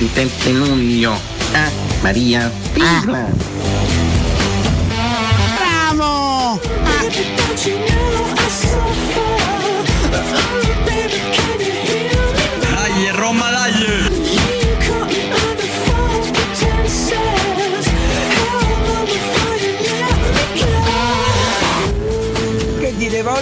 [0.00, 1.12] Mercoledì 27 luglio.
[1.52, 3.00] Ah, Maria Stella.
[3.02, 3.89] Bravo!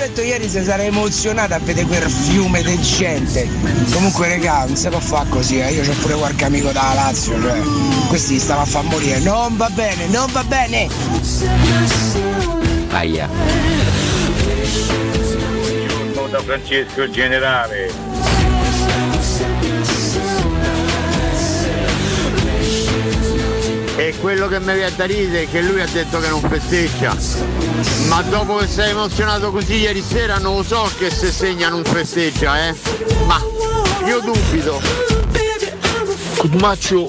[0.08, 3.48] Letto ieri se sarei emozionata a vedere quel fiume di gente.
[3.92, 5.72] Comunque regà, non si può fare così, eh.
[5.72, 7.60] io ho pure qualche amico da Lazio, cioè.
[8.08, 9.18] Questi stavano a far morire.
[9.20, 10.88] Non va bene, non va bene!
[12.90, 13.28] Aia.
[16.30, 17.90] da Francesco Generale.
[23.96, 27.57] E quello che mi viene da ridere è che lui ha detto che non festeggia.
[28.08, 31.84] Ma dopo che sei emozionato così ieri sera non lo so che se segna non
[31.84, 32.74] festeggia, eh.
[33.26, 33.38] Ma
[34.06, 34.80] io dubito.
[36.38, 37.06] Cosmaccio.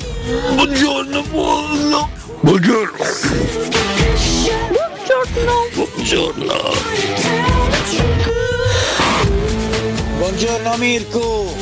[0.54, 2.10] Buongiorno, buongiorno.
[2.42, 3.06] Buongiorno.
[5.74, 7.10] Buongiorno.
[10.18, 11.54] Buongiorno Mirko!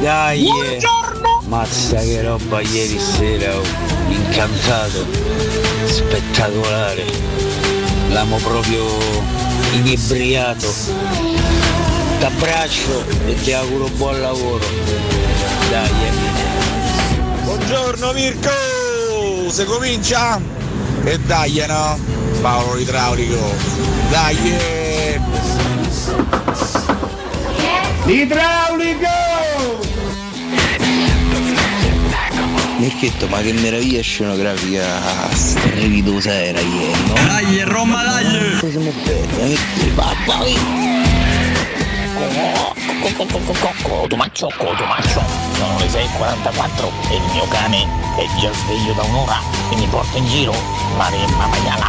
[0.00, 0.42] Dai!
[0.42, 1.42] Buongiorno!
[1.46, 3.62] Mazza che roba ieri sera, oh.
[4.08, 5.06] incantato,
[5.86, 7.51] spettacolare.
[8.12, 8.84] L'amo proprio
[9.72, 10.70] inebriato.
[12.18, 14.64] T'abbraccio e ti auguro buon lavoro.
[15.70, 15.88] Dai!
[15.88, 17.42] eh.
[17.42, 18.50] Buongiorno Mirko!
[19.48, 20.38] Se comincia?
[21.04, 21.98] E dai no!
[22.42, 23.50] Paolo l'idraulico!
[24.10, 24.38] Dai!
[24.44, 25.20] eh.
[28.04, 29.31] L'idraulico!
[32.82, 37.14] Mirchetto, ma che meraviglia scenografica strepitosa era ieri, no?
[37.14, 38.58] Dai, Roma, dai!
[38.58, 39.90] Siamo belli, eh?
[39.94, 40.38] Papà,
[43.82, 45.22] Cotumaccio, cotumaccio.
[45.52, 49.38] Sono le 6.44 e il mio cane è già sveglio da un'ora
[49.70, 50.52] e mi porta in giro.
[50.96, 51.88] Maremma maiala.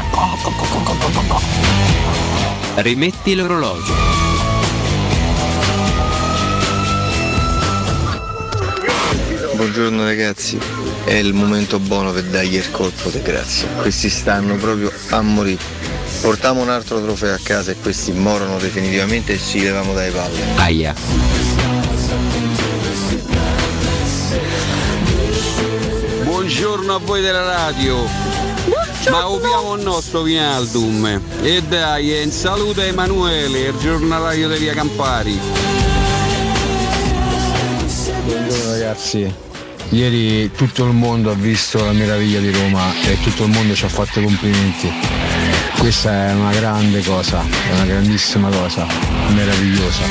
[2.75, 4.22] Rimetti l'orologio.
[9.63, 10.59] Buongiorno ragazzi,
[11.05, 13.65] è il momento buono per dargli il colpo di grazia.
[13.79, 15.61] Questi stanno proprio a morire.
[16.19, 20.37] Portiamo un altro trofeo a casa e questi morono definitivamente e ci leviamo dai palle.
[20.55, 20.93] Aia.
[26.23, 28.05] Buongiorno a voi della radio.
[29.09, 31.21] Ma opiamo il nostro Vinaldum.
[31.41, 35.39] E dai, e un saluto a Emanuele, il giornalaio di Via Campari.
[38.25, 39.51] Buongiorno ragazzi,
[39.89, 43.85] ieri tutto il mondo ha visto la meraviglia di Roma e tutto il mondo ci
[43.85, 44.91] ha fatto i complimenti.
[45.77, 48.85] Questa è una grande cosa, è una grandissima cosa,
[49.29, 50.01] meravigliosa.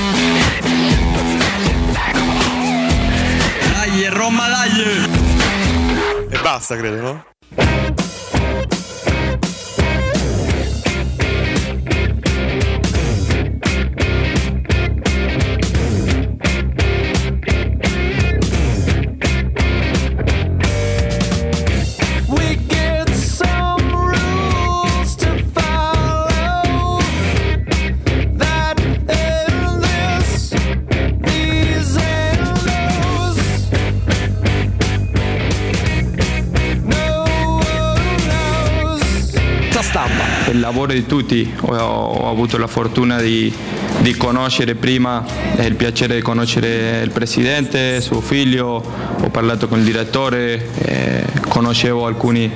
[3.72, 6.30] Dai, Roma, dai!
[6.30, 7.31] E basta, credo, no?
[40.52, 43.50] Il lavoro di tutti, ho, ho avuto la fortuna di,
[44.00, 45.24] di conoscere prima,
[45.56, 48.84] e il piacere di conoscere il presidente, suo figlio,
[49.18, 52.52] ho parlato con il direttore, eh, conoscevo alcuni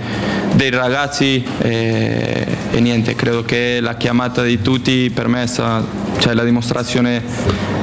[0.52, 5.87] dei ragazzi eh, e niente, credo che la chiamata di tutti per me è stata
[6.19, 7.22] cioè, la dimostrazione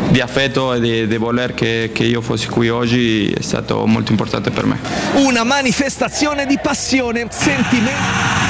[0.09, 4.11] di affetto e di, di voler che, che io fossi qui oggi è stato molto
[4.11, 4.77] importante per me.
[5.25, 8.42] Una manifestazione di passione, sentimento.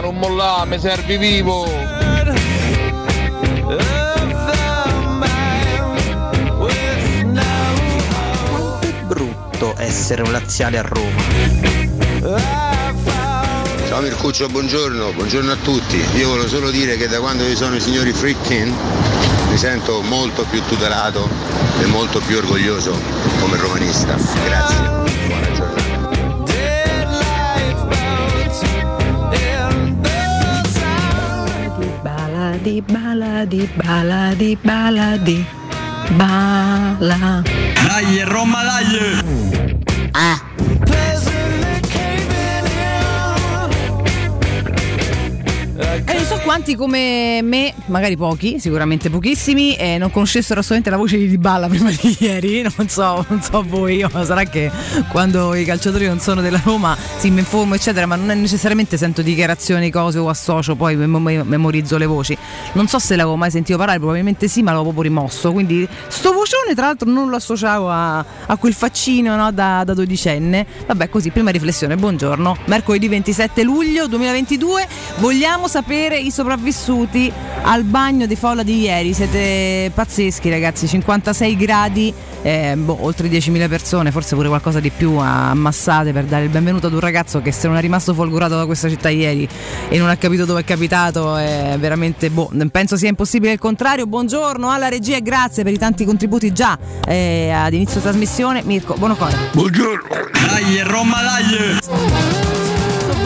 [0.00, 1.64] Non mollà, mi servi vivo!
[9.06, 11.20] Brutto essere un laziale a Roma.
[13.88, 16.02] Ciao Mircuccio, buongiorno, buongiorno a tutti.
[16.14, 18.74] Io volevo solo dire che da quando ci sono i signori Frickin
[19.50, 21.28] mi sento molto più tutelato
[21.80, 22.96] e molto più orgoglioso
[23.40, 24.14] come romanista.
[24.44, 24.97] Grazie.
[32.58, 35.38] Baladi, baladi, baladi, baladi,
[36.18, 37.46] bala.
[37.86, 39.14] Dai Roma, dai!
[40.10, 40.47] Ah!
[46.48, 51.68] Quanti come me, magari pochi, sicuramente pochissimi, eh, non conoscessero assolutamente la voce di Dybala
[51.68, 52.62] prima di ieri.
[52.62, 54.70] Non so, non so voi, ma sarà che
[55.10, 58.96] quando i calciatori non sono della Roma sì, mi informo, eccetera, ma non è necessariamente
[58.96, 62.34] sento dichiarazioni, cose o associo, poi mem- mem- memorizzo le voci.
[62.72, 65.52] Non so se l'avevo mai sentito parlare, probabilmente sì, ma l'avevo proprio rimosso.
[65.52, 69.92] Quindi sto vocione, tra l'altro, non lo associavo a, a quel faccino no, da, da
[69.92, 70.64] dodicenne.
[70.86, 72.56] Vabbè, così, prima riflessione, buongiorno.
[72.64, 77.32] Mercoledì 27 luglio 2022, vogliamo sapere i sopravvissuti
[77.62, 79.12] al bagno di folla di ieri.
[79.12, 80.86] Siete pazzeschi, ragazzi.
[80.86, 86.44] 56 gradi, eh, boh, oltre 10.000 persone, forse pure qualcosa di più ammassate per dare
[86.44, 89.48] il benvenuto ad un ragazzo che se non è rimasto folgorato da questa città ieri
[89.88, 92.50] e non ha capito dove è capitato, è veramente boh.
[92.70, 94.06] Penso sia impossibile il contrario.
[94.06, 98.62] Buongiorno alla regia e grazie per i tanti contributi già eh, ad inizio trasmissione.
[98.64, 99.36] Mirko, buon cuore.
[99.52, 100.06] Buongiorno!
[100.46, 102.47] Dai Roma, dai!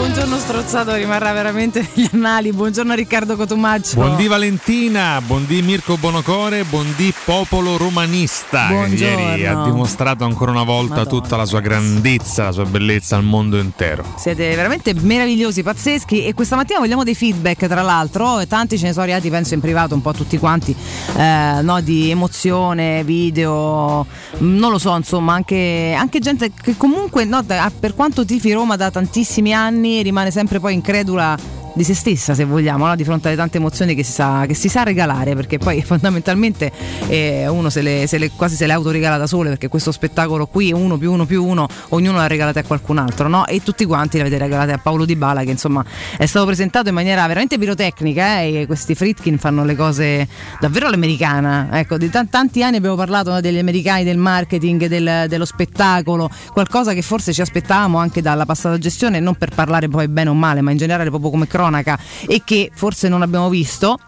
[0.03, 2.53] Buongiorno strozzato rimarrà veramente negli annali.
[2.53, 3.95] Buongiorno Riccardo Cotumaccio.
[3.95, 9.21] Buondì Valentina, buondì Mirko Bonocore, buondì popolo romanista Buongiorno.
[9.21, 11.21] ieri ha dimostrato ancora una volta Madonna.
[11.21, 14.05] tutta la sua grandezza, la sua bellezza al mondo intero.
[14.17, 18.93] Siete veramente meravigliosi, pazzeschi e questa mattina vogliamo dei feedback tra l'altro tanti ce ne
[18.93, 20.75] sono arrivati penso in privato un po' tutti quanti
[21.17, 24.05] eh, no, di emozione, video,
[24.41, 28.75] mm, non lo so insomma anche, anche gente che comunque no, per quanto tifi Roma
[28.75, 31.37] da tantissimi anni rimane sempre poi incredula
[31.75, 32.97] di se stessa se vogliamo no?
[32.97, 36.71] di fronte alle tante emozioni che si sa, che si sa regalare perché poi fondamentalmente
[37.09, 40.47] eh, uno se le, se le- quasi se le autoregala da sole perché questo spettacolo
[40.47, 43.47] qui uno più uno più uno ognuno l'ha regalate a qualcun altro no?
[43.47, 45.85] e tutti quanti l'avete regalate a Paolo Di Bala che insomma
[46.17, 50.29] è stato presentato in maniera veramente pirotecnica eh, e questi Fritkin fanno le cose
[50.61, 55.27] davvero all'americana ecco di tan- tanti anni abbiamo parlato no, degli americani del marketing del-
[55.29, 60.09] dello spettacolo qualcosa che forse ci aspettavamo anche dalla passata gestione non per parlare poi
[60.09, 63.99] bene o male ma in generale proprio come cronaca e che forse non abbiamo visto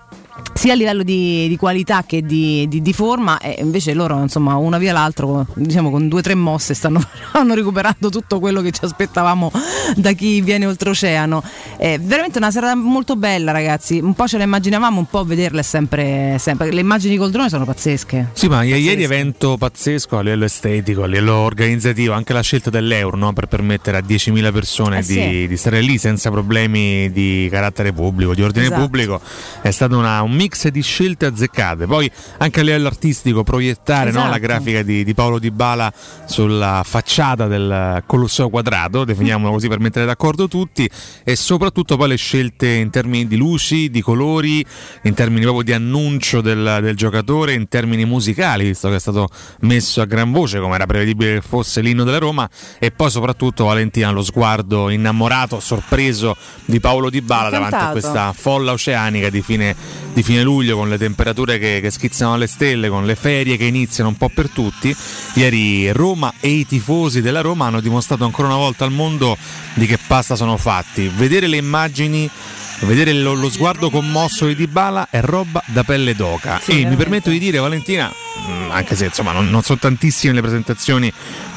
[0.52, 4.56] sia a livello di, di qualità che di, di- di forma e invece loro insomma
[4.56, 7.00] una via l'altro diciamo con due o tre mosse stanno,
[7.31, 9.50] stanno recuperando tutto quello che ci aspettavamo
[9.96, 11.42] da chi viene oltreoceano
[11.76, 15.62] è veramente una serata molto bella ragazzi un po' ce la immaginavamo un po' vederle
[15.62, 16.72] sempre, sempre.
[16.72, 21.06] le immagini col drone sono pazzesche Sì, ma ieri evento pazzesco a livello estetico, a
[21.06, 23.32] livello organizzativo, anche la scelta dell'euro no?
[23.32, 25.46] per permettere a 10.000 persone Eh di, sì.
[25.48, 28.81] di stare lì senza problemi di carattere pubblico, di ordine Esatto.
[28.82, 29.20] pubblico,
[29.60, 31.86] è stato una- un mix di scelte azzeccate.
[31.86, 34.31] Poi anche a livello artistico proiettare no, Esatto.
[34.31, 35.93] la grafica di, di Paolo Di Bala
[36.26, 40.88] sulla facciata del Colosseo Quadrato, definiamolo così per mettere d'accordo tutti,
[41.22, 44.64] e soprattutto poi le scelte in termini di luci, di colori,
[45.02, 49.28] in termini proprio di annuncio del, del giocatore, in termini musicali, visto che è stato
[49.60, 53.64] messo a gran voce come era prevedibile che fosse l'inno della Roma, e poi soprattutto
[53.64, 59.43] Valentina lo sguardo innamorato, sorpreso di Paolo Di Bala davanti a questa folla oceanica di
[59.43, 59.74] fine,
[60.14, 63.64] di fine luglio con le temperature che, che schizzano alle stelle, con le ferie che
[63.64, 64.96] iniziano un po' per tutti.
[65.34, 69.36] Ieri Roma e i tifosi della Roma hanno dimostrato ancora una volta al mondo
[69.74, 71.10] di che pasta sono fatti.
[71.14, 72.30] Vedere le immagini.
[72.80, 77.30] Vedere lo, lo sguardo commosso di Dybala è roba da pelle d'oca e mi permetto
[77.30, 81.10] di dire Valentina mh, anche se insomma non, non sono tantissime le presentazioni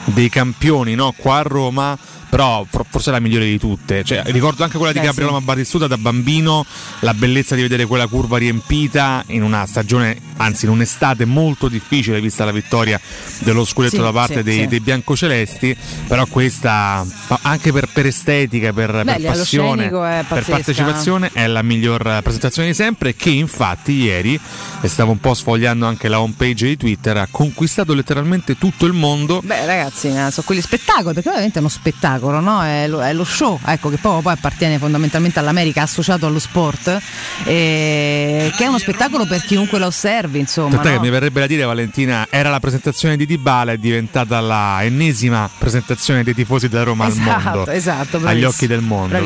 [0.05, 1.97] dei campioni no, qua a Roma
[2.29, 5.43] però for- forse è la migliore di tutte Cioè, ricordo anche quella di Gabriele sì.
[5.43, 6.65] Battistuta da bambino
[7.01, 12.19] la bellezza di vedere quella curva riempita in una stagione anzi in un'estate molto difficile
[12.21, 12.99] vista la vittoria
[13.39, 14.67] dello scudetto Sì, da parte sì, dei, sì.
[14.67, 15.75] dei biancocelesti
[16.07, 17.05] però questa
[17.43, 20.51] anche per, per estetica per, per Beh, lo passione per pazzesca.
[20.51, 24.39] partecipazione è la miglior presentazione di sempre che infatti ieri
[24.81, 28.85] e stavo un po' sfogliando anche la home page di Twitter ha conquistato letteralmente tutto
[28.85, 29.41] il mondo.
[29.43, 32.63] Beh, ragazzi, eh, sono quegli spettacoli, perché ovviamente è uno spettacolo, no?
[32.63, 36.99] È lo, è lo show, ecco, che poi, poi appartiene fondamentalmente all'America, associato allo sport,
[37.45, 40.81] e che è uno spettacolo per chiunque lo osservi, insomma.
[40.81, 40.99] No?
[40.99, 46.23] mi verrebbe da dire, Valentina, era la presentazione di Dybala, è diventata la ennesima presentazione
[46.23, 47.71] dei tifosi della Roma al Esatto, mondo.
[47.71, 49.19] esatto, agli occhi del mondo.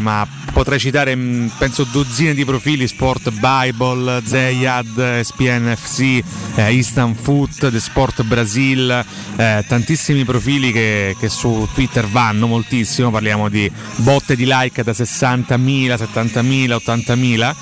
[0.00, 6.22] Ma potrei citare, mh, penso, dozzine di profili: Sport Bible, Zeyad, ESPN FC,
[6.54, 9.04] eh, Instant Foot, The Sport Brasil,
[9.36, 13.10] eh, tantissimi profili che, che su Twitter vanno moltissimo.
[13.10, 17.54] Parliamo di botte di like da 60.000, 70.000, 80.000.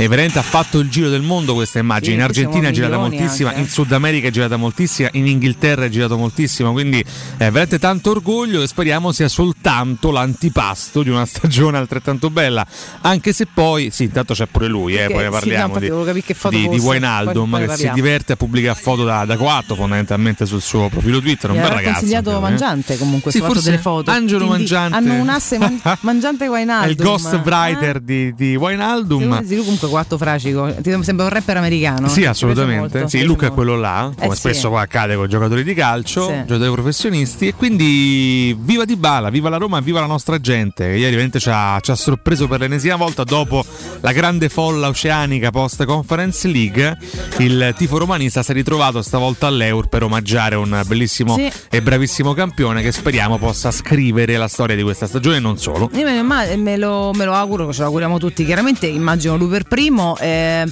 [0.00, 2.10] E veramente ha fatto il giro del mondo questa immagine.
[2.12, 3.60] Sì, in Argentina è girata moltissima, anche.
[3.62, 6.70] in Sud America è girata moltissima, in Inghilterra è girato moltissimo.
[6.70, 12.64] Quindi è veramente tanto orgoglio e speriamo sia soltanto l'antipasto di una stagione altrettanto bella.
[13.00, 16.22] Anche se poi, sì, intanto c'è pure lui, eh, poi ne sì, parliamo infatti di,
[16.22, 17.94] che foto di, di Wijnaldum poi- poi che si parliamo.
[17.96, 21.50] diverte a pubblicare foto da, da 4 fondamentalmente sul suo profilo Twitter.
[21.50, 21.98] Un bel ragazzo.
[21.98, 22.50] consigliato anche lui, eh.
[22.50, 24.12] Mangiante comunque, Sì, si forse delle foto.
[24.12, 24.96] Angelo Quindi Mangiante.
[24.96, 26.86] Hanno un asse man- Mangiante Wijnaldum.
[26.86, 29.44] È il ghostwriter di, di Wijnaldum.
[29.44, 30.74] Sì, lui comunque quattro fracico.
[30.80, 32.08] Ti sembra un rapper americano.
[32.08, 33.08] Sì, assolutamente.
[33.08, 34.40] Sì, Luca è quello là, come Eh, sì.
[34.40, 36.34] spesso poi accade con i giocatori di calcio, Sì.
[36.46, 37.48] giocatori professionisti.
[37.48, 40.84] E quindi viva Di Bala, viva la Roma, viva la nostra gente.
[40.84, 43.64] Che ieri veramente ci ha, ci ha sorpreso per l'ennesima volta dopo
[44.00, 46.96] la grande folla oceanica post Conference League.
[47.38, 51.50] Il tifo romanista si è ritrovato stavolta all'Eur per omaggiare un bellissimo Sì.
[51.70, 55.88] e bravissimo campione che speriamo possa scrivere la storia di questa stagione e non solo.
[55.92, 58.44] Me, ma- me lo, me lo auguro, ce lo auguriamo tutti.
[58.44, 59.77] Chiaramente immagino lui per primo.
[60.18, 60.66] Eh,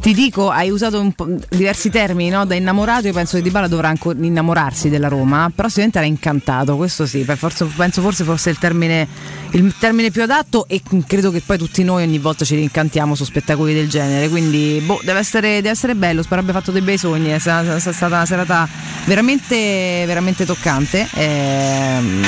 [0.00, 1.12] ti dico, hai usato
[1.48, 2.44] diversi termini no?
[2.44, 3.06] da innamorato.
[3.06, 6.76] Io penso che Di Bala dovrà ancora innamorarsi della Roma, però sicuramente era incantato.
[6.76, 9.08] Questo sì, forza- penso forse fosse il termine,
[9.54, 10.66] il termine più adatto.
[10.68, 14.28] E credo che poi tutti noi ogni volta ci rincantiamo su spettacoli del genere.
[14.28, 16.22] Quindi, boh, deve essere, deve essere bello.
[16.22, 17.30] Spero abbia fatto dei bei sogni.
[17.30, 18.68] È stata, è stata una serata
[19.04, 21.08] veramente, veramente toccante.
[21.14, 22.22] Ehm,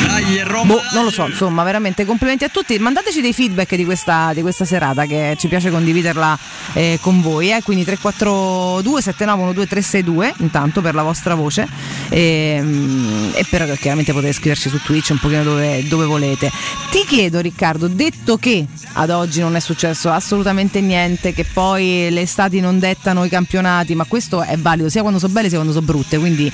[0.64, 2.78] boh, non lo so, insomma, veramente complimenti a tutti.
[2.78, 6.38] Mandateci dei feedback di questa, di questa serata che ci piace condividerla
[6.74, 7.52] eh, con voi.
[7.52, 7.62] eh.
[7.62, 11.66] Quindi 342 7912 362 intanto per la vostra voce
[12.08, 16.50] e, mm, e per chiaramente potete scriverci su Twitch un pochino dove, dove volete.
[16.90, 22.20] Ti chiedo Riccardo, detto che ad oggi non è successo assolutamente niente, che poi le
[22.20, 25.72] estati non dettano i campionati, ma questo è valido sia quando sono belle sia quando
[25.72, 26.52] sono brutte, quindi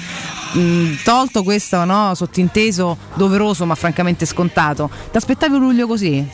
[0.53, 6.25] mh, tolto questo no, sottinteso doveroso ma francamente scontato, ti aspettavi un luglio così?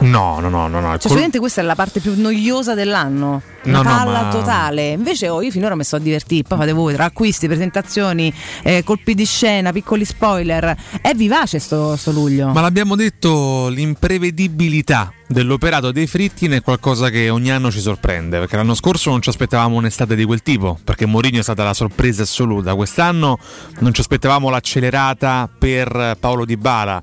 [0.00, 0.80] No, no, no, no.
[0.80, 0.98] no.
[0.98, 3.42] Cioè, Col- questa è la parte più noiosa dell'anno.
[3.62, 4.92] Una No, no, palla ma- totale.
[4.92, 6.44] Invece oh, io finora mi sto a divertire.
[6.48, 10.74] Poi fate voi tra acquisti, presentazioni, eh, colpi di scena, piccoli spoiler.
[11.00, 12.48] È vivace sto, sto luglio.
[12.48, 18.56] Ma l'abbiamo detto, l'imprevedibilità dell'operato dei Fritkin è qualcosa che ogni anno ci sorprende, perché
[18.56, 22.22] l'anno scorso non ci aspettavamo un'estate di quel tipo, perché Mourinho è stata la sorpresa
[22.22, 22.74] assoluta.
[22.74, 23.38] Quest'anno
[23.80, 27.00] non ci aspettavamo l'accelerata per Paolo Di Bala,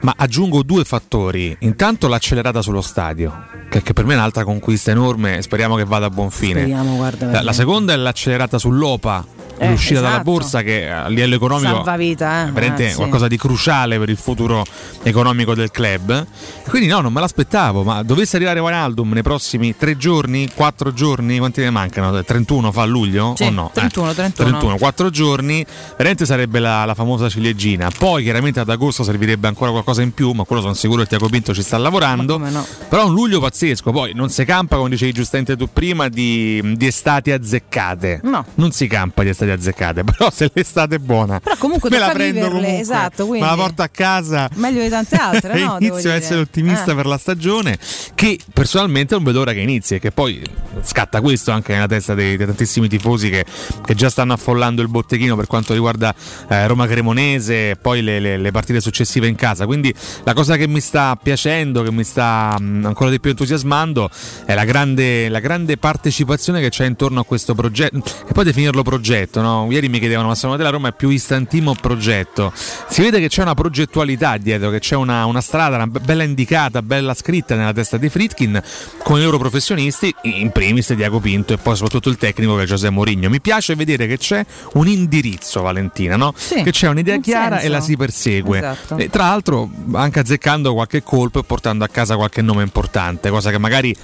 [0.00, 1.56] ma aggiungo due fattori.
[1.60, 6.06] Intanto l'accelerata sullo stadio, che, che per me è un'altra conquista enorme speriamo che vada
[6.06, 6.60] a buon fine.
[6.60, 7.30] Speriamo, guarda.
[7.30, 9.26] La, la seconda è l'accelerata sull'OPA,
[9.58, 10.30] Eh, l'uscita dalla esatto.
[10.30, 12.48] borsa che a livello economico Salvavita, eh.
[12.48, 12.96] è veramente Eh, sì.
[12.96, 14.64] qualcosa di cruciale per il futuro
[15.02, 16.26] economico del club.
[16.68, 21.38] Quindi no, non me l'aspettavo, ma dovesse arrivare Wijnaldum nei prossimi tre giorni, quattro giorni,
[21.38, 22.22] quanti ne mancano?
[22.22, 23.70] 31 fa luglio Sì, o no?
[23.72, 24.48] 31, Eh, 31.
[24.50, 25.64] 31, quattro giorni,
[25.96, 27.90] veramente sarebbe la, la famosa ciliegina.
[27.96, 31.28] Poi chiaramente ad agosto servirebbe ancora qualcosa in più, ma quello sono sicuro che Tiago
[31.28, 32.36] Pinto ci sta lavorando.
[32.38, 32.66] no?
[32.88, 36.86] Però un luglio pazzesco, poi non si campa, come dicevi giustamente tu prima, di, di
[36.86, 38.20] estati azzeccate.
[38.24, 38.44] No.
[38.56, 41.40] Non si campa di estati azzeccate, però se l'estate è buona.
[41.40, 44.48] Però comunque me la prendo viverle, comunque, esatto, quindi- me la porto a casa.
[44.54, 45.76] Meglio di tante altre, no?
[45.80, 46.94] Inizio a essere ottimista Eh.
[46.94, 47.78] per la stagione,
[48.14, 50.42] che personalmente non vedo ora che inizi e che poi
[50.82, 53.44] scatta questo anche nella testa dei, dei tantissimi tifosi che,
[53.84, 56.14] che già stanno affollando il botteghino per quanto riguarda
[56.48, 59.66] eh, Roma Cremonese e poi le, le- le partite successive in casa.
[59.66, 59.92] Quindi
[60.24, 64.10] la cosa che mi sta piacendo, che mi sta mh, ancora di più entusiasmando,
[64.44, 67.96] è la grande, la grande partecipazione che c'è intorno a questo progetto.
[68.28, 69.66] E poi definirlo progetto, no?
[69.70, 72.52] Ieri mi chiedevano, ma secondo te la Roma è più istantimo progetto?
[72.88, 76.22] Si vede che c'è una progettualità dietro, che c'è una, una strada, una be- bella
[76.22, 78.60] indicata, bella scritta nella testa di Fritkin
[79.02, 82.66] con i loro professionisti, in primis Diaco Pinto e poi soprattutto il tecnico che è
[82.66, 83.28] Giuseppe Mourinho.
[83.28, 86.32] Mi piace vedere che c'è un indirizzo, Valentina, no?
[86.36, 87.66] Sì, che c'è un'idea un chiara senso.
[87.66, 88.58] e la si persegue.
[88.58, 88.96] Esatto.
[88.96, 93.50] E tra l'altro anche azzeccando qualche colpo e portando a casa qualche nome importante, cosa
[93.50, 93.94] che magari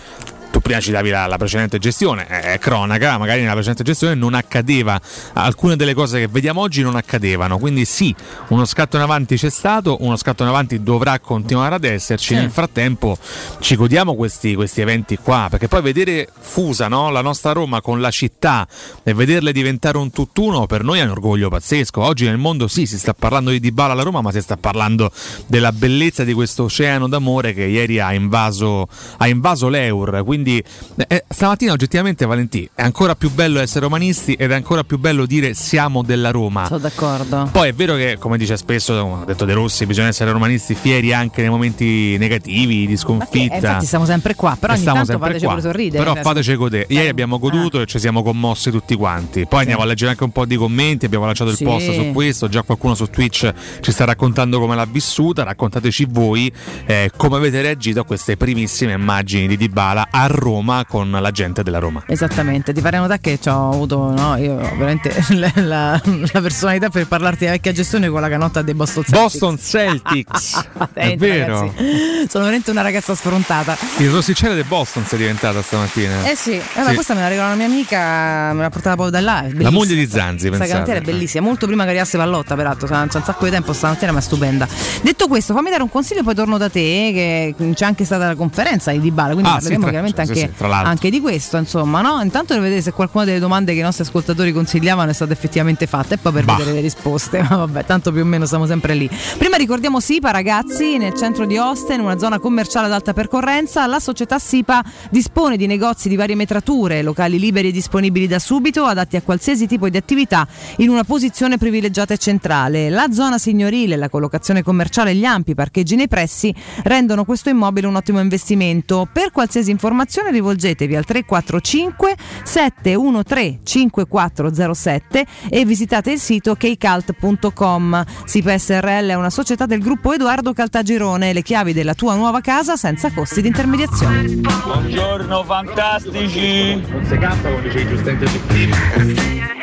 [0.54, 5.00] tu prima citavi la, la precedente gestione, è cronaca, magari nella precedente gestione non accadeva,
[5.32, 8.14] alcune delle cose che vediamo oggi non accadevano, quindi sì,
[8.50, 12.40] uno scatto in avanti c'è stato, uno scatto in avanti dovrà continuare ad esserci, Sì.
[12.40, 13.18] nel frattempo
[13.58, 17.11] ci godiamo questi, questi eventi qua, perché poi vedere fusa no?
[17.11, 18.64] la nostra Roma con la città
[19.02, 22.00] e vederle diventare un tutt'uno per noi è un orgoglio pazzesco.
[22.00, 25.11] Oggi nel mondo sì, si sta parlando di Dybala alla Roma, ma si sta parlando
[25.49, 30.23] della bellezza di questo oceano d'amore che ieri ha invaso, ha invaso l'Eur.
[30.25, 34.98] Quindi eh, stamattina oggettivamente Valentì è ancora più bello essere romanisti ed è ancora più
[34.98, 36.66] bello dire siamo della Roma.
[36.66, 37.48] Sono d'accordo.
[37.52, 41.12] Poi è vero che, come dice spesso, ha detto De Rossi, bisogna essere romanisti fieri
[41.12, 43.54] anche nei momenti negativi, di Eh, sconfitta.
[43.54, 45.60] infatti siamo sempre qua, però E ogni tanto fateci qua.
[45.60, 46.04] sorridere.
[46.04, 46.86] Però fateci godere.
[46.88, 49.46] Ieri abbiamo goduto e ci siamo commossi tutti quanti.
[49.46, 51.06] Poi andiamo a leggere anche un po' di commenti.
[51.06, 51.64] Abbiamo lanciato il Sì.
[51.64, 52.48] post su questo.
[52.48, 55.42] Già qualcuno su Twitch ci sta raccontando come l'ha vissuta.
[55.44, 56.52] Raccontateci voi
[56.86, 61.62] eh, come avete reagito a queste primissime immagini di Dybala a Roma con la gente
[61.62, 62.02] della Roma.
[62.07, 66.00] Esattamente, ti pare notare che ci ho avuto no, io veramente la, la-
[66.33, 69.23] la personalità per parlarti della vecchia gestione con la canotta dei Boston Celtics.
[69.23, 71.61] Boston Celtics, è vero.
[71.61, 73.76] ragazzi, sono veramente una ragazza sfrontata.
[73.99, 76.25] Il rossicere del Boston si è diventata stamattina.
[76.31, 76.95] Eh sì, eh, ma Sì.
[76.95, 79.47] questa me la regalò una mia amica, me l'ha portata proprio da là.
[79.54, 82.87] La moglie di Zanzi, Questa cantiera è bellissima, molto prima che arrivasse Pallotta, peraltro.
[82.87, 84.66] C'è un sacco di tempo stamattina, ma è stupenda.
[85.02, 86.83] Detto questo, fammi dare un consiglio, poi torno da te.
[87.14, 90.30] Che c'è anche stata la conferenza di Dybala, quindi Ah, parleremo sì, tra- chiaramente sì,
[90.42, 91.56] anche, anche di questo.
[91.56, 92.21] Insomma, no?
[92.23, 95.87] Intanto per vedere se qualcuna delle domande che i nostri ascoltatori consigliavano è stata effettivamente
[95.87, 96.56] fatta, e poi per Bah.
[96.56, 97.42] vedere le risposte.
[97.49, 99.09] Ma vabbè, tanto più o meno siamo sempre lì.
[99.38, 103.87] Prima ricordiamo SIPA, ragazzi, nel centro di Osten, una zona commerciale ad alta percorrenza.
[103.87, 108.85] La società SIPA dispone di negozi di varie metrature, locali liberi e disponibili da subito,
[108.85, 112.90] adatti a qualsiasi tipo di attività, in una posizione privilegiata e centrale.
[112.90, 116.54] La zona signorile, la collocazione commerciale e gli ampi parcheggi nei pressi
[116.85, 119.09] rendono questo immobile un ottimo investimento.
[119.11, 128.04] Per qualsiasi informazione rivolgetevi al 345 713 5407 e visitate il sito kcalt.com.
[128.25, 132.76] SIPA SRL è una società del gruppo Edoardo Caltagirone, le chiavi della tua nuova casa
[132.76, 134.23] senza costi di intermediazione.
[134.64, 136.82] Buongiorno fantastici!
[136.88, 137.84] Non si canta come dice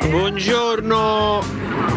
[0.10, 1.44] Buongiorno,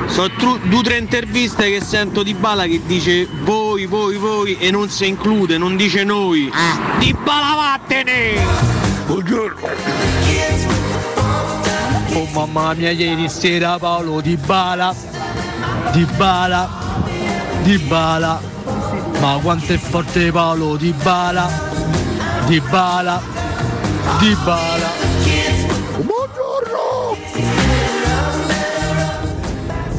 [0.06, 4.56] sono tru- due o tre interviste che sento di Bala che dice voi, voi, voi
[4.58, 6.50] e non si include, non dice noi.
[6.98, 8.33] Di Bala vattene!
[9.06, 9.68] Buongiorno.
[12.14, 14.94] Oh mamma mia, ieri sera Paolo Di Bala,
[15.92, 16.68] Di Bala,
[17.62, 18.40] Di Bala.
[19.20, 21.48] Ma quanto è forte Paolo Di Bala,
[22.46, 23.20] Di Bala,
[24.18, 25.02] Di Bala.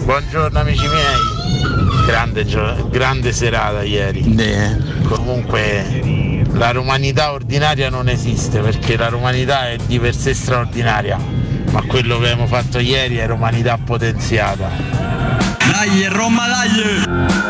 [0.06, 4.21] Buongiorno amici miei, grande, gio- grande serata ieri.
[5.08, 11.17] Comunque la romanità ordinaria non esiste perché la romanità è di per sé straordinaria,
[11.71, 14.69] ma quello che abbiamo fatto ieri è romanità potenziata.
[15.57, 17.43] Dai, Roma, dai!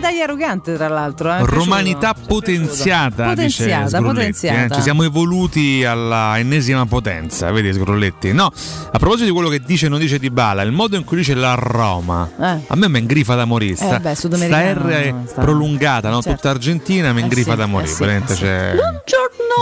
[0.00, 1.34] Dai arrogante, tra l'altro.
[1.34, 2.34] eh, Romanità piaciuto.
[2.34, 4.72] potenziata, Potenziata, potenziata.
[4.74, 4.76] eh.
[4.76, 8.32] Ci siamo evoluti alla ennesima potenza, vedi Sgrulletti?
[8.32, 11.04] No, a proposito di quello che dice e non dice Di Bala, il modo in
[11.04, 12.58] cui dice la Roma, Eh.
[12.68, 13.74] a me mi ingrifa da morire.
[13.74, 16.22] Sta, Eh, beh, sta R sta- prolungata, no?
[16.22, 16.36] Certo.
[16.36, 17.92] tutta argentina, mi Eh ingrifa sì, da eh morire.
[17.92, 18.42] sì, veramente eh sì.
[18.42, 18.72] c'è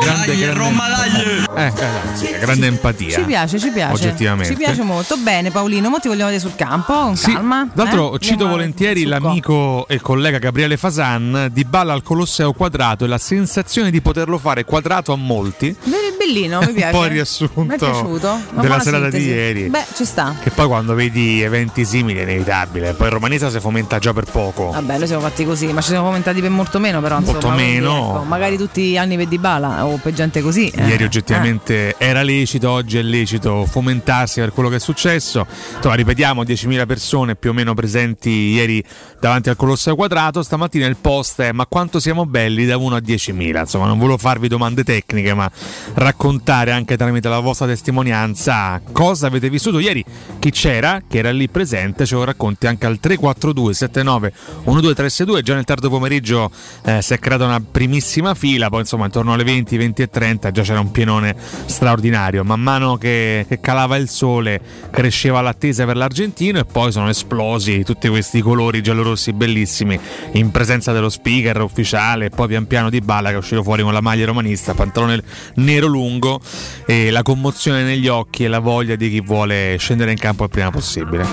[0.03, 1.45] grande, Dai, grande, Roma, dai!
[1.57, 1.73] eh, eh,
[2.17, 3.11] sì, grande empatia.
[3.19, 3.93] Ci piace, ci piace.
[3.95, 4.53] Oggettivamente.
[4.53, 5.17] Ci piace molto.
[5.17, 7.67] Bene, Paolino, mo ti vogliamo vedere sul campo, con Sì, calma.
[7.75, 8.19] Tra l'altro eh?
[8.19, 13.91] cito volentieri l'amico e collega Gabriele Fasan di Balla al Colosseo quadrato e la sensazione
[13.91, 15.75] di poterlo fare quadrato a molti.
[15.85, 16.91] Be- Bellino, mi piace.
[16.93, 18.29] po' il riassunto Mi è piaciuto.
[18.53, 19.25] Una della serata sintesi.
[19.25, 19.69] di ieri.
[19.69, 20.35] Beh, ci sta.
[20.43, 22.95] Che poi quando vedi eventi simili è inevitabile.
[22.95, 24.71] Poi il romanista si fomenta già per poco.
[24.71, 27.55] Vabbè, noi siamo fatti così, ma ci siamo fomentati per molto meno, però Molto insomma.
[27.55, 28.09] quindi, meno.
[28.17, 30.69] ecco, magari tutti gli anni per di bala o per gente così.
[30.69, 30.87] eh.
[30.89, 35.47] Ieri oggettivamente era lecito, oggi è lecito fomentarsi per quello che è successo.
[35.77, 38.83] Insomma, ripetiamo, 10.000 persone più o meno presenti ieri
[39.21, 40.15] davanti al Colosseo Quadrato.
[40.17, 43.59] Stamattina il post è ma quanto siamo belli da 1 a 10.000.
[43.59, 45.51] Insomma, non volevo farvi domande tecniche, ma
[45.93, 50.03] raccontare anche tramite la vostra testimonianza cosa avete vissuto ieri.
[50.39, 54.33] Chi c'era, che era lì presente, ce lo racconti anche al 342 79
[54.65, 55.43] 1232.
[55.43, 56.51] Già nel tardo pomeriggio
[56.85, 60.51] eh, si è creata una primissima fila, poi insomma intorno alle 20, 20 e 30
[60.51, 62.43] già c'era un pienone straordinario.
[62.43, 67.85] Man mano che, che calava il sole cresceva l'attesa per l'argentino e poi sono esplosi
[67.85, 73.01] tutti questi colori giallorossi bellissimi in presenza dello speaker ufficiale e poi pian piano di
[73.01, 75.23] Balla che è uscito fuori con la maglia romanista, pantalone
[75.55, 76.41] nero lungo
[76.87, 80.51] e la commozione negli occhi e la voglia di chi vuole scendere in campo il
[80.51, 81.25] prima possibile.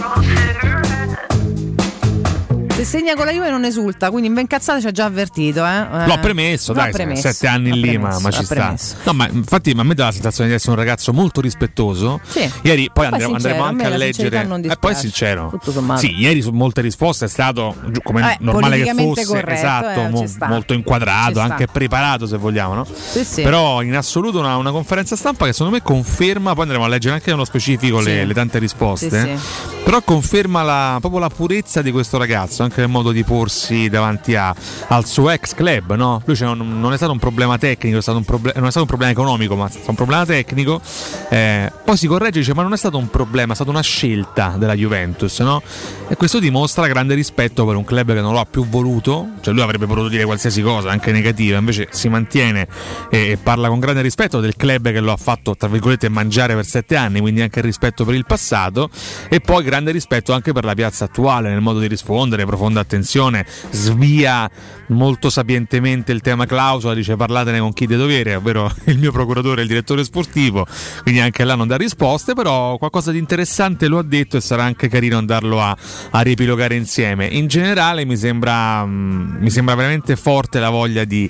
[2.84, 5.66] Se segna con la Juve non esulta, quindi in ben cazzate ci ha già avvertito.
[5.66, 5.70] Eh?
[5.80, 8.56] Eh, L'ho premesso, l'ha dai, premesso, sette anni lì, ma, premesso, ma ci sta.
[8.56, 8.96] premesso.
[9.04, 12.20] No, ma infatti a me dà la sensazione di essere un ragazzo molto rispettoso.
[12.28, 12.40] Sì.
[12.64, 14.42] Ieri poi, Poi andremo, sincero, andremo a anche a la leggere.
[14.42, 15.60] E poi dispiace, sincero.
[15.64, 15.96] tutto.
[15.98, 20.10] Sì, ieri su molte risposte è stato come Eh, normale che fosse, corretto, esatto, eh,
[20.10, 22.86] mo- molto inquadrato, anche preparato se vogliamo, no?
[22.86, 23.42] Sì, sì.
[23.44, 27.16] Però in assoluto una, una conferenza stampa che secondo me conferma, poi andremo a leggere
[27.16, 28.26] anche nello specifico le, Sì.
[28.28, 29.38] le tante risposte.
[29.84, 34.34] Però conferma la, proprio la purezza di questo ragazzo, anche nel modo di porsi davanti
[34.34, 34.56] a-
[34.88, 35.94] al suo ex club.
[35.96, 36.22] No?
[36.26, 38.70] Lui c'è un- non è stato un problema tecnico, è stato un proble- non è
[38.70, 40.82] stato un problema economico, ma è stato un problema tecnico.
[41.30, 43.82] Eh, poi si corregge e dice: Ma non è stato un problema, è stata una
[43.82, 45.40] scelta della Juventus.
[45.42, 45.62] No?
[46.08, 49.28] E questo dimostra grande rispetto per un club che non lo ha più voluto.
[49.42, 52.68] Cioè, lui avrebbe potuto dire qualsiasi cosa, anche negativa, invece si mantiene
[53.12, 56.56] e, e parla con grande rispetto del club che lo ha fatto, tra virgolette, mangiare
[56.56, 58.90] per sette anni, quindi anche rispetto per il passato.
[59.30, 63.44] E poi grande rispetto anche per la piazza attuale, nel modo di rispondere, profonda attenzione,
[63.72, 64.48] svia
[64.88, 69.64] molto sapientemente il tema clausola, dice parlatene con chi di dovere, ovvero il mio procuratore
[69.64, 70.68] il direttore sportivo,
[71.02, 74.64] quindi anche là non dà risposte, però qualcosa di interessante lo ha detto e sarà
[74.64, 75.76] anche carino andarlo a,
[76.12, 77.26] a riepilogare insieme.
[77.26, 81.28] In generale mi sembra, mm, mi sembra veramente forte la voglia di,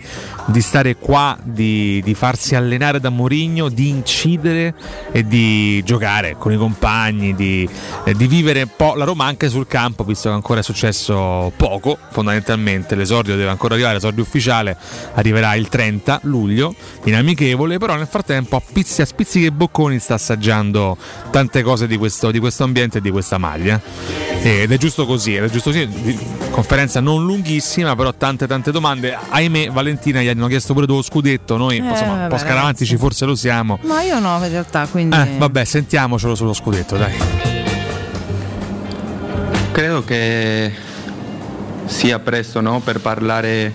[0.48, 4.76] di stare qua, di, di farsi allenare da Mourinho, di incidere
[5.14, 7.68] e di giocare con i compagni, di,
[8.04, 11.54] eh, di vivere un po' la Roma anche sul campo, visto che ancora è successo
[11.56, 14.76] poco, fondamentalmente l'esordio deve ancora arrivare, l'esordio ufficiale
[15.14, 20.00] arriverà il 30 luglio in amichevole, però nel frattempo a pizzi, a spizzichi e bocconi
[20.00, 20.98] sta assaggiando
[21.30, 23.80] tante cose di questo, di questo ambiente e di questa maglia.
[24.42, 25.88] Ed è giusto così, è giusto così,
[26.50, 29.16] conferenza non lunghissima, però tante tante domande.
[29.30, 32.98] Ahimè, Valentina gli hanno chiesto pure dello scudetto, noi Eh, insomma, un po' vabbè, scaramantici
[32.98, 33.78] forse lo siamo.
[33.84, 35.16] Ma io no, in realtà, quindi.
[35.16, 37.63] Eh, vabbè, sentiamocelo sullo scudetto, dai.
[39.74, 40.72] Credo che
[41.86, 43.74] sia presto no, per parlare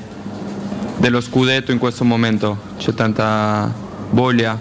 [0.96, 2.56] dello scudetto in questo momento.
[2.78, 3.74] C'è tanta
[4.10, 4.56] voglia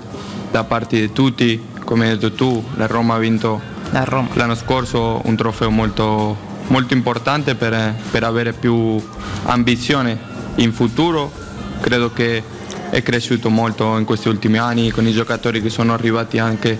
[0.50, 5.36] da parte di tutti, come hai detto tu, la Roma ha vinto l'anno scorso un
[5.36, 6.36] trofeo molto,
[6.70, 9.00] molto importante per, per avere più
[9.44, 10.18] ambizione
[10.56, 11.32] in futuro.
[11.80, 12.42] Credo che
[12.90, 16.80] è cresciuto molto in questi ultimi anni con i giocatori che sono arrivati anche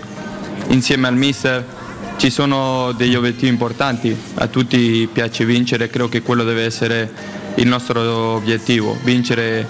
[0.70, 1.77] insieme al mister
[2.18, 7.12] ci sono degli obiettivi importanti, a tutti piace vincere, credo che quello deve essere
[7.56, 8.02] il nostro
[8.34, 9.68] obiettivo, vincere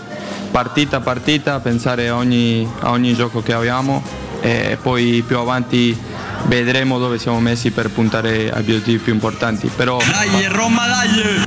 [0.49, 4.01] partita a partita, pensare a ogni, a ogni gioco che abbiamo
[4.41, 5.97] e poi più avanti
[6.45, 9.69] vedremo dove siamo messi per puntare agli obiettivi più importanti.
[9.75, 11.46] Però Dai Roma, dai!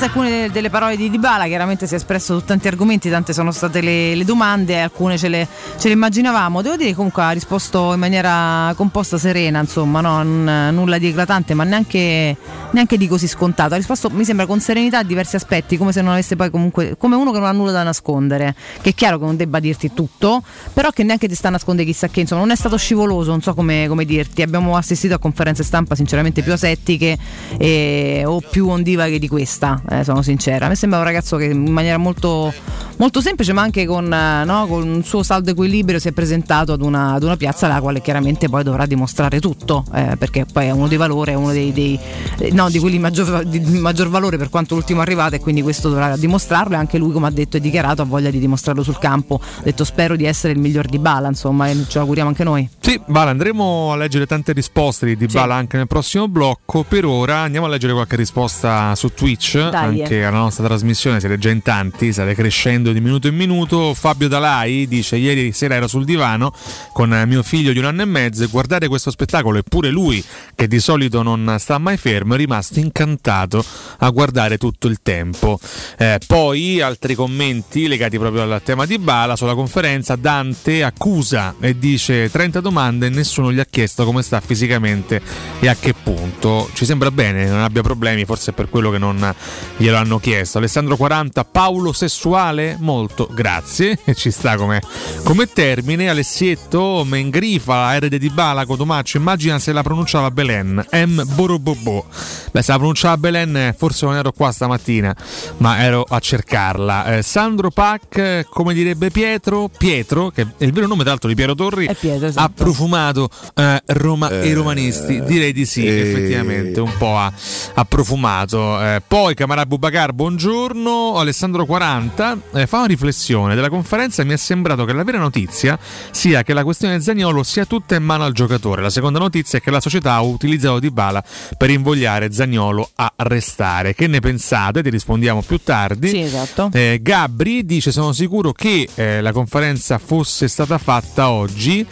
[0.00, 3.52] Queste alcune delle- parole di Dybala, chiaramente si è espresso su tanti argomenti, tante sono
[3.52, 5.46] state le, le domande, alcune ce le,
[5.78, 6.62] ce le immaginavamo.
[6.62, 10.22] Devo dire comunque ha risposto in maniera composta, serena, insomma, no?
[10.22, 12.34] Non- nulla di eclatante, ma neanche,
[12.70, 13.74] neanche di così scontato.
[13.74, 16.96] Ha risposto, mi sembra, con serenità a diversi aspetti, come se non avesse poi comunque,
[16.96, 19.92] come uno che non ha nulla da nascondere, che è chiaro che non debba dirti
[19.92, 23.32] tutto, però che neanche ti sta a nascondere chissà che, insomma, non è stato scivoloso,
[23.32, 24.40] non so come, come dirti.
[24.40, 27.18] Abbiamo assistito a conferenze stampa sinceramente più asettiche
[27.58, 30.66] eh, o più ondivaghe di questa, eh, sono sincera.
[30.66, 32.52] A me sembra un ragazzo che in maniera molto,
[32.96, 36.72] molto semplice, ma anche con, eh, no, con un suo saldo equilibrio, si è presentato
[36.72, 40.66] ad una, ad una piazza alla quale chiaramente poi dovrà dimostrare tutto, eh, perché poi
[40.66, 41.98] è uno dei valori, è uno dei, dei-
[42.38, 45.62] eh, no, di quelli di maggior, di maggior valore per quanto l'ultimo arrivato, e quindi
[45.62, 46.74] questo dovrà dimostrarlo.
[46.74, 49.40] E anche lui, come ha detto e dichiarato, ha voglia di dimostrarlo sul campo.
[49.42, 52.44] Ha detto spero di essere il miglior di Bala, insomma, e ce lo auguriamo anche
[52.44, 52.68] noi.
[52.80, 56.84] Sì, Bala, andremo a leggere tante risposte di Dybala anche nel prossimo blocco.
[56.86, 59.79] Per ora andiamo a leggere qualche risposta su Twitch, Dai.
[59.80, 63.94] Anche alla nostra trasmissione, siete già in tanti, state crescendo di minuto in minuto.
[63.94, 66.52] Fabio Dalai dice ieri sera ero sul divano
[66.92, 70.22] con mio figlio di un anno e mezzo e guardare questo spettacolo, eppure lui,
[70.54, 73.64] che di solito non sta mai fermo, è rimasto incantato
[73.98, 75.58] a guardare tutto il tempo.
[75.98, 81.78] Eh, poi altri commenti legati proprio al tema di Bala sulla conferenza, Dante accusa e
[81.78, 85.20] dice 30 domande e nessuno gli ha chiesto come sta fisicamente
[85.60, 86.68] e a che punto.
[86.72, 89.34] Ci sembra bene, non abbia problemi, forse è per quello che non
[89.76, 90.58] glielo hanno chiesto.
[90.58, 92.76] Alessandro 40, Paolo sessuale?
[92.78, 94.80] Molto, grazie, ci sta come,
[95.24, 96.08] come termine.
[96.08, 101.22] Alessietto, Mengrifa, Erede di Bala, Cotomaccio, immagina se la pronunciava Belen, M.
[101.34, 102.06] Borobobo.
[102.52, 105.14] Beh, se la pronunciava Belen forse non ero qua stamattina,
[105.58, 107.16] ma ero a cercarla.
[107.16, 111.28] Eh, Sandro Pac, eh, come direbbe Pietro, Pietro, che è il vero nome tra l'altro
[111.28, 112.40] di Piero Torri, esatto.
[112.40, 115.22] ha profumato eh, Roma e i romanisti.
[115.24, 117.32] Direi di sì, effettivamente, un po' ha,
[117.74, 118.80] ha profumato.
[118.80, 121.18] Eh, poi Camarà Chiara Bubacar, buongiorno.
[121.18, 123.54] Alessandro 40 eh, fa una riflessione.
[123.54, 125.78] Della conferenza mi è sembrato che la vera notizia
[126.10, 128.80] sia che la questione Zagnolo sia tutta in mano al giocatore.
[128.80, 131.22] La seconda notizia è che la società ha utilizzato Dybala
[131.58, 133.94] per invogliare Zagnolo a restare.
[133.94, 134.82] Che ne pensate?
[134.82, 136.08] Ti rispondiamo più tardi.
[136.08, 136.70] Sì, esatto.
[136.72, 141.86] Eh, Gabri dice: Sono sicuro che eh, la conferenza fosse stata fatta oggi.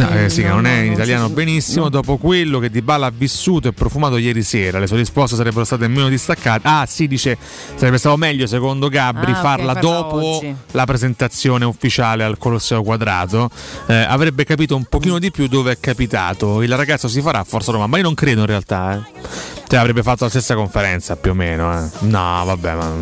[0.00, 1.90] No, eh, sì, che non è in italiano benissimo.
[1.90, 5.88] Dopo quello che Dybala ha vissuto e profumato ieri sera, le sue risposte sarebbero state
[5.88, 6.66] meno distaccate.
[6.66, 7.36] Ah, sì, dice
[7.74, 10.54] sarebbe stato meglio secondo Gabri Ah, farla farla dopo oggi.
[10.70, 13.50] la presentazione ufficiale al Colosseo Quadrato.
[13.86, 16.62] Eh, avrebbe capito un pochino di più dove è capitato.
[16.62, 18.94] Il ragazzo si farà a Forza Roma, ma io non credo in realtà.
[18.96, 19.59] Eh.
[19.70, 21.72] Cioè, avrebbe fatto la stessa conferenza più o meno.
[21.72, 21.88] eh.
[22.00, 22.92] No, vabbè, ma.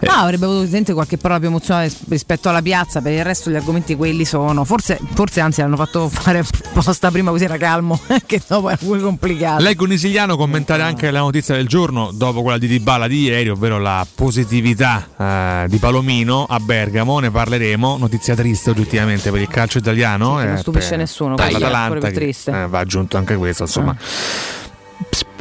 [0.00, 3.50] eh, Ah, avrebbe avuto sentire qualche parola più emozionale rispetto alla piazza, per il resto
[3.50, 4.64] gli argomenti quelli sono.
[4.64, 9.00] Forse, forse anzi l'hanno fatto fare apposta prima così era calmo, che dopo era pure
[9.00, 9.62] complicato.
[9.62, 13.78] Leggo Nisiliano commentare anche la notizia del giorno dopo quella di Dybala di ieri, ovvero
[13.78, 19.76] la positività eh, di Palomino a Bergamo, ne parleremo, notizia triste oggettivamente per il calcio
[19.76, 20.36] italiano.
[20.36, 22.50] Sì, che non eh, stupisce per- nessuno, per l'Atalanta che, triste.
[22.52, 23.94] eh, va aggiunto anche questo, insomma.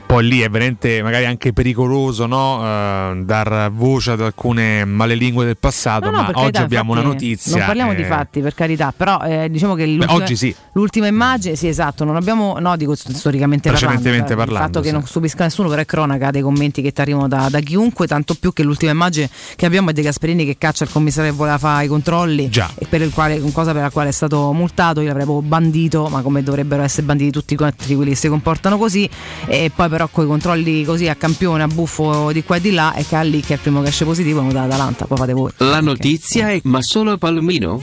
[0.05, 2.61] Poi lì è veramente magari anche pericoloso no?
[2.63, 7.01] Eh, dar voce ad alcune malelingue del passato, No, no, ma oggi carità, abbiamo una
[7.01, 7.57] notizia.
[7.57, 10.55] Non parliamo di eh, fatti, per carità, però eh, diciamo che l'ultima, oggi sì.
[10.73, 14.79] l'ultima immagine, sì, esatto, non abbiamo, no, dico st- storicamente parlando, cioè, parlando, il fatto
[14.81, 14.93] che sì.
[14.93, 18.35] non stupisca nessuno, però è cronaca dei commenti che ti arrivano da, da chiunque, tanto
[18.35, 21.57] più che l'ultima immagine che abbiamo è di Gasperini che caccia il commissario che voleva
[21.57, 22.69] fare i controlli Già.
[22.75, 26.21] e per il quale, cosa per la quale è stato multato, io l'avrei bandito, ma
[26.21, 29.09] come dovrebbero essere banditi tutti quanti quelli che si comportano così,
[29.47, 32.71] e poi però con i controlli così a campione, a buffo di qua e di
[32.71, 35.17] là, e che ha lì che è il primo che esce positivo è dall'Atalanta, poi
[35.17, 35.51] fate voi.
[35.59, 37.81] La notizia è ma solo Palomino?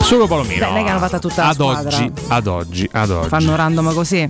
[0.00, 0.70] Solo Palomino.
[0.70, 1.96] Beh, è che hanno fatta tutta la ad squadra.
[1.96, 3.28] oggi, ad oggi, ad oggi.
[3.28, 4.28] Fanno random così.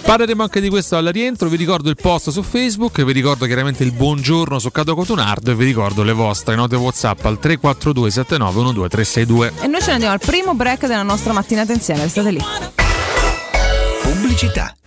[0.00, 3.84] Parleremo anche di questo al rientro, vi ricordo il post su Facebook, vi ricordo chiaramente
[3.84, 8.88] il buongiorno su Cato Cotunardo e vi ricordo le vostre note WhatsApp al 342 79
[8.88, 9.52] 362.
[9.60, 12.40] E noi ce ne andiamo al primo break della nostra mattinata insieme, restate lì.
[14.00, 14.74] Pubblicità.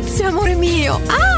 [0.00, 1.00] Grazie, amore mio!
[1.08, 1.37] Ah,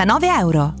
[0.05, 0.80] 299 euro.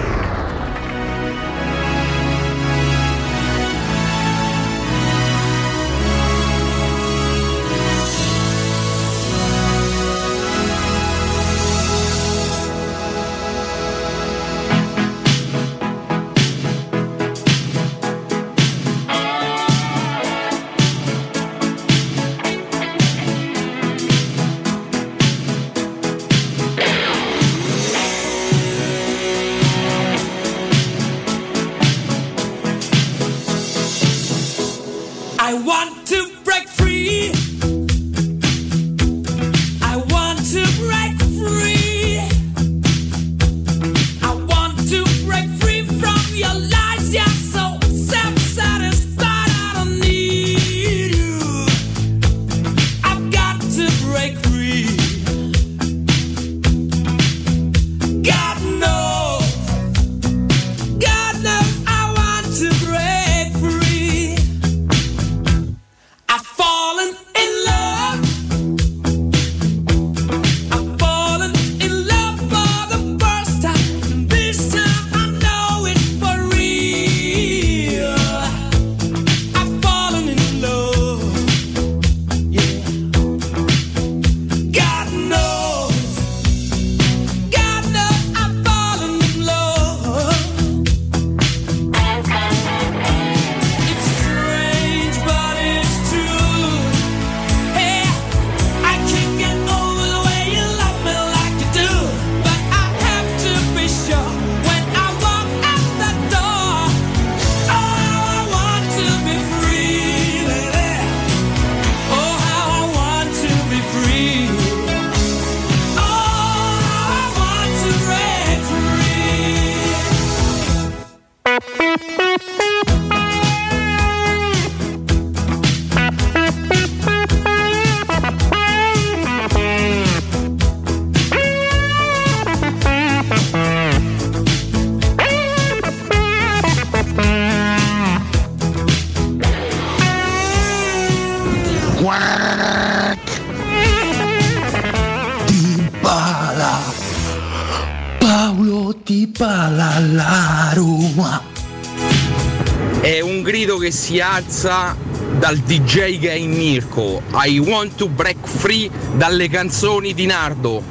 [154.31, 154.95] Alza
[155.37, 157.21] dal DJ Gay Mirko.
[157.33, 160.81] I want to break free dalle canzoni di Nardo.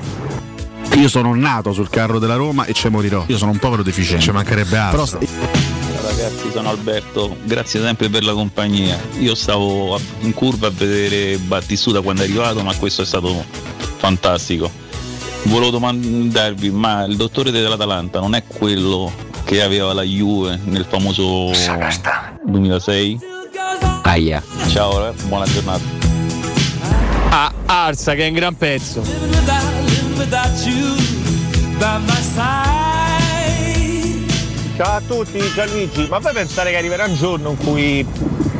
[0.96, 3.24] Io sono nato sul carro della Roma e ci morirò.
[3.28, 4.22] Io sono un povero deficiente.
[4.22, 5.04] Ci mancherebbe altro.
[5.06, 5.26] Però
[6.02, 8.98] Ragazzi, sono Alberto, grazie sempre per la compagnia.
[9.20, 13.42] Io stavo in curva a vedere Battistuta quando è arrivato, ma questo è stato
[13.96, 14.70] fantastico.
[15.44, 19.10] Volevo domandarvi, ma il dottore dell'Atalanta non è quello
[19.44, 21.50] che aveva la Juve nel famoso
[22.44, 23.29] 2006?
[24.10, 24.42] Aia.
[24.66, 25.84] Ciao, eh, buona giornata.
[27.28, 29.04] Ah, Arsa che è un gran pezzo.
[34.76, 38.04] Ciao a tutti, Gianluigi, ma voi pensate che arriverà un giorno in cui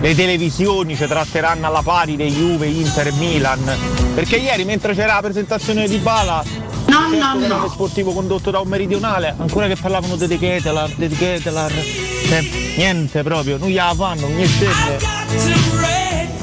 [0.01, 3.77] le televisioni ci tratteranno alla pari dei Juve, Inter e Milan?
[4.15, 6.45] Perché ieri mentre c'era la presentazione di Bala
[6.87, 7.69] No, no, no.
[7.69, 12.43] sportivo condotto da un meridionale, ancora che parlavano di Ketelar, di Ketelar, cioè,
[12.77, 15.20] niente proprio, non gliela fanno, scende.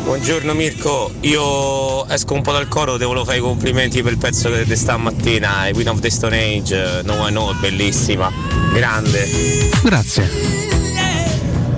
[0.04, 4.50] Buongiorno Mirko, io esco un po' dal coro, volevo fare i complimenti per il pezzo
[4.50, 8.32] di stamattina, i Queen of the Stone Age, No I Know, bellissima,
[8.74, 9.28] grande.
[9.84, 10.30] Grazie.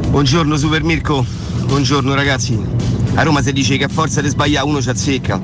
[0.08, 1.26] Buongiorno Super Mirko,
[1.66, 2.60] buongiorno ragazzi.
[3.16, 5.42] A Roma si dice che a forza di sbagliare uno ci azzecca.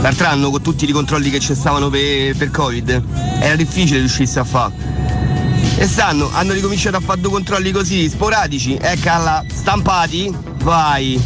[0.00, 3.02] L'altro anno con tutti i controlli che ci stavano per, per Covid
[3.40, 4.72] era difficile riuscirsi a fare.
[5.76, 11.22] E stanno, hanno ricominciato a fare due controlli così, sporadici, eccola, stampati, vai.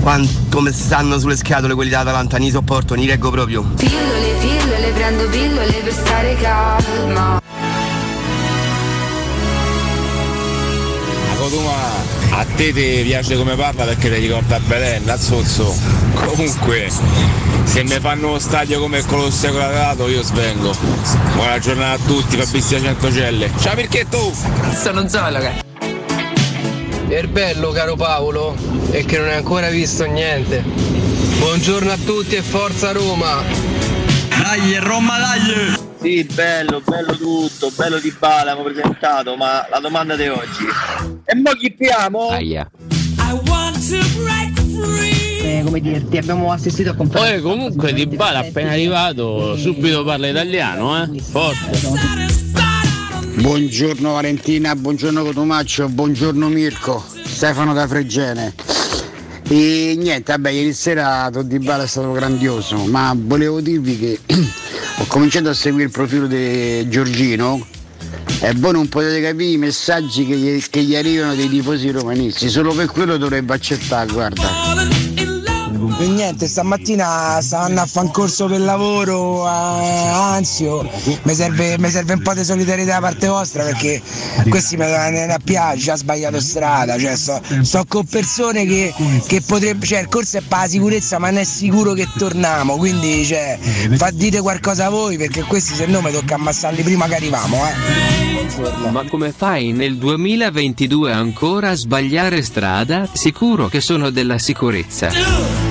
[0.00, 3.62] Quanto come stanno sulle scatole quelli dell'Atalanta, ni sopporto, ni reggo proprio.
[3.62, 7.40] Pillole, pillole, prendo pillole per stare calma.
[11.38, 11.72] Cotuma,
[12.30, 15.74] a te ti piace come parla perché ti ricorda Belen, Azzozzo.
[16.26, 16.90] Comunque,
[17.64, 20.74] se mi fanno uno stadio come il Colosseo Quadrato io svengo.
[21.34, 23.50] Buona giornata a tutti, Fabrizio Centocelle.
[23.60, 24.32] Ciao Mirchetto!
[24.74, 25.67] Sono Zologa.
[27.10, 28.54] Il bello caro Paolo
[28.90, 30.62] è che non hai ancora visto niente.
[31.38, 33.42] Buongiorno a tutti e forza Roma!
[34.28, 35.74] Dai, Roma, dai!
[36.00, 40.66] Sì, bello, bello tutto, bello di Bala, abbiamo presentato, ma la domanda di oggi.
[41.24, 42.28] E mo chi piamo?
[42.28, 42.70] Aia.
[45.42, 47.40] Eh, come dirti, abbiamo assistito a comprare.
[47.40, 51.20] Poi comunque Di Bala appena arrivato subito parla italiano, eh?
[51.22, 52.47] Forte.
[53.40, 58.52] Buongiorno Valentina, buongiorno Cotumaccio, buongiorno Mirko, Stefano da Fregene.
[59.48, 64.20] E niente, vabbè, ieri sera Toddy Bala è stato grandioso, ma volevo dirvi che
[64.98, 67.64] ho cominciato a seguire il profilo di Giorgino
[68.40, 72.48] e voi non potete capire i messaggi che gli, che gli arrivano dei tifosi romanisti,
[72.48, 75.07] solo per quello dovrebbe accettare, guarda.
[76.00, 80.88] E niente, stamattina stanno a fare un corso per lavoro, a ansio,
[81.22, 84.00] mi serve, mi serve un po' di solidarietà da parte vostra perché
[84.48, 88.94] questi mi a piace, ha sbagliato strada, cioè sto, sto con persone che,
[89.26, 92.76] che potrebbe, cioè il corso è per la sicurezza ma non è sicuro che torniamo,
[92.76, 93.58] quindi cioè,
[93.96, 98.90] fa dite qualcosa voi perché questi se no mi tocca ammassarli prima che arriviamo, eh.
[98.90, 103.08] Ma come fai nel 2022 ancora a sbagliare strada?
[103.12, 105.67] Sicuro che sono della sicurezza.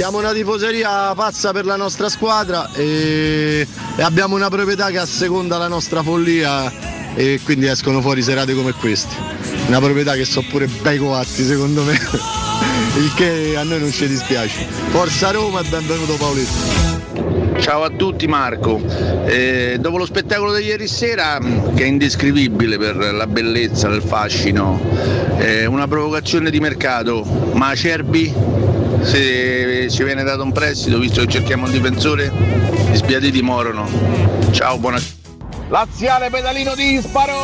[0.00, 5.58] Siamo una tifoseria pazza per la nostra squadra e, e abbiamo una proprietà che asseconda
[5.58, 6.72] la nostra follia
[7.14, 9.14] e quindi escono fuori serate come queste.
[9.66, 11.92] Una proprietà che so pure bei coatti secondo me,
[12.96, 14.64] il che a noi non ci dispiace.
[14.88, 17.58] Forza Roma e benvenuto Paoletto.
[17.60, 18.80] Ciao a tutti Marco,
[19.26, 24.00] Eh, dopo lo spettacolo di ieri sera mh, che è indescrivibile per la bellezza, il
[24.00, 24.80] fascino,
[25.36, 27.22] eh, una provocazione di mercato,
[27.52, 28.59] ma Acerbi
[29.02, 32.30] se ci viene dato un prestito visto che cerchiamo un difensore,
[32.90, 33.88] gli sbiaditi morono.
[34.50, 35.00] Ciao, buona
[35.68, 37.36] Laziale pedalino disparo!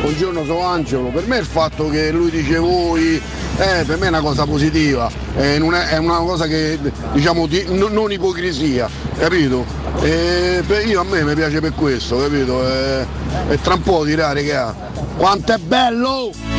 [0.00, 1.08] Buongiorno, sono Angelo.
[1.08, 3.20] Per me il fatto che lui dice voi,
[3.58, 6.78] eh, per me è una cosa positiva, eh, non è, è una cosa che
[7.12, 8.88] diciamo di, no- non ipocrisia,
[9.18, 9.66] capito?
[10.00, 12.66] E per- io a me mi piace per questo, capito?
[12.66, 13.06] E,
[13.50, 14.72] e tra un po' tirare che ha.
[15.16, 16.57] Quanto è bello!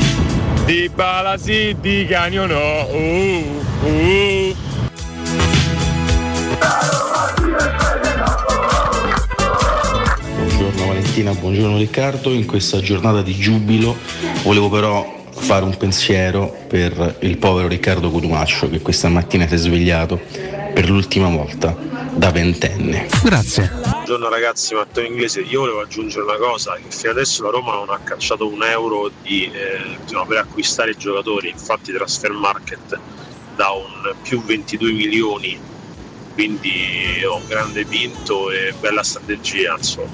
[0.69, 2.85] Di Bala sì, di Canio no.
[2.91, 4.55] Uh, uh.
[10.35, 12.31] Buongiorno Valentina, buongiorno Riccardo.
[12.31, 13.97] In questa giornata di giubilo
[14.43, 19.57] volevo però fare un pensiero per il povero Riccardo Cotumaccio che questa mattina si è
[19.57, 20.21] svegliato
[20.71, 21.75] per l'ultima volta
[22.13, 23.07] da ventenne.
[23.23, 23.78] Grazie.
[24.09, 27.91] Buongiorno ragazzi, Matteo Inglese, io volevo aggiungere una cosa, che fino adesso la Roma non
[27.91, 32.99] ha cacciato un euro di, eh, diciamo, per acquistare i giocatori, infatti Transfer Market
[33.55, 35.59] da un più 22 milioni,
[36.33, 40.09] quindi ho un grande vinto e bella strategia insomma.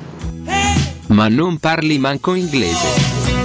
[1.07, 3.44] Ma non parli manco inglese.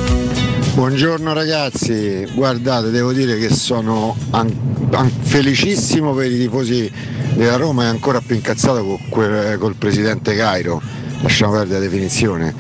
[0.80, 6.90] Buongiorno ragazzi, guardate, devo dire che sono an- an- felicissimo per i tifosi
[7.34, 10.80] della Roma e ancora più incazzato con quel- col presidente Cairo.
[11.20, 12.54] Lasciamo perdere la definizione.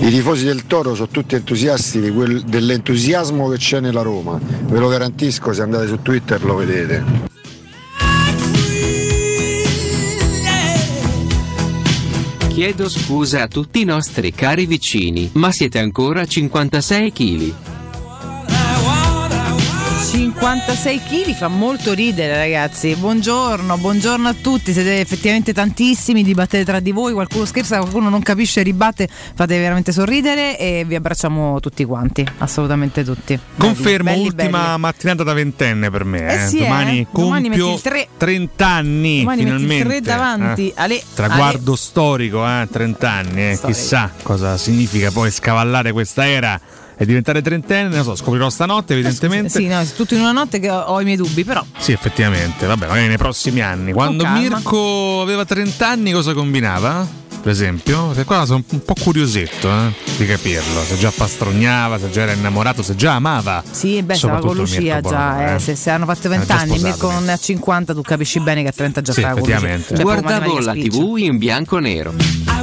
[0.00, 4.40] I tifosi del Toro sono tutti entusiasti quel- dell'entusiasmo che c'è nella Roma.
[4.40, 7.35] Ve lo garantisco, se andate su Twitter lo vedete.
[12.56, 17.75] Chiedo scusa a tutti i nostri cari vicini, ma siete ancora a 56 kg.
[20.10, 26.78] 56 kg fa molto ridere ragazzi buongiorno buongiorno a tutti siete effettivamente tantissimi dibattete tra
[26.78, 31.84] di voi qualcuno scherza qualcuno non capisce ribatte fate veramente sorridere e vi abbracciamo tutti
[31.84, 34.78] quanti assolutamente tutti Confermo, Belli, ultima belli.
[34.80, 36.28] mattinata da ventenne per me.
[36.28, 36.46] Eh eh.
[36.46, 36.62] sì, eh.
[36.64, 38.08] Domani metti compio il tre.
[38.16, 39.18] 30 anni.
[39.20, 39.88] Domani metti finalmente.
[39.88, 40.68] tre davanti.
[40.68, 40.72] eh.
[40.76, 43.50] Ale, Traguardo storico, eh, 30 anni.
[43.50, 43.58] eh.
[43.64, 46.60] Chissà cosa significa poi scavallare questa era
[46.96, 47.94] e diventare trentenne.
[47.94, 49.50] Non so, scoprirò stanotte, evidentemente.
[49.50, 52.66] sì no, è tutto in una notte che ho, i miei dubbi però Sì, effettivamente,
[52.66, 53.92] vabbè, magari nei prossimi anni.
[53.92, 54.26] Quando.
[54.26, 57.24] Mirko aveva 30 anni cosa combinava?
[57.42, 58.08] Per esempio?
[58.08, 60.82] Perché qua sono un po' curiosetto eh, di capirlo.
[60.82, 63.62] Se già pastrognava, se già era innamorato, se già amava.
[63.70, 65.58] Sì, beh, stava con Lucia già, eh, eh.
[65.60, 68.62] se, se hanno fatto 20 già anni, Mirko non ne ha 50, tu capisci bene
[68.62, 69.56] che a 30 già Sì, stava con Lucia.
[69.58, 69.94] effettivamente.
[69.94, 70.72] Cioè, Guardavo la.
[70.72, 72.14] TV in bianco e nero.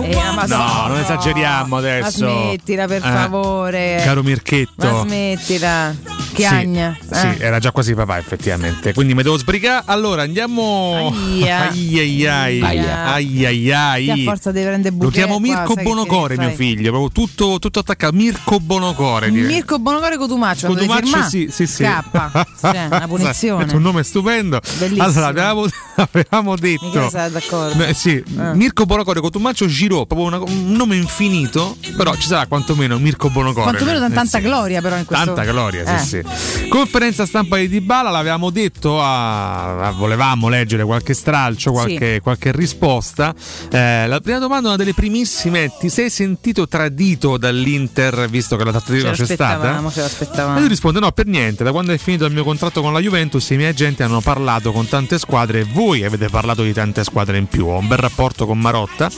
[0.02, 2.18] Eh, ma No, non esageriamo Ma adesso.
[2.18, 4.02] smettila per Eh, favore.
[4.04, 4.72] Caro Mirchetto.
[4.92, 5.96] Ma smettila.
[6.34, 6.98] Che Sì, agna.
[7.12, 7.38] Sì, eh.
[7.40, 8.94] era già quasi papà effettivamente.
[8.94, 9.84] Quindi mi devo sbrigare.
[9.88, 11.14] Allora andiamo.
[11.14, 11.70] Aia.
[11.70, 12.62] ai ai ai.
[12.62, 13.04] Aia.
[13.14, 14.06] ai ai ai.
[14.06, 17.10] Che a forza di prendere Lo buche chiamo qua, Mirko che Bonocore, mio figlio, proprio
[17.12, 18.14] tutto, tutto attaccato.
[18.16, 19.30] Mirko Bonocore.
[19.32, 19.48] direi.
[19.54, 21.84] Mirko Bonocore Cotumaccio, Cotumaccio, sì, sì, sì.
[21.84, 22.32] scappa.
[22.60, 23.66] Cioè, una punizione.
[23.66, 24.60] È un nome stupendo.
[24.78, 25.04] Bellissimo.
[25.06, 25.66] Allora, avevamo,
[25.96, 27.10] avevamo detto.
[27.12, 27.76] D'accordo.
[27.76, 28.54] Beh, sì, Ah.
[28.54, 33.64] Mirko Bonocore Cotumaccio Giro, proprio una- un nome infinito, però ci sarà quantomeno Mirko Bonocore.
[33.64, 34.48] Quantomeno nel tanta senso.
[34.48, 36.22] gloria però in questo Tanta gloria, sì, Eh.
[36.22, 36.23] sì.
[36.70, 43.34] Conferenza stampa di Dybala, l'avevamo detto, a- a- volevamo leggere qualche stralcio, qualche, qualche risposta.
[43.72, 48.72] Eh, la prima domanda, una delle primissime, ti sei sentito tradito dall'Inter visto che la
[48.72, 49.58] trattativa c'è stata?
[49.58, 50.60] l'aspettavamo, ce E l'aspettavamo.
[50.60, 51.64] lui risponde: No, per niente.
[51.64, 54.72] Da quando è finito il mio contratto con la Juventus, i miei agenti hanno parlato
[54.72, 57.68] con tante squadre e voi avete parlato di tante squadre in più.
[57.68, 59.10] Ho un bel rapporto con Marotta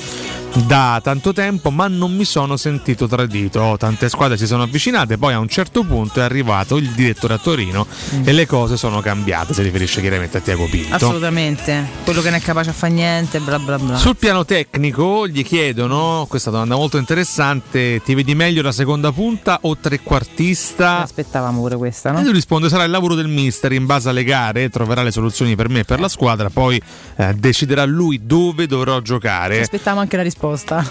[0.56, 3.60] da tanto tempo, ma non mi sono sentito tradito.
[3.60, 5.18] Oh, tante squadre si sono avvicinate.
[5.18, 7.86] Poi a un certo punto è arrivato il direttore a Torino
[8.24, 9.54] e le cose sono cambiate.
[9.54, 10.96] Si riferisce chiaramente a Tiago Pinto.
[10.96, 11.86] Assolutamente.
[12.04, 13.98] Quello che non è capace a fare niente, bla bla bla.
[13.98, 19.60] Sul piano tecnico gli chiedono, questa domanda molto interessante, ti vedi meglio la seconda punta
[19.62, 21.02] o trequartista?
[21.02, 22.20] Aspettavamo pure questa, no?
[22.20, 25.56] E lui risponde: sarà il lavoro del mister in base alle gare, troverà le soluzioni
[25.56, 26.82] per me e per la squadra, poi
[27.18, 29.60] eh, deciderà lui dove dovrò giocare.
[29.62, 30.44] Aspettavamo anche la risposta.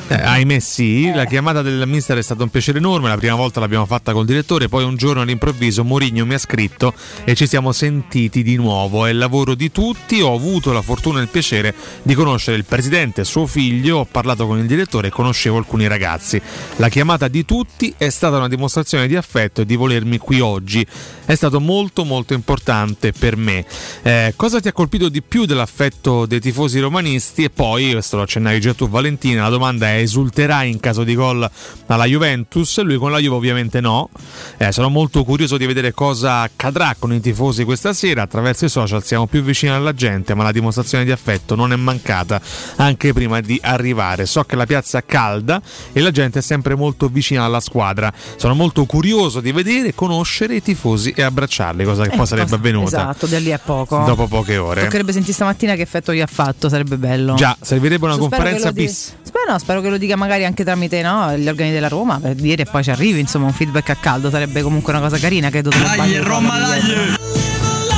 [0.08, 3.60] Eh, ahimè sì, la chiamata del mister è stato un piacere enorme, la prima volta
[3.60, 6.92] l'abbiamo fatta col direttore, poi un giorno all'improvviso Mourinho mi ha scritto
[7.24, 11.20] e ci siamo sentiti di nuovo, è il lavoro di tutti, ho avuto la fortuna
[11.20, 15.10] e il piacere di conoscere il presidente suo figlio, ho parlato con il direttore e
[15.10, 16.40] conoscevo alcuni ragazzi.
[16.76, 20.86] La chiamata di tutti è stata una dimostrazione di affetto e di volermi qui oggi,
[21.24, 23.64] è stato molto molto importante per me.
[24.02, 27.44] Eh, cosa ti ha colpito di più dell'affetto dei tifosi romanisti?
[27.44, 31.14] E poi, questo lo accennavi già tu Valentina, la domanda è esulterai in caso di
[31.14, 31.48] gol
[31.86, 32.80] alla Juventus?
[32.82, 34.10] Lui con la Juve ovviamente no.
[34.56, 38.22] Eh, sono molto curioso di vedere cosa accadrà con i tifosi questa sera.
[38.22, 41.76] Attraverso i social siamo più vicini alla gente, ma la dimostrazione di affetto non è
[41.76, 42.40] mancata
[42.76, 44.26] anche prima di arrivare.
[44.26, 45.60] So che la piazza è calda
[45.92, 48.12] e la gente è sempre molto vicina alla squadra.
[48.36, 52.44] Sono molto curioso di vedere, conoscere i tifosi e abbracciarli, cosa che poi Eh, sarebbe
[52.50, 54.02] cosa- avvenuta Esatto, da lì a poco.
[54.04, 54.82] dopo poche ore.
[54.82, 57.34] Toccherebbe sentire stamattina che effetto gli ha fatto, sarebbe bello.
[57.34, 59.14] Già, servirebbe una che conferenza di- bis.
[59.22, 62.34] Spero, no, spero che lo dica magari anche tramite no, gli organi della Roma per
[62.34, 65.50] dire e poi ci arrivi, insomma, un feedback a caldo sarebbe comunque una cosa carina,
[65.50, 65.70] credo.
[65.70, 67.23] Dai, Roma, dai!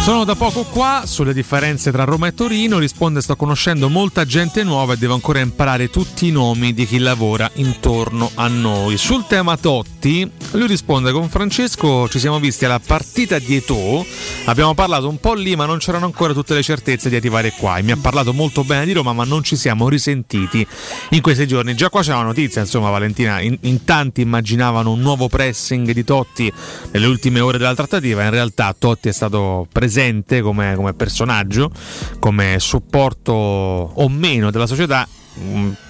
[0.07, 4.63] Sono da poco qua sulle differenze tra Roma e Torino, risponde sto conoscendo molta gente
[4.63, 8.99] nuova e devo ancora imparare tutti i nomi di chi lavora intorno a noi.
[8.99, 14.07] Sul tema Totti, lui risponde con Francesco ci siamo visti alla partita di Eto'o,
[14.45, 17.79] abbiamo parlato un po' lì ma non c'erano ancora tutte le certezze di arrivare qua
[17.79, 20.65] e mi ha parlato molto bene di Roma ma non ci siamo risentiti
[21.11, 21.75] in questi giorni.
[21.75, 26.05] Già qua c'è una notizia, insomma Valentina, in, in tanti immaginavano un nuovo pressing di
[26.05, 26.53] Totti
[26.93, 29.95] nelle ultime ore della trattativa, in realtà Totti è stato presente
[30.43, 31.71] come, come personaggio,
[32.19, 35.07] come supporto o meno della società.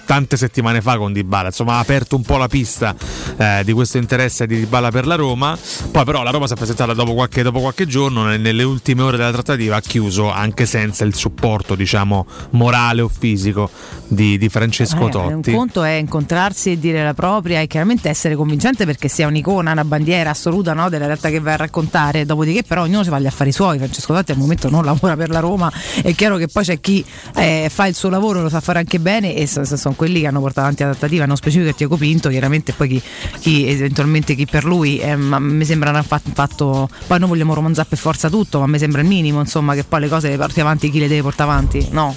[0.07, 2.95] Tante settimane fa con Dybala, insomma, ha aperto un po' la pista
[3.35, 5.57] eh, di questo interesse di Dybala per la Roma.
[5.91, 9.01] Poi, però, la Roma si è presentata dopo qualche, dopo qualche giorno, ne- nelle ultime
[9.01, 13.69] ore della trattativa, ha chiuso anche senza il supporto, diciamo, morale o fisico
[14.07, 15.51] di, di Francesco Eh, un Totti.
[15.51, 19.83] conto è incontrarsi e dire la propria e chiaramente essere convincente perché sia un'icona, una
[19.83, 23.27] bandiera assoluta no, della realtà che vai a raccontare, dopodiché però ognuno si fa gli
[23.27, 25.69] affari suoi, Francesco Totti al momento non lavora per la Roma,
[26.01, 27.03] è chiaro che poi c'è chi
[27.35, 30.21] eh, fa il suo lavoro, lo sa fare anche bene e so- so- sono quelli
[30.21, 33.01] che hanno portato avanti la trattativa, non specifico è Tiago Pinto, chiaramente poi chi,
[33.39, 37.53] chi eventualmente chi per lui, eh, ma mi sembra un fatto, fatto, poi noi vogliamo
[37.53, 40.37] romanzare per forza tutto, ma mi sembra il minimo insomma che poi le cose le
[40.37, 42.15] porti avanti chi le deve portare avanti, no?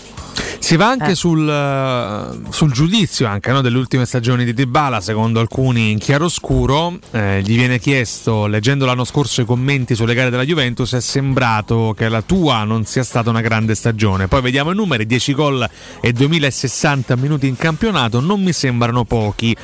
[0.62, 1.14] Si va anche Eh.
[1.14, 6.98] sul, eh, sul giudizio anche, no, delle ultime stagioni di Dybala, secondo alcuni in chiaroscuro.
[7.10, 11.94] Eh, gli viene chiesto, leggendo l'anno scorso i commenti sulle gare della Juventus, è sembrato
[11.96, 14.28] che la tua non sia stata una grande stagione.
[14.28, 15.68] Poi vediamo i numeri, 10 gol
[16.00, 19.56] e 2060 minuti in campionato, non mi sembrano pochi.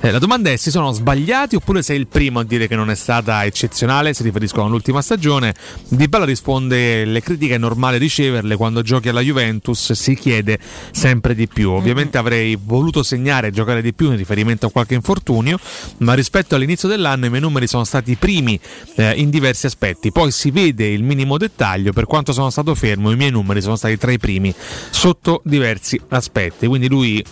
[0.00, 2.88] Eh, la domanda è: si sono sbagliati oppure sei il primo a dire che non
[2.88, 4.14] è stata eccezionale?
[4.14, 5.54] Si riferiscono all'ultima stagione.
[5.88, 10.36] Dybala risponde: Le critiche è normale riceverle quando giochi alla Juventus, si chiede
[10.90, 11.70] sempre di più.
[11.70, 15.58] Ovviamente avrei voluto segnare e giocare di più in riferimento a qualche infortunio,
[15.98, 18.58] ma rispetto all'inizio dell'anno i miei numeri sono stati i primi
[18.96, 20.12] eh, in diversi aspetti.
[20.12, 23.76] Poi si vede il minimo dettaglio, per quanto sono stato fermo, i miei numeri sono
[23.76, 24.54] stati tra i primi
[24.90, 26.66] sotto diversi aspetti.
[26.66, 27.24] Quindi lui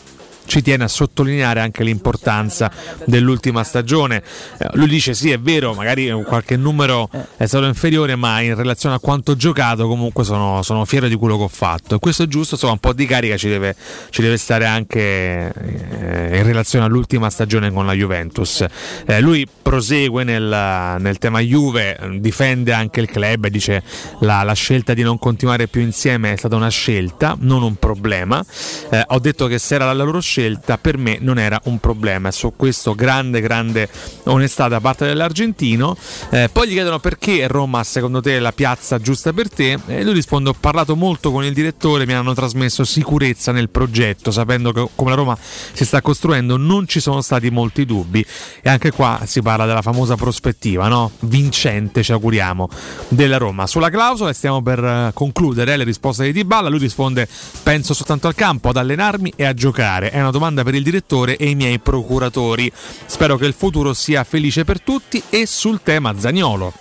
[0.46, 2.70] ci tiene a sottolineare anche l'importanza
[3.04, 4.22] dell'ultima stagione.
[4.58, 8.94] Eh, lui dice sì, è vero, magari qualche numero è stato inferiore, ma in relazione
[8.94, 11.96] a quanto giocato comunque sono, sono fiero di quello che ho fatto.
[11.96, 13.74] E questo è giusto, insomma un po' di carica ci deve,
[14.10, 18.64] ci deve stare anche eh, in relazione all'ultima stagione con la Juventus.
[19.06, 23.82] Eh, lui prosegue nel, nel tema Juve, difende anche il club dice
[24.20, 28.44] la, la scelta di non continuare più insieme è stata una scelta, non un problema.
[28.90, 30.35] Eh, ho detto che se era la loro scelta,
[30.80, 32.30] per me non era un problema.
[32.30, 33.88] Su questo grande, grande
[34.24, 35.96] onestà da parte dell'argentino.
[36.30, 40.04] Eh, poi gli chiedono perché Roma secondo te è la piazza giusta per te e
[40.04, 44.72] lui risponde ho parlato molto con il direttore, mi hanno trasmesso sicurezza nel progetto, sapendo
[44.72, 48.24] che come la Roma si sta costruendo non ci sono stati molti dubbi
[48.62, 51.10] e anche qua si parla della famosa prospettiva, no?
[51.20, 52.68] vincente ci auguriamo,
[53.08, 53.66] della Roma.
[53.66, 57.28] Sulla clausola stiamo per eh, concludere eh, le risposte di Dybala, lui risponde
[57.62, 60.10] penso soltanto al campo, ad allenarmi e a giocare.
[60.10, 62.70] È una domanda per il direttore e i miei procuratori.
[63.06, 66.72] Spero che il futuro sia felice per tutti e sul tema Zagnolo.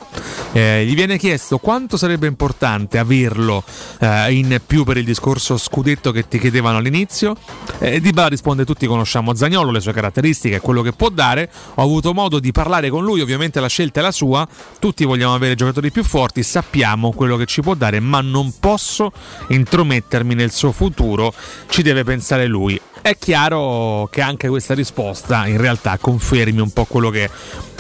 [0.56, 3.62] Eh, gli viene chiesto quanto sarebbe importante averlo
[4.00, 7.36] eh, in più per il discorso scudetto che ti chiedevano all'inizio.
[7.80, 11.50] Eh, Dybala risponde: Tutti conosciamo Zagnolo, le sue caratteristiche, quello che può dare.
[11.76, 14.48] Ho avuto modo di parlare con lui, ovviamente la scelta è la sua.
[14.80, 19.12] Tutti vogliamo avere giocatori più forti, sappiamo quello che ci può dare, ma non posso
[19.50, 21.34] intromettermi nel suo futuro.
[21.68, 22.80] Ci deve pensare lui.
[23.06, 27.30] È chiaro che anche questa risposta in realtà confermi un po' quello che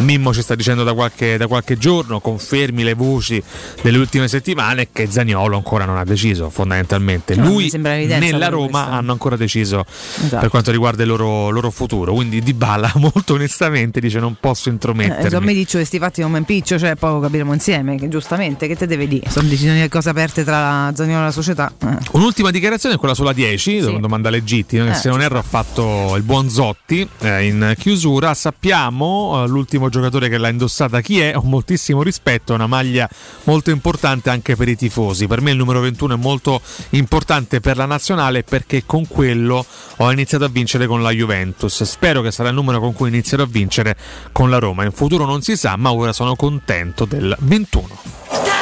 [0.01, 3.41] Mimmo ci sta dicendo da qualche, da qualche giorno, confermi le voci
[3.81, 7.33] delle ultime settimane che Zagnolo ancora non ha deciso fondamentalmente.
[7.35, 8.91] No, Lui nella però Roma questa.
[8.91, 9.83] hanno ancora deciso
[10.17, 10.37] Esatto.
[10.41, 14.73] per quanto riguarda il loro, loro futuro, quindi Dybala molto onestamente dice non posso Eh,
[14.73, 15.23] intromettermi.
[15.23, 18.75] insomma, mi dice questi fatti non mi impiccio, cioè poi capiremo insieme, che giustamente, che
[18.75, 19.27] te deve dire?
[19.31, 21.73] Sono decisioni e cose aperte tra Zagnolo e la società.
[21.81, 21.97] Eh.
[22.11, 26.15] Un'ultima dichiarazione è quella sulla 10, domanda legittima, che Eh, se non erro ha fatto
[26.15, 28.33] il buon Zotti eh, in chiusura.
[28.33, 33.09] Sappiamo eh, l'ultimo giocatore che l'ha indossata chi è, ho moltissimo rispetto, è una maglia
[33.43, 35.27] molto importante anche per i tifosi.
[35.27, 36.61] Per me il numero 21 è molto
[36.91, 39.65] importante per la nazionale perché con quello
[39.97, 41.83] ho iniziato a vincere con la Juventus.
[41.83, 43.95] Spero che sarà il numero con cui inizierò a vincere
[44.31, 44.83] con la Roma.
[44.83, 48.54] In futuro non si sa, ma ora sono contento del 21.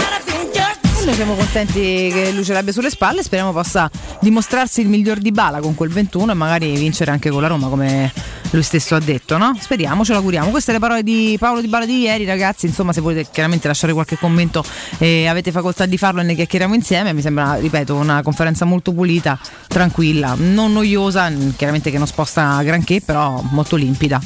[1.05, 3.91] Noi siamo contenti che lui ce l'abbia sulle spalle, speriamo possa
[4.21, 7.67] dimostrarsi il miglior di Bala con quel 21 e magari vincere anche con la Roma
[7.67, 8.11] come
[8.51, 9.53] lui stesso ha detto, no?
[9.59, 10.49] Speriamo, ce l'auguriamo.
[10.49, 13.91] Queste le parole di Paolo Di Bala di ieri, ragazzi, insomma se volete chiaramente lasciare
[13.91, 14.63] qualche commento
[14.97, 18.93] e avete facoltà di farlo e ne chiacchieriamo insieme, mi sembra, ripeto, una conferenza molto
[18.93, 19.37] pulita,
[19.67, 24.21] tranquilla, non noiosa, chiaramente che non sposta granché, però molto limpida.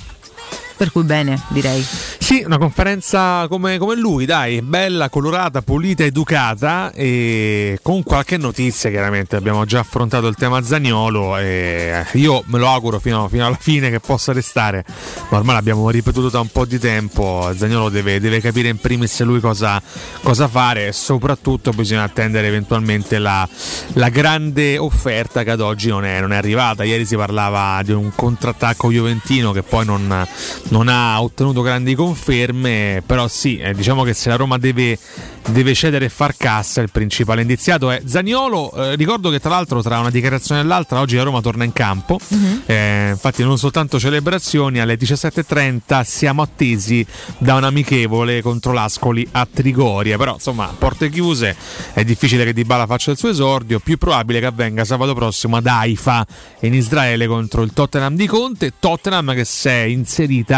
[0.77, 1.83] Per cui bene, direi.
[1.83, 8.91] Sì, una conferenza come, come lui, dai, bella, colorata, pulita, educata e con qualche notizia
[8.91, 9.35] chiaramente.
[9.35, 13.89] Abbiamo già affrontato il tema Zagnolo e io me lo auguro fino, fino alla fine
[13.89, 14.85] che possa restare,
[15.29, 17.51] ma ormai l'abbiamo ripetuto da un po' di tempo.
[17.55, 19.81] Zagnolo deve, deve capire in primis lui cosa,
[20.21, 23.47] cosa fare e soprattutto bisogna attendere eventualmente la,
[23.93, 26.83] la grande offerta che ad oggi non è, non è arrivata.
[26.83, 30.27] Ieri si parlava di un contrattacco juventino che poi non,
[30.69, 34.97] non ha ottenuto grandi conferme, però sì, eh, diciamo che se la Roma deve,
[35.47, 38.73] deve cedere e far cassa, il principale indiziato è Zaniolo.
[38.73, 41.73] Eh, ricordo che tra l'altro tra una dichiarazione e l'altra oggi la Roma torna in
[41.73, 42.19] campo,
[42.65, 47.05] Eh, infatti non soltanto celebrazioni, alle 17.30 siamo attesi
[47.37, 51.55] da un amichevole contro l'Ascoli a Trigoria, però insomma porte chiuse,
[51.93, 55.67] è difficile che Dybala faccia il suo esordio, più probabile che avvenga sabato prossimo ad
[55.67, 56.25] Haifa
[56.61, 60.56] in Israele contro il Tottenham di Conte, Tottenham che si è inserita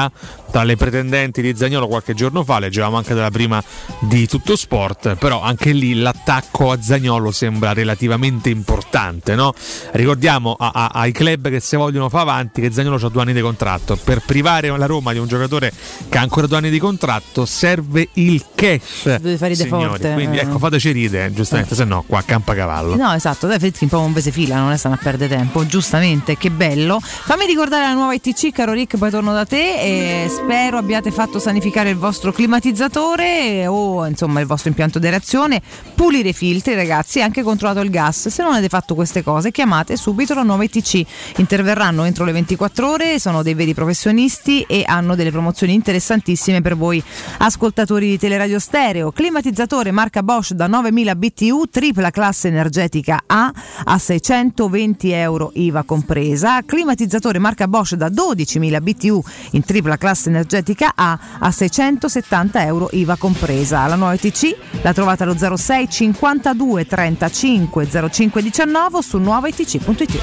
[0.51, 3.61] tra le pretendenti di Zagnolo qualche giorno fa, leggevamo anche della prima
[3.99, 9.35] di Tutto Sport, però anche lì l'attacco a Zagnolo sembra relativamente importante.
[9.35, 9.53] No?
[9.91, 13.33] Ricordiamo a- a- ai club che se vogliono fa avanti che Zagnolo ha due anni
[13.33, 13.97] di contratto.
[14.01, 15.71] Per privare la Roma di un giocatore
[16.09, 19.03] che ha ancora due anni di contratto serve il cash.
[19.03, 19.85] Dovete fare signori.
[19.87, 20.41] forte, Quindi eh.
[20.41, 22.95] ecco, fateci ride, giustamente, se no qua campa cavallo.
[22.95, 26.37] No, esatto, dai Fritkin proprio un mese fila, non è stanno a perdere tempo, giustamente,
[26.37, 26.99] che bello.
[27.01, 31.39] Fammi ricordare la nuova ITC, caro Rick, poi torno da te e spero abbiate fatto
[31.39, 35.63] sanificare il vostro climatizzatore o insomma il vostro impianto di reazione,
[35.95, 38.27] pulire i filtri ragazzi e anche controllato il gas.
[38.27, 42.87] Se non avete fatto queste cose chiamate subito la nuova ITC, interverranno entro le 24
[42.87, 47.03] ore, sono dei veri professionisti e hanno delle promozioni interessantissime per voi
[47.39, 49.11] ascoltatori di Teleradio Stereo.
[49.11, 53.51] Climatizzatore marca Bosch da 9000 BTU, tripla classe energetica A
[53.85, 56.61] a 620 euro IVA compresa.
[56.63, 63.15] Climatizzatore marca Bosch da 12.000 BTU in tripla classe energetica A a 670 euro IVA
[63.15, 63.85] compresa.
[63.87, 70.19] La nuova ETC la trovate allo 06 52 35 05 19 o su nuovaitc.it.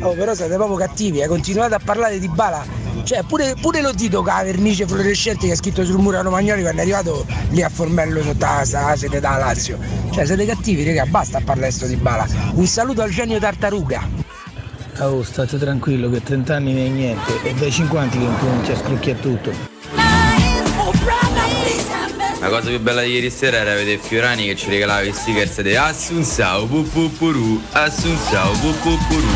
[0.00, 1.26] Oh, però siete proprio cattivi, eh.
[1.26, 2.62] continuate a parlare di Bala.
[3.04, 6.22] Cioè, pure, pure lo dito con la vernice fluorescente che ha scritto sul muro a
[6.22, 9.78] Romagnoli quando è arrivato lì a Formello sotto la siete da Lazio.
[10.10, 12.26] Cioè, siete cattivi, raga, basta a parlare sto di Bala.
[12.52, 14.06] Un saluto al genio tartaruga.
[15.00, 18.76] Oh, state tranquillo che 30 anni non è niente, è dai 50 che incomincia a
[18.76, 19.50] scrocchiare tutto.
[22.40, 25.62] La cosa più bella di ieri sera era vedere Fiorani che ci regalava i stickers
[25.62, 29.26] di Assunzao Pupupuru Assunzao Pupupuru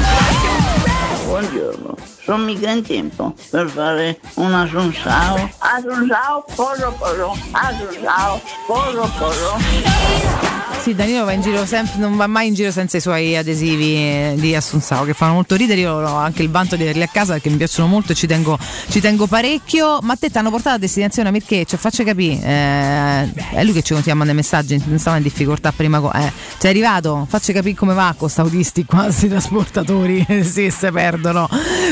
[1.25, 1.95] Buongiorno,
[2.29, 5.49] sono mica in tempo per fare una sunsao.
[5.57, 10.37] Asunsao, porro porro, asunsao, porro porro.
[10.83, 13.97] Sì, Danilo va in giro sempre, non va mai in giro senza i suoi adesivi
[13.97, 15.81] eh, di Assunzao che fanno molto ridere.
[15.81, 18.27] Io ho anche il vanto di averli a casa perché mi piacciono molto e ci
[18.27, 18.57] tengo,
[18.89, 19.99] ci tengo parecchio.
[20.03, 21.65] Ma a te ti hanno portato a destinazione perché?
[21.65, 25.25] Cioè, faccia capire, eh, è lui che ci continua a mandare messaggi, non stava in
[25.25, 25.99] difficoltà prima.
[26.01, 30.71] co- Eh, sei arrivato, faccia capire come va con sti autisti qua, questi trasportatori, sì,
[30.73, 31.49] se perdono.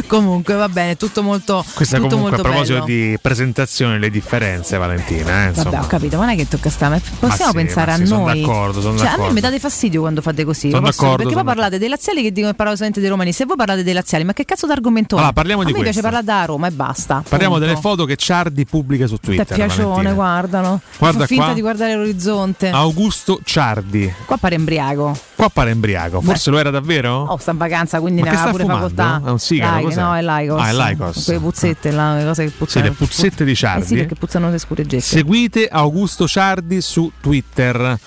[0.06, 0.25] Comunque
[0.56, 3.10] va bene, tutto molto, Questa tutto comunque a molto proposito bello.
[3.10, 5.44] di presentazione, le differenze, Valentina.
[5.44, 5.70] Eh, insomma.
[5.70, 8.26] Vabbè, ho capito, ma non è che tocca stare, possiamo sì, pensare a sì, sono
[8.26, 8.40] noi.
[8.40, 9.34] d'accordo, sono cioè, a me d'accordo.
[9.34, 10.70] mi date fastidio quando fate così.
[10.70, 13.32] Sono posso- d'accordo, perché sono parlate dei laziali che dicono che parlano solamente dei romani.
[13.32, 15.18] Se voi parlate dei laziali, ma che cazzo d'argomento è?
[15.18, 16.10] Allora, parliamo a di me piace questo.
[16.16, 17.22] parlare da Roma e basta.
[17.28, 17.68] Parliamo punto.
[17.68, 19.56] delle foto che Ciardi pubblica su Te Twitter.
[19.56, 20.12] piacione, Valentina.
[20.14, 20.80] guardano.
[20.98, 21.54] Guarda Fa finta qua.
[21.54, 22.68] di guardare l'orizzonte.
[22.70, 24.12] Augusto Ciardi.
[24.24, 25.25] Qua pare embriaco.
[25.36, 26.22] Qua pare embriaco.
[26.22, 27.24] Forse lo era davvero?
[27.24, 28.88] Oh, sta in vacanza, quindi Ma ne sta pure fumando?
[28.88, 29.22] facoltà.
[29.26, 30.60] È un sigaro, no, è Lycos.
[30.62, 31.24] Ah, è Lycos.
[31.24, 32.84] Quelle puzzette, là, le cose che Sì, puzzano.
[32.86, 33.94] le puzzette di Eh sì, Ciardi.
[33.96, 35.02] perché puzzano le scureggette.
[35.04, 37.98] Seguite Augusto Ciardi su Twitter.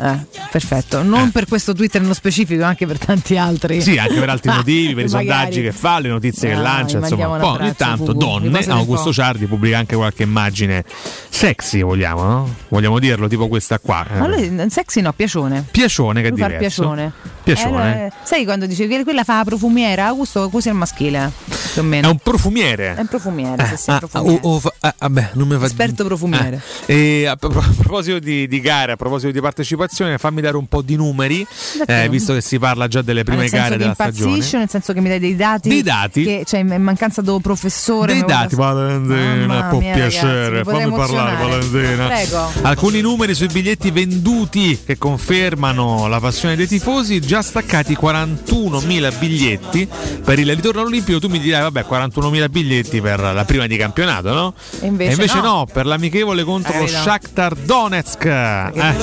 [0.00, 0.16] Eh,
[0.50, 3.80] perfetto, non per questo Twitter nello specifico, anche per tanti altri.
[3.82, 6.98] Sì, anche per altri motivi, per i sondaggi che fa, le notizie che Ah, lancia,
[6.98, 7.26] insomma.
[7.28, 9.12] un Poi ogni tanto donne, Augusto po'.
[9.12, 10.84] Ciardi pubblica anche qualche immagine
[11.28, 12.54] sexy, vogliamo, no?
[12.68, 14.06] Vogliamo dirlo, tipo questa qua.
[14.08, 14.18] eh.
[14.18, 15.64] Ma lui sexy no, piacione.
[15.70, 16.58] Piacione che Lui diverso.
[16.82, 17.12] piacione.
[17.42, 18.06] Piacione.
[18.06, 20.06] Eh, sai quando dicevi che quella fa la profumiera?
[20.06, 21.30] Augusto così è il maschile,
[21.72, 22.08] più o meno.
[22.08, 22.94] È un profumiere.
[22.94, 24.38] È un profumiere, sì, sì, Ah, profumiere.
[24.42, 26.60] oh, oh, ah, vabbè, non mi fa Esperto profumiere.
[26.86, 29.86] Eh, e a, pro- a proposito di, di gare, a proposito di partecipazione,
[30.18, 31.46] fammi dare un po' di numeri,
[31.78, 32.02] D'accordo.
[32.02, 34.36] eh, visto che si parla già delle prime gare della stagione.
[34.52, 35.68] nel senso che mi dai dei dati.
[35.68, 36.24] Dei dati?
[36.24, 38.12] Che, cioè, in mancanza del professore.
[38.12, 41.36] Dei dati, Valentina, può mia, ragazzi, piacere, potrei fammi parlare.
[41.36, 42.06] Valentina.
[42.06, 42.50] Prego.
[42.62, 49.88] Alcuni numeri sui biglietti venduti che confermano la passione dei tifosi, già staccati 41.000 biglietti
[50.24, 51.18] per il ritorno all'Olimpico.
[51.18, 54.54] Tu mi dirai, vabbè, 41.000 biglietti per la prima di campionato, no?
[54.80, 55.66] E invece no.
[55.70, 56.88] per l'amichevole contro Eh, lo no.
[56.88, 58.24] Shakhtar Donetsk.
[58.24, 58.94] Eh, eh,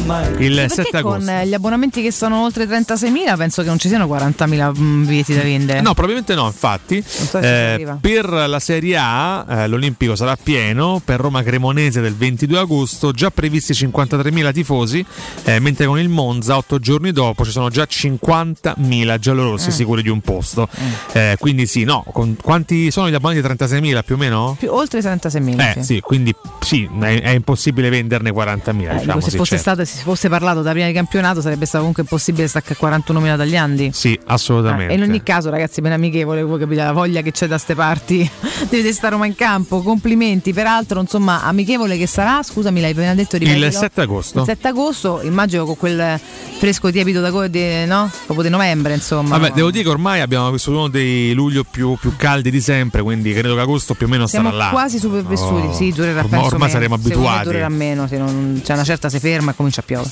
[0.00, 1.30] il Perché 7 con agosto.
[1.30, 5.34] eh, gli abbonamenti che sono oltre 36.000 penso che non ci siano 40.000 mm, biglietti
[5.34, 5.80] da vendere.
[5.80, 7.02] No, probabilmente no, infatti.
[7.06, 12.58] so Eh, per la Serie A eh, l'Olimpico sarà pieno, per Roma Cremonese del 22
[12.58, 15.04] agosto già previsti 53.000 tifosi,
[15.44, 19.72] eh, mentre con il Monza otto giorni dopo ci sono già 50.000 giallorossi Mm.
[19.72, 20.68] sicuri di un posto.
[21.12, 23.40] Eh, quindi sì, no, con- quanti sono gli abbonati?
[23.40, 24.56] 36.000 più o meno?
[24.58, 25.78] Più- oltre 36.000.
[25.78, 28.96] Eh sì, quindi sì, è, è impossibile venderne 40.000.
[28.96, 29.62] Eh, diciamo, se sì, fosse certo.
[29.62, 33.56] stato si fosse parlato da prima di campionato sarebbe stato comunque impossibile staccare 41.000 dagli
[33.56, 33.90] andi.
[33.92, 34.92] Sì, assolutamente.
[34.92, 37.58] Eh, e in ogni caso, ragazzi, ben amichevole, voi capite la voglia che c'è da
[37.58, 38.28] ste parti.
[38.68, 39.82] Deve stare Roma in campo.
[39.82, 40.52] Complimenti.
[40.52, 43.66] Peraltro, insomma, amichevole che sarà, scusami, l'hai appena detto ripetilo.
[43.66, 44.40] Il 7 agosto.
[44.40, 46.18] Il 7 agosto, immagino con quel
[46.58, 48.10] fresco tiepido da co- di, no?
[48.24, 49.36] Proprio di novembre, insomma.
[49.38, 53.02] Vabbè, devo dire che ormai abbiamo vissuto uno dei luglio più, più caldi di sempre,
[53.02, 54.70] quindi credo che agosto più o meno Siamo sarà là.
[54.70, 55.72] quasi supervissuti, Oh.
[55.74, 57.44] sì, durerà Ormai, ormai saremo abituati.
[57.44, 60.10] durerà meno, se non, c'è una certa si ferma e comincia a piovere.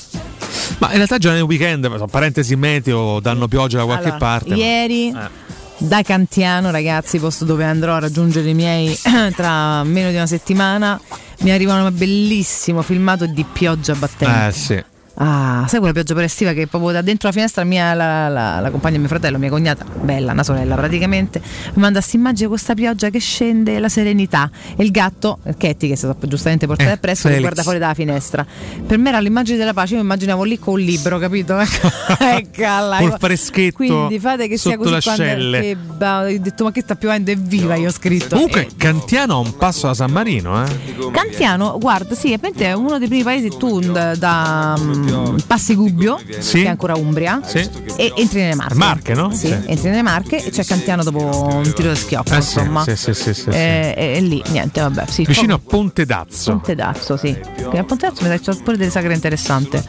[0.79, 4.49] Ma in realtà già nel weekend, parentesi meteo, danno pioggia da qualche Allora, parte.
[4.49, 5.29] ma- Ieri Eh.
[5.77, 8.97] da Cantiano, ragazzi, posto dove andrò a raggiungere i miei
[9.35, 10.99] tra meno di una settimana.
[11.39, 14.47] Mi arriva un bellissimo filmato di pioggia battente.
[14.47, 14.83] Eh sì.
[15.17, 18.69] Ah, sai quella pioggia preestiva che proprio da dentro la finestra mia, la, la- la
[18.69, 21.41] compagna di mio fratello, mia cognata, bella, una sorella praticamente,
[21.73, 25.93] mi manda questa immagine questa pioggia che scende, la serenità e il gatto, Ketty che
[25.93, 28.45] è stato giustamente portato Eh, appresso, che guarda fuori dalla finestra.
[28.85, 31.57] Per me era l'immagine della pace, io mi immaginavo lì con un libro, capito?
[32.19, 32.97] Eccola.
[32.99, 35.23] Col freschetto Quindi fate che sia sotto così quando
[35.59, 38.35] che, bah, ho detto ma che sta piovendo è viva, io ho scritto.
[38.35, 41.11] Comunque Cantiano ha un passo da San Marino, eh.
[41.11, 44.75] Cantiano, guarda, sì, è uno dei primi paesi tu da, da
[45.11, 46.59] mm, passi Gubbio, Sì.
[46.59, 47.67] che è ancora Umbria, Sì.
[47.95, 48.75] e entri nelle Marche.
[48.75, 49.31] Marche, no?
[49.31, 49.53] Sì, Sì.
[49.65, 51.19] entri nelle Marche e c'è Cantiano dopo
[51.53, 52.83] un tiro di schioppo, Eh sì, insomma.
[52.83, 53.49] sì, sì, sì, sì, sì.
[53.49, 55.23] E, e- lì, niente, vabbè, sì.
[55.25, 56.51] Vicino a Ponte d'Azzo.
[56.51, 57.35] Ponte d'Azzo, sì.
[57.55, 59.81] Che a Ponte d'Azzo mi c'è pure delle sagre interessanti.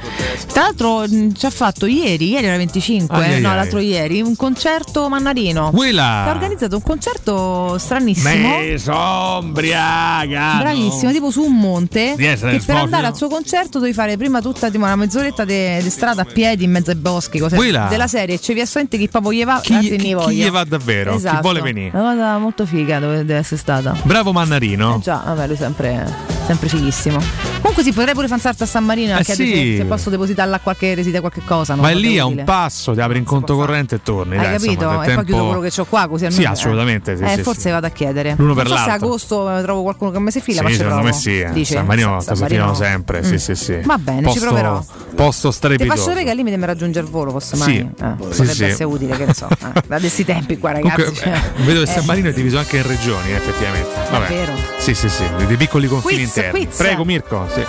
[0.53, 4.21] Tra l'altro mh, ci ha fatto ieri, ieri era 25, Ai, ai, no, l'altro ieri,
[4.21, 5.71] un concerto Mannarino.
[5.73, 6.23] Quella!
[6.25, 8.29] Che ha organizzato un concerto stranissimo.
[8.59, 10.57] Me sombriaga.
[10.59, 12.15] Bravissimo, tipo su un monte.
[12.17, 16.23] Che per andare al suo concerto devi fare prima tutta tipo, una mezz'oretta di strada
[16.23, 17.87] a piedi in mezzo ai boschi, cose Quella.
[17.89, 18.39] della serie.
[18.39, 21.41] C'è assolutamente chi proprio gli va, Chi- chi- chi gli va davvero, chi Esatto.
[21.43, 21.97] vuole venire.
[21.97, 23.97] Una cosa molto figa dove deve essere stata.
[24.03, 24.97] Bravo Mannarino.
[24.97, 27.19] Eh già, vabbè, lui sempre, sempre fighissimo.
[27.61, 29.47] Comunque sì, potrei pure fanzarti a San Marino Eh anche sì.
[29.47, 31.75] se, se posso depositarla a qualche reside qualche cosa.
[31.75, 34.37] Vai lì a un passo, ti apri in conto corrente e torni.
[34.37, 34.73] Hai dai, capito?
[34.73, 37.17] insomma, e poi tempo- chiudo quello che ho qua così Sì, almeno- assolutamente.
[37.17, 37.71] sì, Eh, sì, forse sì.
[37.71, 38.35] vado a chiedere.
[38.39, 39.07] L'uno non per so se l'altro.
[39.07, 41.15] agosto eh, trovo qualcuno che mi si fila, ma Sì, ci secondo provo.
[41.17, 41.41] me sì.
[41.41, 41.53] eh.
[41.53, 41.75] Dice?
[41.75, 42.61] San Marino San si Marino.
[42.61, 43.25] filano sempre.
[43.25, 43.37] Sì, Mm.
[43.37, 43.79] sì, sì.
[43.85, 44.85] Va bene, ci Posto- proverò.
[45.17, 45.91] Posto Ti strepitoso.
[45.91, 47.73] faccio vedere che al limite mi raggiunge il volo, forse mai.
[47.75, 47.79] Sì.
[47.79, 48.65] Eh, Sì, potrebbe sì.
[48.65, 49.49] essere utile, che ne so.
[49.51, 50.95] Eh, da questi tempi qua, ragazzi.
[50.97, 51.33] Comunque, cioè.
[51.33, 51.93] eh, vedo che Eh.
[51.95, 53.89] San Marino è diviso anche in regioni, effettivamente.
[54.11, 54.29] Vabbè.
[54.29, 54.53] vero.
[54.79, 56.77] Sì, sì, sì, dei piccoli confini Quiz.
[56.77, 57.47] Prego, Mirko.
[57.53, 57.65] Sì.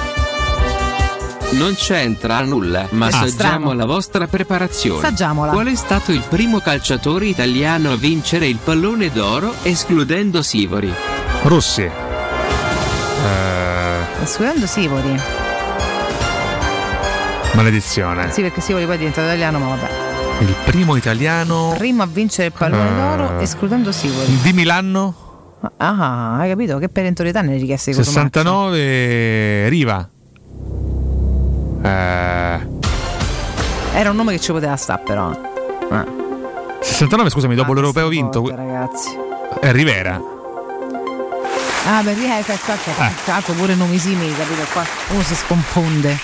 [1.52, 3.26] Non c'entra nulla, ma Ah, strano.
[3.28, 5.00] assaggiamo la vostra preparazione.
[5.00, 5.52] Assaggiamola.
[5.54, 10.94] Qual è stato il primo calciatore italiano a vincere il pallone d'oro escludendo Sivori?
[11.44, 11.84] Rossi.
[11.84, 11.92] Eh,
[14.24, 15.20] Escludendo Sivori.
[17.54, 18.32] maledizione.
[18.32, 19.88] Sì, perché Sivori poi è diventato italiano, ma vabbè.
[20.40, 22.94] Il primo italiano Primo a vincere il pallone Eh.
[23.18, 24.38] d'oro, escludendo Sivori.
[24.42, 25.14] di Milano
[25.78, 26.78] Ah, hai capito?
[26.78, 28.40] Che perentorietà ne richieste di Cotomaccio.
[28.40, 30.10] 69 Riva.
[31.84, 32.68] Eh,
[33.94, 35.32] Era un nome che ci poteva stare, però.
[35.32, 36.06] Eh.
[36.82, 38.42] 69, scusami, dopo l'europeo vinto.
[38.42, 39.10] Forte, ragazzi.
[39.60, 40.22] È Rivera.
[41.90, 43.38] Ah, per lì, ecco, ecco, ecco, Eh.
[43.38, 44.62] ecco, pure nomi simili, capito?
[44.74, 46.18] Qua uno si sconfonde.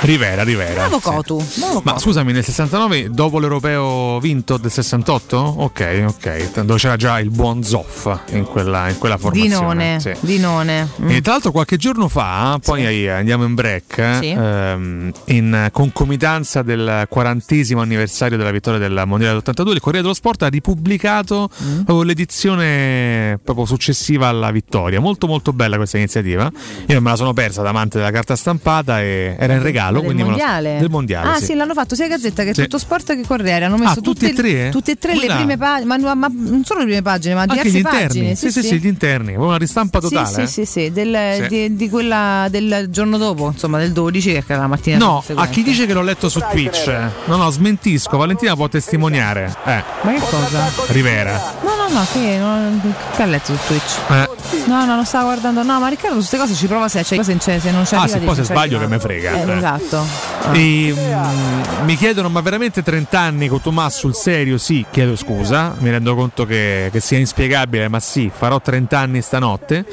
[0.00, 0.86] Rivera, Rivera.
[0.86, 1.02] Bravo sì.
[1.10, 2.04] Cotu, bravo Ma Cotu.
[2.04, 5.36] scusami, nel 69, dopo l'europeo vinto del 68?
[5.36, 6.60] Ok, ok.
[6.62, 9.98] Dove c'era già il buon Zoff in quella, in quella formazione.
[9.98, 10.12] Dinone, sì.
[10.20, 10.88] Dinone.
[11.02, 11.10] Mm.
[11.10, 14.28] E tra l'altro qualche giorno fa, poi eh, andiamo in break, eh, Sì.
[14.30, 20.42] ehm, in concomitanza del quarantesimo anniversario della vittoria del Mondiale dell'82, il Corriere dello Sport
[20.44, 21.82] ha ripubblicato Mm.
[21.82, 25.00] proprio l'edizione proprio successiva alla vittoria.
[25.00, 26.48] Molto molto bella questa iniziativa.
[26.86, 29.86] Io me la sono persa da amante della carta stampata e era in regalo.
[29.90, 30.76] Del me la- mondiale.
[30.78, 31.28] del mondiale.
[31.30, 31.44] Ah, sì.
[31.46, 31.54] sì.
[31.54, 32.62] l'hanno fatto sia Gazzetta che Sì.
[32.62, 33.64] Tutto Sport che Corriere.
[33.64, 34.68] Hanno messo Ah, tutti e tutte, tre?
[34.70, 37.40] tutte e tre le Quella- prime pagine, ma, ma non solo le prime pagine, ma
[37.42, 38.06] Anche diverse gli interni.
[38.06, 38.34] pagine.
[38.34, 39.34] Sì, sì, sì, gli interni.
[39.36, 40.46] Una ristampa totale.
[40.46, 41.46] Sì, sì, sì, del- Sì.
[41.48, 45.46] Di, di quella del giorno dopo, insomma, del 12, che era la mattina No, a
[45.48, 46.86] chi dice che l'ho letto su Twitch,
[47.26, 48.16] no, no, smentisco.
[48.16, 49.54] Valentina può testimoniare.
[49.64, 50.70] Eh, Ma che cosa?
[50.88, 51.54] Rivera.
[51.62, 53.98] No, no, no, che, non, che ha letto su Twitch?
[54.10, 54.28] Eh.
[54.66, 55.62] No, no, non stavo guardando.
[55.62, 58.06] No, ma Riccardo su queste cose ci prova se, cioè, se, se non c'è Ah,
[58.06, 59.32] sì, poi se sbaglio che me frega.
[59.32, 59.56] Eh, Eh.
[59.56, 60.04] esatto.
[60.44, 60.56] Ah.
[60.56, 64.58] E, mm, mi chiedono, ma veramente 30 anni con Tommaso sul serio?
[64.58, 69.22] Sì, chiedo scusa, mi rendo conto che, che sia inspiegabile, ma sì, farò 30 anni
[69.22, 69.84] stanotte.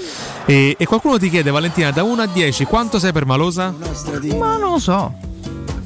[0.46, 3.74] E, e qualcuno ti chiede, Valentina, da 1 a 10, quanto sei per Malosa?
[4.38, 5.14] Ma non lo so.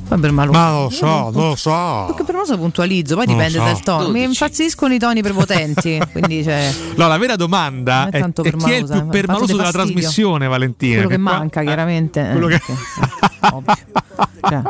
[0.09, 0.57] Ma per Malosa.
[0.59, 2.03] Ma lo so, non lo so.
[2.07, 3.63] Perché per Malosa puntualizzo, poi lo dipende so.
[3.63, 4.07] dal tono.
[4.07, 4.25] Mi 12.
[4.27, 6.01] impazziscono i toni prepotenti.
[6.11, 9.07] quindi cioè, No, la vera domanda è è, tanto è per chi è il più
[9.07, 9.85] permaloso della fastidio.
[9.93, 10.93] trasmissione, Valentina?
[11.03, 12.27] quello che, qua- manca, chiaramente.
[12.27, 12.61] eh, quello che-.
[14.41, 14.61] Cioè,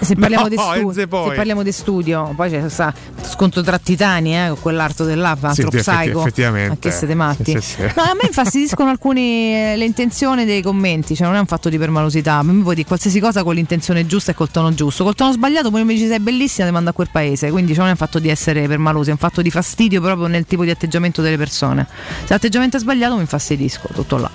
[0.00, 2.92] se parliamo, No, di stu- se parliamo di studio, poi c'è sta
[3.22, 6.20] scontro tra titani eh, con quell'arto dell'Ava, Sì, psycho.
[6.20, 6.68] effettivamente.
[6.68, 7.52] Ma che siete matti?
[7.52, 7.82] Sì, sì, sì.
[7.96, 11.68] No, a me infastidiscono alcuni eh, le intenzioni dei commenti, cioè non è un fatto
[11.68, 12.34] di permalosità.
[12.34, 15.04] A me puoi dire qualsiasi cosa con l'intenzione giusta e col tono giusto.
[15.04, 17.50] Col tono sbagliato, poi mi dici sei bellissima, ti mando a quel paese.
[17.50, 20.26] Quindi cioè, non è un fatto di essere permalosi, è un fatto di fastidio proprio
[20.26, 21.86] nel tipo di atteggiamento delle persone.
[22.20, 24.30] Se l'atteggiamento è sbagliato, mi infastidisco, tutto là.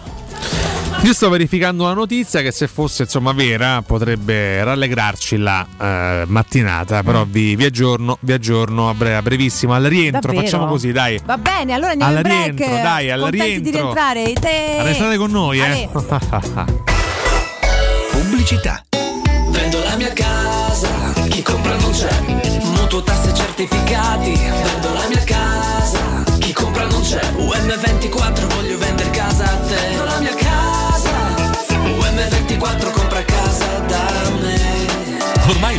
[1.03, 7.03] Io sto verificando una notizia che se fosse insomma vera potrebbe rallegrarci la eh, mattinata,
[7.03, 7.31] però Mm.
[7.31, 10.41] vi, vi aggiorno, vi aggiorno a, bre- a brevissimo al rientro, Davvero?
[10.43, 11.19] facciamo così, dai.
[11.23, 12.57] Va bene, allora andiamo Al in break.
[12.57, 13.71] rientro, dai, al Contenti rientro.
[13.71, 14.33] di rientrare.
[14.33, 15.89] Te- Restate con noi, eh.
[18.11, 18.81] Pubblicità.
[19.57, 22.21] Vendo la mia casa, chi compra non c'è.
[22.75, 24.33] Mutuo tasse certificati.
[24.33, 25.26] Vendo la mia casa.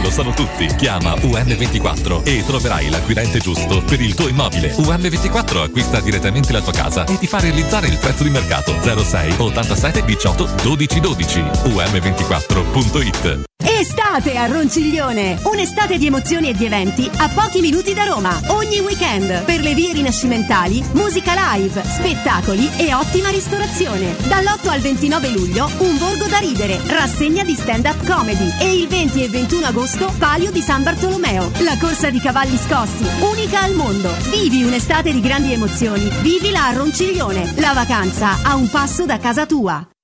[0.03, 0.67] Lo sanno tutti.
[0.77, 4.75] Chiama UM24 e troverai l'acquirente giusto per il tuo immobile.
[4.75, 9.35] UM24 acquista direttamente la tua casa e ti fa realizzare il prezzo di mercato 06
[9.37, 11.41] 87 18 12 12.
[11.41, 13.47] UM24.it
[13.79, 15.39] Estate a Ronciglione!
[15.45, 18.41] Un'estate di emozioni e di eventi a pochi minuti da Roma.
[18.49, 24.17] Ogni weekend per le vie rinascimentali, musica live, spettacoli e ottima ristorazione.
[24.27, 29.25] Dall'8 al 29 luglio un borgo da ridere, rassegna di stand-up comedy e il 20
[29.25, 31.51] e 21 agosto Palio di San Bartolomeo.
[31.61, 34.11] La corsa di cavalli scossi, unica al mondo.
[34.31, 36.09] Vivi un'estate di grandi emozioni.
[36.23, 37.55] Vivila a Ronciglione.
[37.57, 39.87] La vacanza a un passo da casa tua.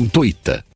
[0.00, 0.69] zampettidistribuzione.it.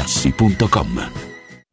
[0.00, 1.29] artigianamaterassi.com.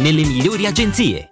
[0.00, 1.31] nelle migliori agenzie.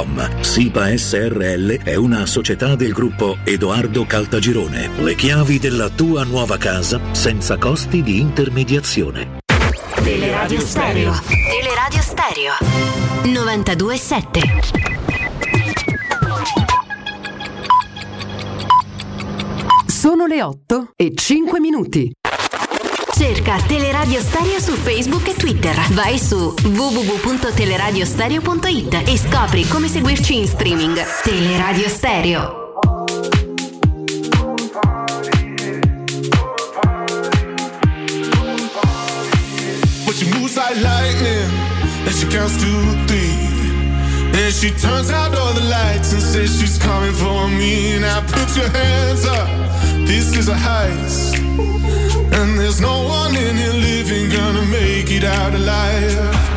[0.00, 0.40] www.kcalt.com.
[0.40, 4.90] SIPA SRL è una società del gruppo Edoardo Caltagirone.
[5.02, 9.38] Le chiavi della tua nuova casa senza costi di intermediazione.
[10.02, 11.12] Teleradio Stereo.
[11.26, 12.52] Teleradio Stereo.
[13.24, 14.40] 92.7.
[19.86, 22.10] Sono le 8 e 5 minuti.
[23.20, 25.76] Cerca Teleradio Stereo su Facebook e Twitter.
[25.90, 30.98] Vai su www.teleradiostereo.it e scopri come seguirci in streaming.
[31.22, 32.72] Teleradio Stereo.
[40.06, 41.50] But she moves like lightning,
[42.06, 42.64] and she counts to
[43.06, 43.36] three.
[44.32, 47.98] And she turns out all the lights and says she's coming for me.
[47.98, 49.46] Now put your hands up.
[50.06, 51.39] This is a heist.
[52.70, 56.49] There's no one in here living gonna make it out alive.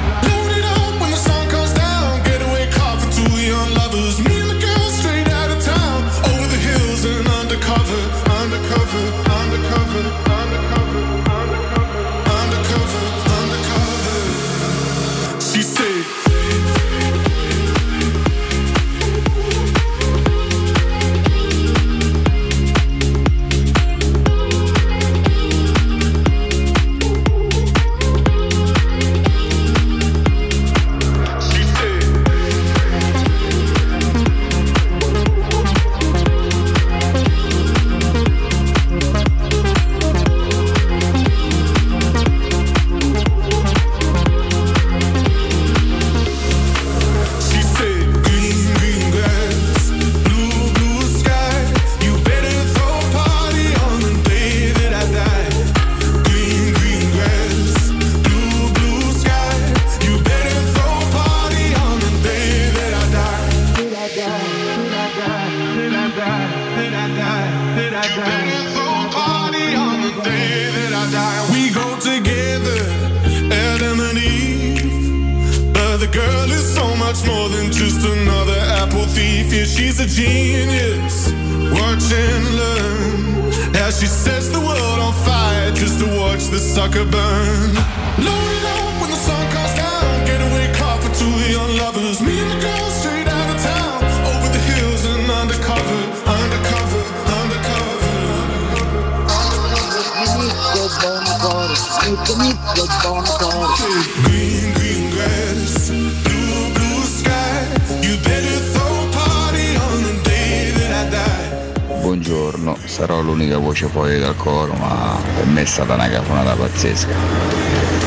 [112.02, 117.14] Buongiorno, sarò l'unica voce fuori dal coro, ma per me è stata una cafonata pazzesca.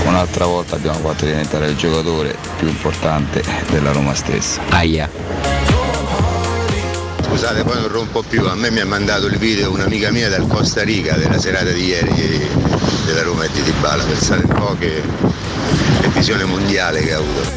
[0.07, 4.61] Un'altra volta abbiamo fatto diventare il giocatore più importante della Roma stessa.
[4.69, 5.11] Aia.
[7.23, 10.47] Scusate, poi non rompo più, a me mi ha mandato il video un'amica mia dal
[10.47, 12.49] Costa Rica della serata di ieri
[13.05, 15.26] della Roma e di Dybala, pensate un po' che, che
[16.27, 17.49] visione mondiale che ha avuto.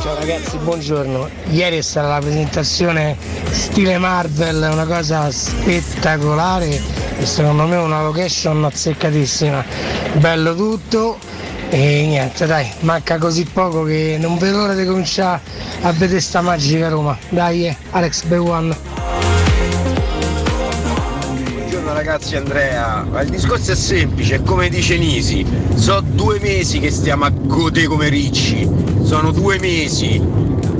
[0.00, 1.28] Ciao ragazzi, buongiorno.
[1.50, 3.14] Ieri è stata la presentazione
[3.50, 6.80] stile Marvel, una cosa spettacolare
[7.18, 9.62] e secondo me una location azzeccatissima.
[10.14, 11.18] Bello tutto
[11.68, 15.42] e niente, dai, manca così poco che non vedo l'ora di cominciare
[15.82, 17.18] a vedere sta magica Roma.
[17.28, 18.93] Dai, Alex Bewan.
[22.04, 25.42] Ragazzi Andrea, Ma il discorso è semplice, come dice Nisi,
[25.74, 28.68] so due mesi che stiamo a godere come ricci,
[29.02, 30.22] sono due mesi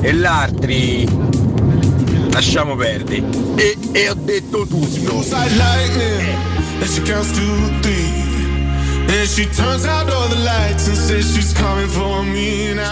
[0.02, 1.08] e l'altri
[2.30, 3.22] lasciamo perdere.
[3.54, 5.22] E, e ho detto tutto.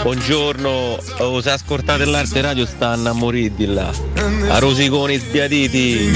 [0.03, 3.91] Buongiorno, oh, se ascoltate l'arte radio stanno a morire di là.
[4.49, 6.11] A rosiconi sbiaditi.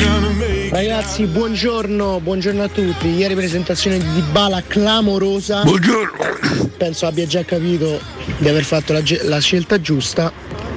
[0.70, 3.08] Ragazzi, buongiorno, buongiorno a tutti.
[3.08, 5.64] Ieri presentazione di Dybala clamorosa.
[5.64, 6.70] Buongiorno.
[6.78, 8.00] Penso abbia già capito
[8.38, 10.32] di aver fatto la, la scelta giusta.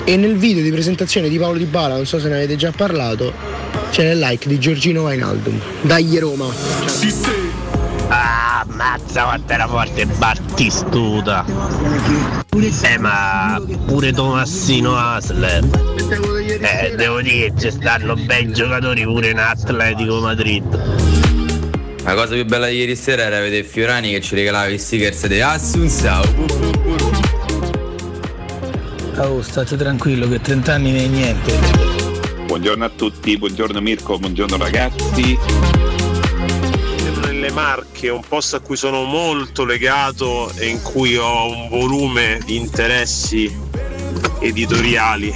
[0.04, 3.32] E nel video di presentazione di Paolo Dybala, non so se ne avete già parlato,
[3.90, 5.60] c'è il like di Giorgino Vainaldum.
[5.82, 6.46] Dai Roma.
[6.46, 7.49] Ah,
[8.80, 11.44] mazza quanto era forte Battistuta.
[12.82, 15.64] Eh ma pure Tomassino Asler.
[16.60, 20.64] Eh, devo dire che ci stanno bei giocatori pure in Atletico Madrid.
[22.04, 25.26] La cosa più bella di ieri sera era vedere Fiorani che ci regalava i stickers
[25.26, 26.24] di Assunzao.
[29.16, 31.58] Oh, state tranquillo che 30 anni non è niente.
[32.46, 35.38] Buongiorno a tutti, buongiorno Mirko, buongiorno ragazzi.
[37.50, 42.40] Nelle Marche, un posto a cui sono molto legato e in cui ho un volume
[42.44, 43.52] di interessi
[44.38, 45.34] editoriali.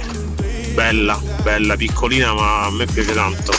[0.73, 3.53] Bella, bella, piccolina, ma a me piace tanto.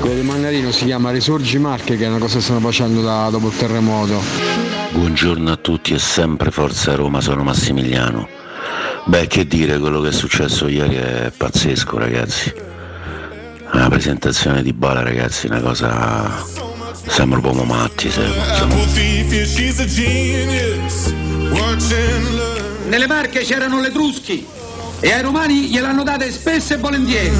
[0.00, 3.28] Quello di Mangarino si chiama Risorgi Marche, che è una cosa che stanno facendo da-
[3.30, 4.20] dopo il terremoto.
[4.90, 8.28] Buongiorno a tutti e sempre Forza Roma, sono Massimiliano.
[9.04, 12.70] Beh, che dire, quello che è successo ieri è pazzesco, ragazzi.
[13.72, 16.44] La presentazione di Bala, ragazzi, è una cosa.
[17.06, 18.32] Siamo proprio matti, siamo.
[18.32, 21.12] siamo- Apple thief, yeah, she's a genius.
[21.50, 22.88] Watch and learn.
[22.88, 24.46] Nelle Marche c'erano le Truschi
[25.00, 27.30] e ai romani gliel'hanno date spesso e volentieri.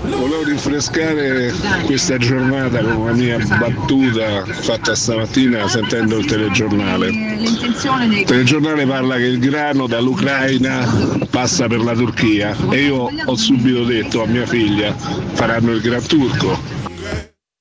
[0.00, 1.52] Volevo rinfrescare
[1.84, 7.08] questa giornata con una mia battuta fatta stamattina sentendo il telegiornale.
[7.08, 13.84] Il telegiornale parla che il grano dall'Ucraina passa per la Turchia e io ho subito
[13.84, 16.56] detto a mia figlia faranno il gran turco.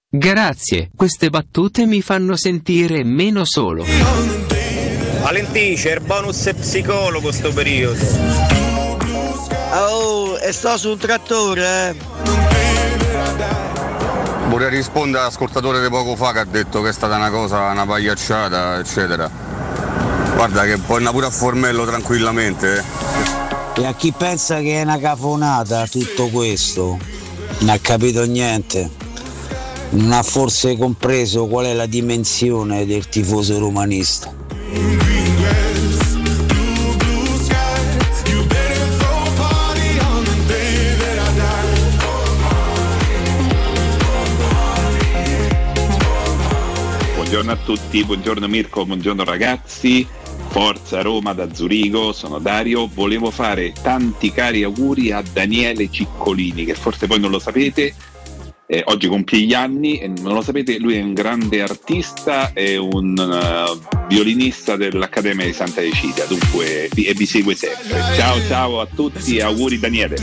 [0.09, 3.83] Grazie, queste battute mi fanno sentire meno solo.
[5.21, 8.76] Valentì, c'è il bonus psicologo sto periodo.
[9.71, 11.95] Oh, e sto su un trattore, eh.
[14.47, 17.85] Vorrei rispondere all'ascoltatore di poco fa che ha detto che è stata una cosa, una
[17.85, 19.29] pagliacciata, eccetera.
[20.35, 22.77] Guarda che puoi andare pure a Formello tranquillamente.
[22.77, 23.81] eh.
[23.81, 26.97] E a chi pensa che è una cafonata tutto questo,
[27.59, 28.89] non ha capito niente.
[29.89, 34.33] Non ha forse compreso qual è la dimensione del tifoso romanista.
[47.47, 50.05] Buongiorno a tutti, buongiorno Mirko, buongiorno ragazzi.
[50.49, 52.89] Forza Roma da Zurigo, sono Dario.
[52.93, 57.93] Volevo fare tanti cari auguri a Daniele Ciccolini, che forse voi non lo sapete.
[58.69, 62.75] eh, oggi compie gli anni e non lo sapete, lui è un grande artista e
[62.75, 68.03] un eh, violinista dell'Accademia di Santa Cecilia, dunque vi- e vi segue sempre.
[68.17, 70.17] Ciao ciao a tutti auguri Daniele.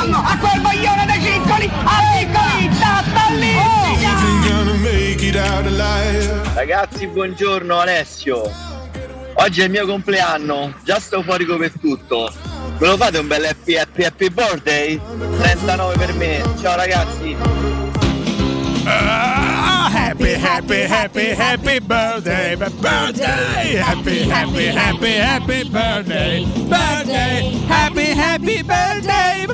[0.00, 3.04] A cavallo, a quel maglione dei ciccoli, a piccoli, sta
[6.54, 8.50] Ragazzi, buongiorno Alessio.
[9.34, 12.32] Oggi è il mio compleanno, già sto fuori come tutto.
[12.78, 15.00] Me lo fate un bel happy happy happy birthday?
[15.38, 16.42] 39 per me.
[16.60, 17.36] Ciao ragazzi.
[20.20, 29.46] Happy, happy, happy, happy birthday, birthday, happy, happy, happy, happy birthday, birthday, happy, happy birthday,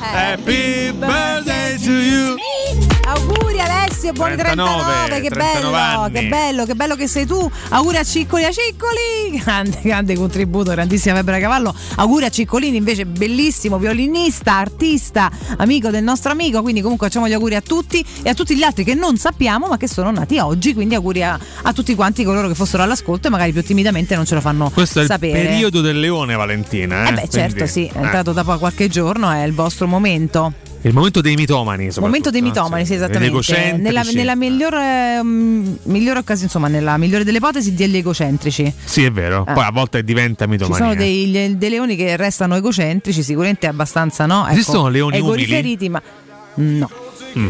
[0.00, 2.65] happy birthday to you.
[3.06, 6.12] Auguri Alessio, buoni 39, 39, che 39 bello, anni.
[6.12, 7.48] che bello, che bello che sei tu.
[7.68, 11.72] Auguri a Ciccoli a Ciccoli, grande, grande contributo, grandissima febbre cavallo.
[11.98, 17.32] Auguri a Ciccolini invece bellissimo, violinista, artista, amico del nostro amico, quindi comunque facciamo gli
[17.32, 20.38] auguri a tutti e a tutti gli altri che non sappiamo ma che sono nati
[20.40, 24.16] oggi, quindi auguri a, a tutti quanti coloro che fossero all'ascolto e magari più timidamente
[24.16, 25.42] non ce lo fanno Questo è il sapere.
[25.42, 27.04] periodo del leone, Valentina.
[27.04, 29.86] Eh, Eh beh, certo, Quindi, sì, è eh, entrato dopo qualche giorno, è il vostro
[29.86, 30.65] momento.
[30.88, 31.90] Il momento dei mitomani.
[31.90, 33.76] soprattutto, Momento dei mitomani, sì, Degli esattamente.
[33.78, 38.72] Nella, nella migliore, mm, migliore occasione, insomma, nella migliore delle ipotesi degli egocentrici.
[38.84, 39.44] Sì, è vero.
[39.48, 39.52] Eh.
[39.52, 40.78] Poi a volte diventa Ci mitomania.
[40.84, 44.44] sono dei, dei leoni che restano egocentrici, sicuramente abbastanza no.
[44.44, 45.44] Ecco, Esistono leoni umili?
[45.44, 46.00] riferiti, ma
[46.54, 46.90] no.
[47.38, 47.46] Mm.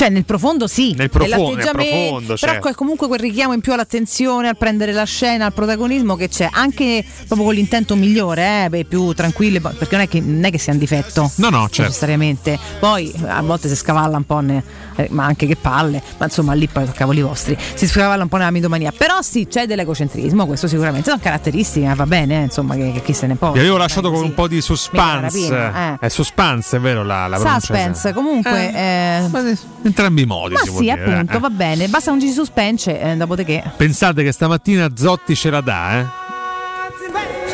[0.00, 2.68] Cioè, nel profondo sì, Nel profondo- nel profondo, però certo.
[2.68, 6.48] è comunque quel richiamo in più all'attenzione, al prendere la scena, al protagonismo che c'è,
[6.50, 10.50] anche proprio con l'intento migliore, eh, beh, più tranquilli, perché non è che, non è
[10.50, 11.30] che sia un difetto.
[11.34, 11.82] No, no, certo.
[11.82, 12.58] Necessariamente.
[12.78, 14.64] Poi a volte si scavalla un po', ne-
[14.96, 18.38] eh, ma anche che palle, ma insomma lì poi cavoli vostri, si scavalla un po'
[18.38, 18.94] nella mitomania.
[18.96, 23.12] Però sì, c'è dell'egocentrismo, questo sicuramente sono caratteristiche, va bene, eh, insomma, che, che chi
[23.12, 23.52] se ne può.
[23.52, 25.38] Vi avevo lasciato con un po' di suspense.
[25.38, 25.96] Pieno, eh.
[26.00, 28.68] È suspense, è vero la, la pronuncia Suspense, comunque.
[29.90, 30.54] In entrambi i modi.
[30.54, 31.40] ma sì, dire, appunto, eh.
[31.40, 31.88] va bene.
[31.88, 33.72] Basta un G suspense, eh, dopodiché.
[33.76, 36.29] Pensate che stamattina Zotti ce la dà, eh?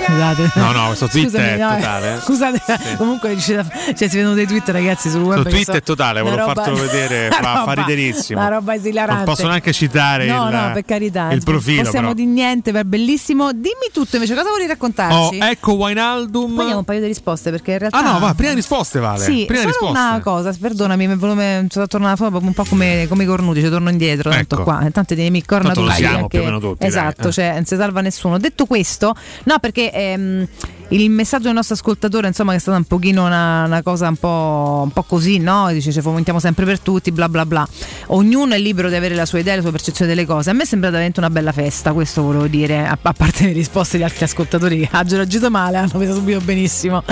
[0.07, 0.51] Scusate.
[0.55, 2.21] No, no, questo tweet Scusami, è eh, totale.
[2.23, 2.61] Scusate,
[2.97, 5.43] comunque riuscite a- cioè, si vedono dei tweet, ragazzi, sul web.
[5.43, 8.39] Che tweet è totale, volevo roba- fartelo vedere, fa, fa roba- riderissimo.
[8.39, 9.25] Una roba esilarante.
[9.25, 11.31] Non posso neanche citare No, il, no, per carità.
[11.33, 11.83] il profilo.
[11.83, 12.21] Possiamo però.
[12.21, 13.53] di niente, per bellissimo.
[13.53, 15.39] Dimmi tutto invece, cosa vuoi Oh, raccontarci?
[15.39, 16.55] ecco Wijnaldum.
[16.55, 17.99] Poi diamo un paio di risposte perché in realtà.
[17.99, 19.23] Ah no, va, prima risposte vale.
[19.25, 19.99] Sì, prima solo risposte.
[19.99, 23.69] una cosa, perdonami, mi è sono tornata fuori un po' come, come i cornuti, ci
[23.69, 24.65] torno indietro, tanto Ecco.
[24.65, 27.33] qua, tanto dei miei corna Tanto lo siamo più o meno tutti, Esatto, eh.
[27.33, 28.39] cioè non si salva nessuno.
[28.39, 29.15] Detto questo,
[29.45, 30.47] no, perché ehm,
[30.91, 34.17] il messaggio del nostro ascoltatore, insomma, che è stata un pochino una, una cosa un
[34.17, 35.69] po', un po' così, no?
[35.73, 37.67] Dice ci fomentiamo sempre per tutti, bla bla bla.
[38.09, 40.51] Ognuno è libero di avere la sua idea, la sua percezione delle cose.
[40.51, 43.53] A me è sembrata veramente una bella festa, questo volevo dire, a, a parte le
[43.53, 47.03] risposte di altri ascoltatori che hanno reagito male, hanno preso subito benissimo.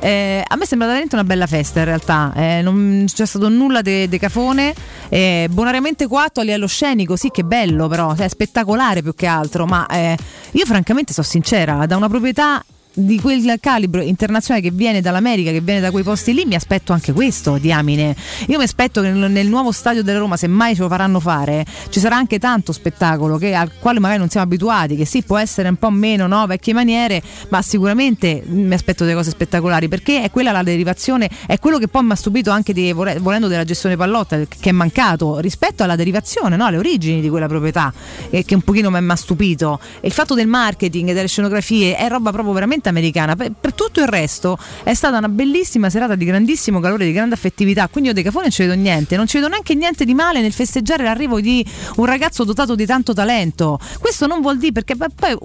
[0.00, 3.48] Eh, a me è sembrata veramente una bella festa in realtà, eh, non c'è stato
[3.48, 4.74] nulla di cafone,
[5.08, 9.26] eh, bonariamente coatto a livello scenico, sì che bello però, cioè, è spettacolare più che
[9.26, 10.16] altro, ma eh,
[10.52, 15.60] io francamente sono sincera, da una proprietà di quel calibro internazionale che viene dall'America, che
[15.60, 18.14] viene da quei posti lì, mi aspetto anche questo, diamine.
[18.48, 21.64] Io mi aspetto che nel, nuovo stadio della Roma, se mai ce lo faranno fare,
[21.88, 25.38] ci sarà anche tanto spettacolo che- al quale magari non siamo abituati, che sì, può
[25.38, 30.22] essere un po' meno no, vecchie maniere, ma sicuramente mi aspetto delle cose spettacolari, perché
[30.22, 33.48] è quella la derivazione, è quello che poi mi ha stupito anche di, vole- volendo
[33.48, 37.92] della gestione pallotta, che è mancato rispetto alla derivazione, no, alle origini di quella proprietà,
[38.30, 39.80] eh, che un pochino mi ha stupito.
[40.00, 43.36] E il fatto del marketing, delle scenografie, è roba proprio veramente americana.
[43.36, 47.34] Per, per tutto il resto è stata una bellissima serata di grandissimo calore, di grande
[47.34, 47.88] affettività.
[47.88, 50.40] Quindi io dei Cafone non ci vedo niente, non ci vedo neanche niente di male
[50.40, 51.64] nel festeggiare l'arrivo di
[51.96, 53.78] un ragazzo dotato di tanto talento.
[54.00, 55.36] Questo non vuol dire perché poi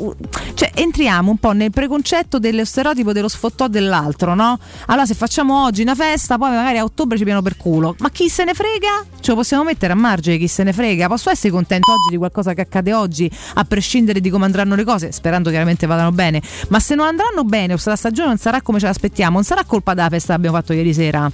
[0.53, 4.59] cioè, entriamo un po' nel preconcetto dello stereotipo dello sfottò dell'altro, no?
[4.87, 7.95] Allora se facciamo oggi una festa, poi magari a ottobre ci piano per culo.
[7.99, 9.05] Ma chi se ne frega?
[9.19, 11.07] Ce lo possiamo mettere a margine, chi se ne frega?
[11.07, 14.83] Posso essere contento oggi di qualcosa che accade oggi, a prescindere di come andranno le
[14.83, 16.41] cose, sperando chiaramente vadano bene.
[16.69, 19.43] Ma se non andranno bene o se la stagione non sarà come ce l'aspettiamo, non
[19.43, 21.31] sarà colpa della festa che abbiamo fatto ieri sera.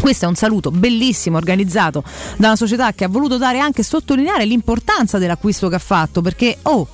[0.00, 2.04] Questo è un saluto bellissimo organizzato
[2.36, 6.58] da una società che ha voluto dare anche sottolineare l'importanza dell'acquisto che ha fatto perché
[6.62, 6.86] oh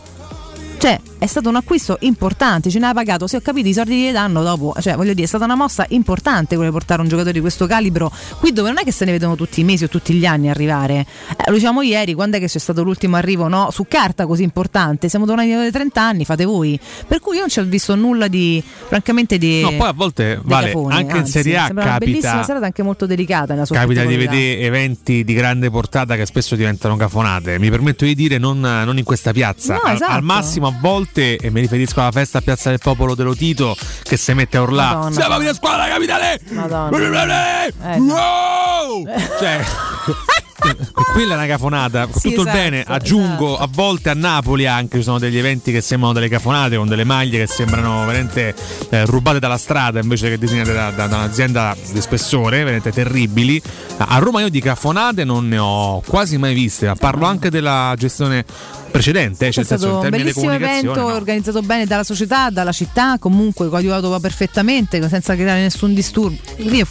[0.79, 3.93] cioè è stato un acquisto importante, ce ne ha pagato, se ho capito i soldi
[3.93, 7.01] che gli danno dopo, cioè voglio dire è stata una mossa importante quella di portare
[7.01, 9.65] un giocatore di questo calibro qui dove non è che se ne vedono tutti i
[9.65, 11.07] mesi o tutti gli anni arrivare.
[11.31, 13.71] Eh, lo diciamo ieri, quando è che c'è stato l'ultimo arrivo no?
[13.71, 16.79] su carta così importante, siamo tornati ai 30 anni, fate voi.
[17.07, 20.41] Per cui io non ci ho visto nulla di francamente di No, poi a volte
[20.43, 23.55] di vale, cafone, anche in anzi, Serie A sembra una bellissima serata anche molto delicata
[23.55, 27.59] nella sua capita di vedere eventi di grande portata che spesso diventano cafonate.
[27.59, 29.75] Mi permetto di dire non, non in questa piazza.
[29.75, 30.13] No, Al- esatto.
[30.13, 33.77] al, massimo a volte, e mi riferisco alla festa a Piazza del Popolo dello Tito,
[34.03, 34.95] che si mette a urlare.
[34.97, 35.15] Madonna.
[35.15, 36.41] Siamo la squadra capitale!
[36.51, 37.67] Madonna.
[37.67, 39.03] Eh, No!
[39.39, 39.65] Cioè,
[41.13, 42.07] quella è una cafonata.
[42.13, 45.73] Sì, tutto esatto, il bene, aggiungo, a volte a Napoli anche ci sono degli eventi
[45.73, 48.55] che sembrano delle cafonate con delle maglie che sembrano veramente
[48.91, 53.61] eh, rubate dalla strada invece che disegnate da, da- da un'azienda di spessore, veramente terribili.
[53.99, 57.95] A Roma io di cafonate non ne ho quasi mai viste, ma parlo anche della
[57.97, 58.45] gestione
[58.95, 61.07] precedente, cioè È senso, stato in un bellissimo evento no.
[61.15, 66.37] organizzato bene dalla società, dalla città, comunque coadiuvato perfettamente, senza creare nessun disturbo.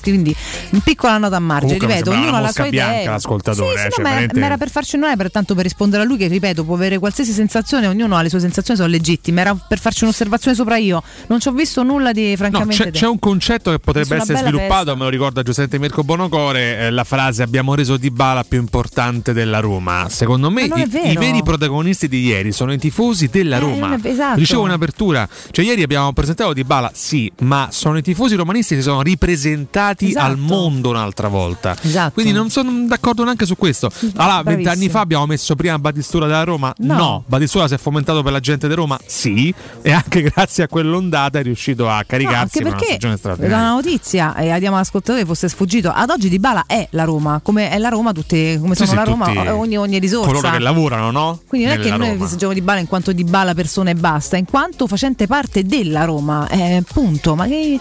[0.02, 0.36] Quindi,
[0.72, 2.90] un piccola nota a margine, Comunque ripeto, ognuno ha la sua mosca idea.
[2.90, 5.16] bianca l'ascoltatore, Sì, sì, cioè, no, ma, era, veramente- ma era per farci non è
[5.16, 5.32] per
[5.64, 8.92] rispondere a lui che ripeto, può avere qualsiasi sensazione, ognuno ha le sue sensazioni, sono
[8.92, 9.40] legittime.
[9.42, 11.02] Era per farci un'osservazione sopra io.
[11.28, 12.84] Non ci ho visto nulla di No, francamente.
[12.84, 14.96] c'è, c'è un concetto che potrebbe essere sviluppato, festa.
[14.96, 19.32] me lo ricorda Giuseppe Mirko Bonocore, eh, la frase abbiamo reso Di Bala più importante
[19.34, 20.08] della Roma.
[20.10, 20.72] Secondo me i,
[21.06, 23.98] i veri protagonisti di ieri sono i tifosi della Eh, Roma.
[24.02, 24.40] esatto.
[24.40, 28.76] Dicevo in apertura, cioè ieri abbiamo presentato Di Bala, sì, ma sono i tifosi romanisti
[28.76, 30.26] che si sono ripresentati Esatto.
[30.26, 31.76] al mondo un'altra volta.
[31.82, 32.14] Esatto.
[32.14, 33.90] Quindi non sono d'accordo neanche su questo.
[34.16, 36.74] Allora, vent'anni fa abbiamo messo prima Batistura della Roma?
[36.80, 37.24] No.
[37.28, 39.00] Batistura si è fomentato per la gente di Roma?
[39.06, 39.54] Sì.
[39.82, 43.48] E anche grazie a quell'ondata è riuscito a No, caricarsi anche con una perché stagione
[43.50, 47.40] da una notizia e diamo all'ascoltatore fosse sfugito ad oggi Di Bala è la Roma
[47.44, 50.50] come è la Roma tutte, come Sì, sono sì, la Roma ogni, ogni risorsa Coloro
[50.52, 51.40] che lavorano, no?
[51.48, 52.24] quindi non è Nella noi Roma.
[52.24, 56.06] festeggiamo Di Bala in quanto Di Bala persona e basta in quanto facente parte della
[56.06, 57.80] Roma eh, punto ma che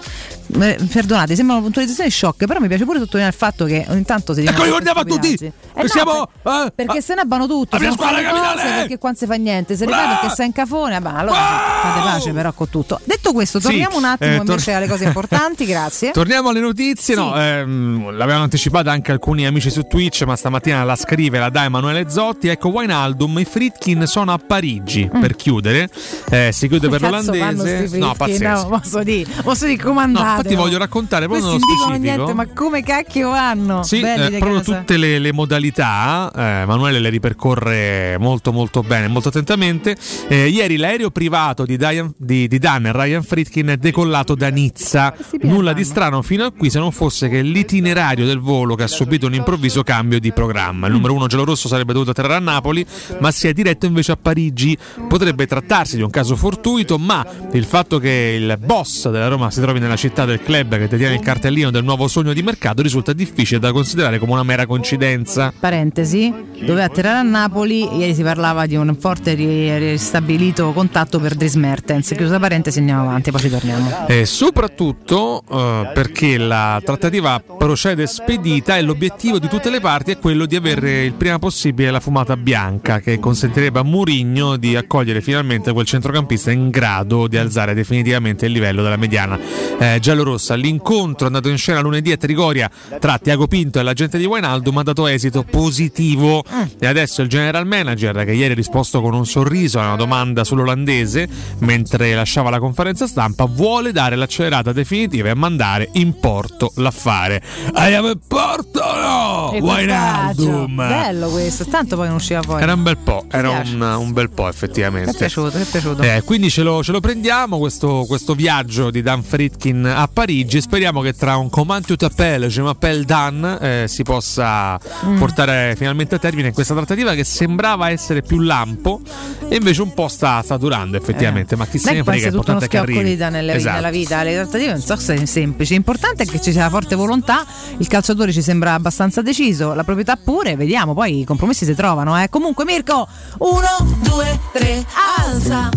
[0.60, 4.04] eh, perdonate sembra una puntualizzazione shock però mi piace pure sottolineare il fatto che ogni
[4.04, 7.20] tanto si Ecco, ricordiamo a tutti che no, siamo, per- eh, perché ah, se ne
[7.22, 8.62] abbano mia se non cose, capitale!
[8.80, 11.36] perché quando si fa niente se ne fa perché sei in cafone vabbè, allora
[11.82, 14.88] fate pace però con tutto detto questo Sì, torniamo un attimo eh, invece tor- alle
[14.88, 20.22] cose importanti grazie Torniamo alle notizie, no, ehm, l'avevano anticipata anche alcuni amici su Twitch,
[20.22, 22.48] ma stamattina la scrive la da Emanuele Zotti.
[22.48, 25.88] Ecco, Wijnaldum, i Fritkin sono a Parigi per chiudere,
[26.30, 27.04] eh, si chiude per Mm.
[27.04, 27.98] L'olandese.
[27.98, 28.68] No, pazzesco.
[28.68, 30.20] No, posso dire, posso dire come No.
[30.42, 31.96] Infatti voglio raccontare proprio nello specifico.
[31.98, 33.82] niente, ma come cacchio vanno?
[33.82, 34.78] Sì, eh, proprio casa.
[34.78, 39.96] tutte le, le modalità, eh, Emanuele le ripercorre molto molto bene, molto attentamente.
[40.28, 44.48] Eh, ieri l'aereo privato di, Diane- di- di Dan e Ryan Fritkin è decollato da
[44.48, 45.14] Nizza.
[45.42, 48.88] Nulla di strano fino a qui se non fosse che l'itinerario del volo che ha
[48.88, 50.86] subito un improvviso cambio di programma.
[50.86, 52.84] Il numero uno giallorosso sarebbe dovuto atterrare a Napoli,
[53.20, 54.76] ma si è diretto invece a Parigi.
[55.08, 59.60] Potrebbe trattarsi di un caso fortuito, ma il fatto che il boss della Roma si
[59.60, 63.12] trovi nella città del club che detiene il cartellino del nuovo sogno di mercato risulta
[63.12, 65.52] difficile da considerare come una mera coincidenza.
[65.58, 71.34] Parentesi, doveva atterrare a Napoli, ieri si parlava di un forte ri- ristabilito contatto per
[71.34, 72.12] Dries Mertens.
[72.16, 74.06] Chiusa parentesi, andiamo avanti, poi ci torniamo.
[74.06, 80.18] E soprattutto eh, perché la trattativa procede spedita e l'obiettivo di tutte le parti è
[80.18, 85.20] quello di avere il prima possibile la fumata bianca che consentirebbe a Mourinho di accogliere
[85.20, 89.38] finalmente quel centrocampista in grado di alzare definitivamente il livello della mediana
[89.78, 90.21] eh, giallorossa.
[90.22, 90.54] Giallorossa.
[90.54, 94.82] L'incontro andato in scena lunedì a Trigoria tra Tiago Pinto e l'agente di Wijnaldum ha
[94.82, 96.44] dato esito positivo
[96.78, 100.44] e adesso il general manager che ieri ha risposto con un sorriso a una domanda
[100.44, 101.28] sull'olandese
[101.58, 107.42] mentre lasciava la conferenza stampa vuole dare l'accelerata definitiva e mandare in porto l'affare.
[107.72, 109.50] Andiamo in porto no?
[109.60, 110.76] Wijnaldum!
[110.76, 112.62] Bello questo, tanto poi non usciva fuori.
[112.62, 115.10] Era un bel po', era un, un bel po' effettivamente.
[115.10, 116.02] Mi è piaciuto, mi è piaciuto.
[116.02, 120.60] Eh, quindi ce lo, ce lo prendiamo questo, questo viaggio di Dan Fritkin a Parigi.
[120.60, 125.18] Speriamo che tra un Command to Appel, Je m'appelle Dan, eh, si possa Mm.
[125.18, 129.00] portare finalmente a termine questa trattativa che sembrava essere più lampo
[129.48, 131.56] e invece un po' sta, sta durando effettivamente.
[131.56, 133.16] Ma chi se ne che frega, è che schiocco arrivi.
[133.16, 133.74] nelle- Esatto.
[133.74, 135.72] nella vita, le trattative non so se è semplice.
[135.74, 137.44] L'importante è che ci sia forte volontà,
[137.78, 142.20] il calciatore ci sembra abbastanza deciso, la proprietà pure, vediamo, poi i compromessi si trovano.
[142.22, 142.28] Eh.
[142.28, 143.06] Comunque Mirko,
[143.38, 144.84] Uno, due, tre,
[145.18, 145.68] alza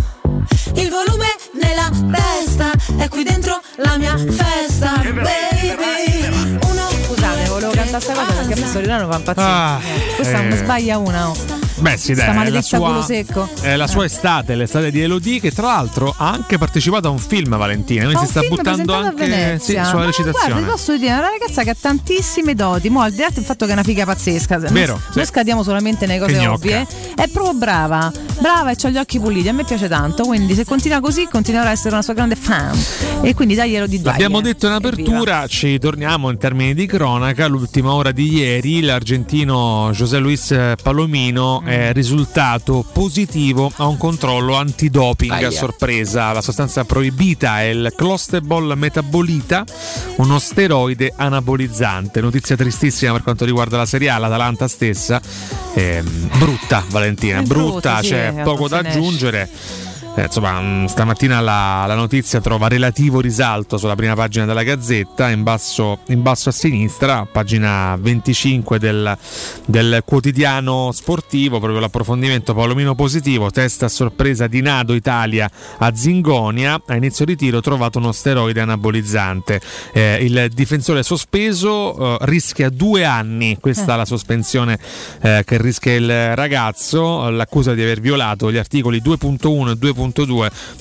[0.75, 2.71] il volume nella testa.
[2.97, 6.57] È qui dentro la mia festa, baby.
[6.69, 9.45] Uno, scusate, volevo cantare sta cosa perché a me Sorinano fa impazzire.
[9.47, 9.79] Ah,
[10.15, 10.57] Questa eh.
[10.57, 11.29] sbaglia una.
[11.29, 11.54] oh.
[11.77, 13.05] Beh, sì, dai, è la sua,
[13.61, 17.19] è la sua estate, l'estate di Elodie, che tra l'altro ha anche partecipato a un
[17.19, 18.05] film, Valentina.
[18.05, 20.53] Quindi si sta buttando anche sì, sulla Ma recitazione.
[20.53, 22.89] Guarda, posso dire, è una ragazza che ha tantissime doti.
[22.89, 25.31] Mo, al di là del fatto che è una figa pazzesca, noi- Vero, noi, sì.
[25.31, 26.87] scadiamo solamente nelle cose ovvie.
[27.13, 29.49] È proprio brava, brava e ha gli occhi puliti.
[29.49, 30.23] A me piace tanto.
[30.23, 32.77] Quindi, se continua così, continuerà a essere una sua grande fan.
[33.21, 34.13] E quindi daglielo di dai.
[34.13, 37.47] L'abbiamo detto in apertura, ci torniamo in termini di cronaca.
[37.47, 41.63] L'ultima ora di ieri, l'argentino José Luis Palomino.
[41.65, 46.31] È risultato positivo a un controllo antidoping a sorpresa.
[46.31, 49.63] La sostanza proibita è il clostebol metabolita,
[50.17, 52.21] uno steroide anabolizzante.
[52.21, 55.21] Notizia tristissima per quanto riguarda la Serie A, l'Atalanta stessa.
[55.73, 59.49] Ehm, brutta, Valentina, È brutta, brutta, sì, c'è eh, poco da aggiungere.
[60.17, 65.29] Eh, insomma, mh, stamattina la, la notizia trova relativo risalto sulla prima pagina della Gazzetta,
[65.29, 69.17] in basso, in basso a sinistra, pagina 25 del,
[69.65, 76.81] del quotidiano sportivo, proprio l'approfondimento Palomino positivo, test a sorpresa di Nado Italia a Zingonia,
[76.85, 79.59] a inizio ritiro trovato uno steroide anabolizzante.
[79.91, 84.79] Eh, il difensore sospeso eh, rischia due anni, questa è la sospensione
[85.21, 90.03] eh, che rischia il ragazzo, l'accusa di aver violato gli articoli 2.1 e 2.2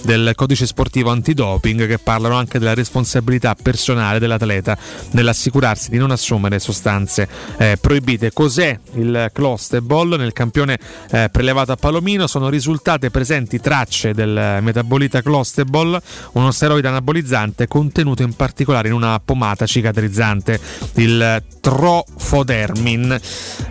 [0.03, 4.77] del codice sportivo antidoping che parlano anche della responsabilità personale dell'atleta
[5.13, 8.33] nell'assicurarsi di non assumere sostanze eh, proibite.
[8.33, 10.17] Cos'è il clostebol?
[10.19, 10.79] Nel campione
[11.11, 16.01] eh, prelevato a Palomino sono risultate presenti tracce del metabolita clostebol,
[16.33, 20.61] uno steroide anabolizzante contenuto in particolare in una pomata cicatrizzante,
[20.95, 23.19] il trofodermin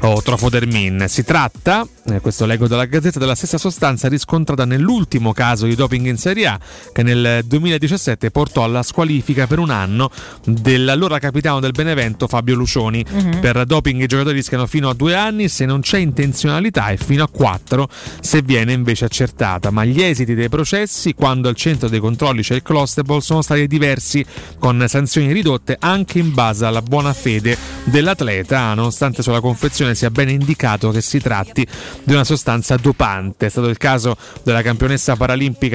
[0.02, 1.06] o trofodermin.
[1.08, 6.08] Si tratta, eh, questo leggo dalla Gazzetta, della stessa sostanza riscontrata nell'ultimo caso di doping
[6.08, 6.60] in Serie A
[6.94, 10.10] che nel 2017 portò alla squalifica per un anno
[10.46, 13.06] dell'allora capitano del Benevento Fabio Lucioni.
[13.08, 13.40] Mhm.
[13.42, 17.24] Per doping i giocatori rischiano fino a due anni se non c'è intenzionalità e fino
[17.24, 17.90] a quattro
[18.22, 19.70] se viene invece accertata.
[19.70, 23.68] Ma gli esiti dei processi, quando al centro dei controlli c'è il Clostable, sono stati
[23.68, 24.26] diversi,
[24.58, 30.30] con sanzioni ridotte anche in base alla buona fede dell'atleta, nonostante sulla confezione sia ben
[30.30, 31.68] indicato che si tratti
[32.04, 33.48] di una sostanza dopante.
[33.48, 35.32] È stato il caso della campionessa paralimpica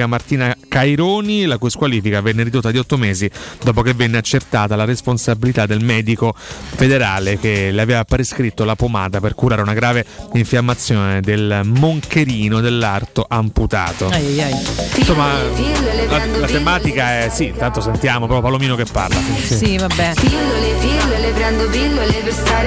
[0.07, 3.29] Martina Caironi, la cui squalifica venne ridotta di otto mesi
[3.63, 9.19] dopo che venne accertata la responsabilità del medico federale che le aveva prescritto la pomata
[9.19, 14.07] per curare una grave infiammazione del moncherino dell'arto amputato.
[14.07, 14.53] Ai, ai.
[14.95, 15.33] Insomma,
[16.09, 19.19] la, la tematica è sì, tanto sentiamo proprio Palomino che parla.
[19.43, 19.55] Sì.
[19.55, 20.13] Sì, vabbè.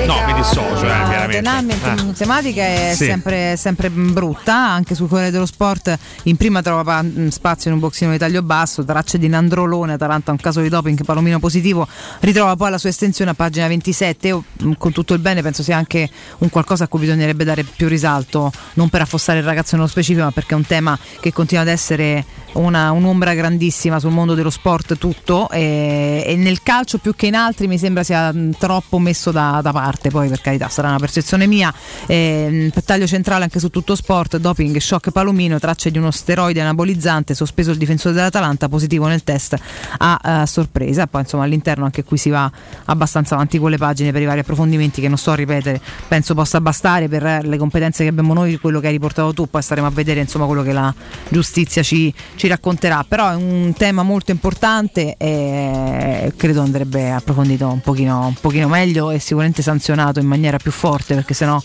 [0.06, 1.38] No, mi dissocio, eh, La chiaramente.
[1.38, 2.12] dinamica Ah.
[2.16, 3.04] tematica è Sì.
[3.06, 7.76] sempre, sempre brutta, anche sul Corriere dello Sport in prima trova pa- mh, spazio in
[7.76, 11.86] un boxino di taglio basso, tracce di Nandrolone, Atalanta un caso di doping, Palomino positivo,
[12.20, 15.62] ritrova poi la sua estensione a pagina 27, Io, mh, con tutto il bene penso
[15.62, 19.76] sia anche un qualcosa a cui bisognerebbe dare più risalto, non per affossare il ragazzo
[19.76, 24.10] nello specifico, ma perché è un tema che continua ad essere una- un'ombra grandissima sul
[24.10, 28.32] mondo dello sport tutto e, e nel calcio più che in altri mi sembra sia
[28.32, 31.72] mh, troppo messo da, da parte poi per carità sarà una percezione mia.
[32.06, 37.34] Eh, taglio centrale anche su tutto sport doping shock palomino tracce di uno steroide anabolizzante
[37.34, 39.56] sospeso il difensore dell'Atalanta positivo nel test
[39.98, 41.06] a eh, sorpresa.
[41.06, 42.50] Poi insomma all'interno anche qui si va
[42.86, 46.34] abbastanza avanti con le pagine per i vari approfondimenti che non sto a ripetere penso
[46.34, 49.86] possa bastare per le competenze che abbiamo noi quello che hai riportato tu poi staremo
[49.86, 50.92] a vedere insomma quello che la
[51.28, 53.04] giustizia ci, ci racconterà.
[53.06, 59.10] Però è un tema molto importante e credo andrebbe approfondito un pochino, un pochino meglio
[59.10, 61.60] e sicuramente sanzionato in maniera più forte perché sennò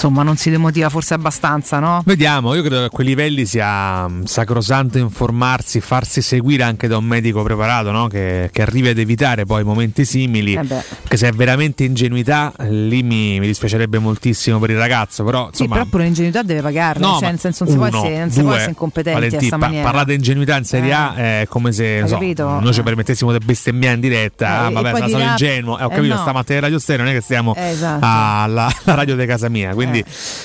[0.00, 2.00] insomma non si demotiva forse abbastanza, no?
[2.06, 6.96] Vediamo, io credo che a quei livelli sia mm, sacrosanto informarsi, farsi seguire anche da
[6.96, 8.06] un medico preparato no?
[8.06, 10.54] che, che arrivi ad evitare poi momenti simili.
[10.54, 10.82] Eh beh.
[11.06, 15.22] Che se è veramente ingenuità, lì mi, mi dispiacerebbe moltissimo per il ragazzo.
[15.22, 17.88] Però Sì, insomma, però pure l'ingenuità deve pagarla, No, cioè nel senso non si può
[17.88, 19.84] uno, essere, non si può essere incompetenti a Valentì, pa- maniera.
[19.84, 23.96] parlare di ingenuità in Serie A è come se so, noi ci permettessimo di bestemmiare
[23.96, 24.46] in diretta.
[24.46, 25.78] Eh, ah, vabbè, là- ingenuo.
[25.78, 26.20] Eh, ho eh, capito, no.
[26.20, 27.98] stamattina in radio stereo, non è che stiamo Eh, esatto.
[28.02, 29.74] alla, alla radio di casa mia.
[29.74, 29.89] Quindi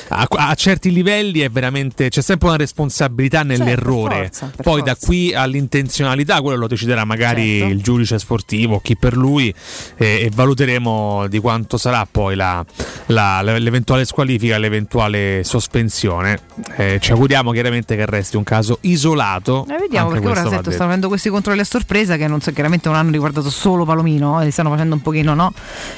[0.10, 4.16] a, a certi livelli è veramente c'è sempre una responsabilità nell'errore.
[4.16, 5.06] Certo, forza, per Poi da forza.
[5.06, 7.74] qui all'intenzionalità, quello lo deciderà magari Certo.
[7.74, 9.54] il giudice sportivo, chi per lui,
[9.98, 12.64] eh, e valuteremo di quanto sarà poi la-
[13.08, 16.40] la- l'eventuale squalifica, l'eventuale sospensione.
[16.78, 19.66] Eh, ci auguriamo chiaramente che resti un caso isolato.
[19.70, 20.72] Eh, vediamo Anche perché ora detto.
[20.72, 24.42] stanno avendo questi controlli a sorpresa che non so, chiaramente non hanno riguardato solo Palomino,
[24.42, 25.54] eh, li stanno facendo un pochino no,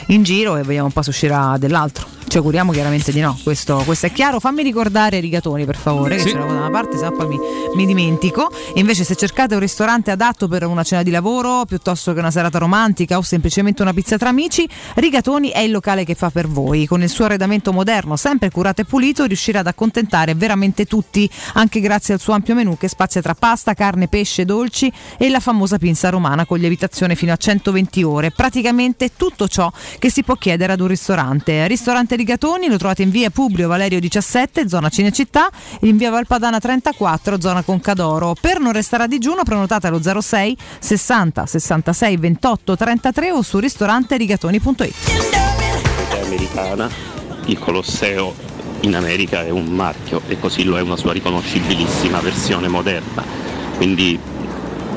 [0.07, 2.06] in giro e vediamo un po' se uscirà dell'altro.
[2.30, 4.41] Ci auguriamo chiaramente di no, questo, questo è chiaro.
[4.41, 6.30] Fammi ricordare rigatoni per favore, che Sì.
[6.32, 7.40] ce l'avevo da una parte, sennò poi mi,
[7.74, 8.52] mi dimentico.
[8.76, 12.30] E invece se cercate un ristorante adatto per una cena di lavoro, piuttosto che una
[12.30, 16.48] serata romantica o semplicemente una pizza tra amici, Rigatoni è il locale che fa per
[16.49, 16.86] voi.
[16.86, 21.80] Con il suo arredamento moderno, sempre curato e pulito, riuscirà ad accontentare veramente tutti, anche
[21.80, 25.78] grazie al suo ampio menù che spazia tra pasta, carne, pesce, dolci e la famosa
[25.78, 28.32] pinza romana con lievitazione fino a 120 ore.
[28.32, 31.66] Praticamente tutto ciò che si può chiedere ad un ristorante.
[31.68, 35.49] Ristorante Rigatoni lo trovate in via Publio Valerio 17, zona Cinecittà,
[35.81, 38.35] in via Valpadana 34, zona Concadoro.
[38.39, 44.94] Per non restare a digiuno prenotate allo 06 60 66 28 33 o su ristoranterigatoni.it.
[46.10, 46.89] è americana,
[47.45, 48.34] il Colosseo
[48.81, 53.23] in America è un marchio e così lo è una sua riconoscibilissima versione moderna.
[53.77, 54.19] Quindi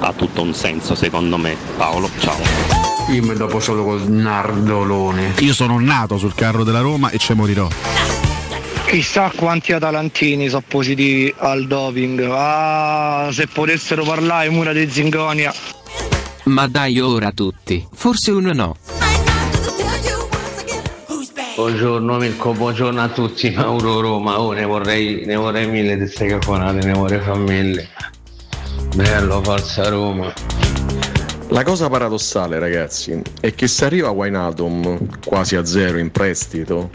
[0.00, 1.56] ha tutto un senso secondo me.
[1.76, 2.89] Paolo, ciao.
[3.10, 5.34] Io mi dopo solo col nardolone.
[5.40, 7.68] Io sono nato sul carro della Roma e ci morirò.
[8.86, 12.28] Chissà quanti atalantini sono positivi al doping.
[12.30, 15.52] Ah, se potessero parlare mura di Zingonia.
[16.44, 18.76] Ma dai ora tutti, forse uno no.
[21.56, 26.26] Buongiorno Mirko, buongiorno a tutti, Mauro Roma, oh, ne vorrei, ne vorrei mille di queste
[26.26, 27.88] cafonate, ne vorrei far mille.
[28.94, 30.32] Bello, falsa Roma.
[31.52, 36.90] La cosa paradossale, ragazzi, è che se arriva Wijnaldum quasi a zero in prestito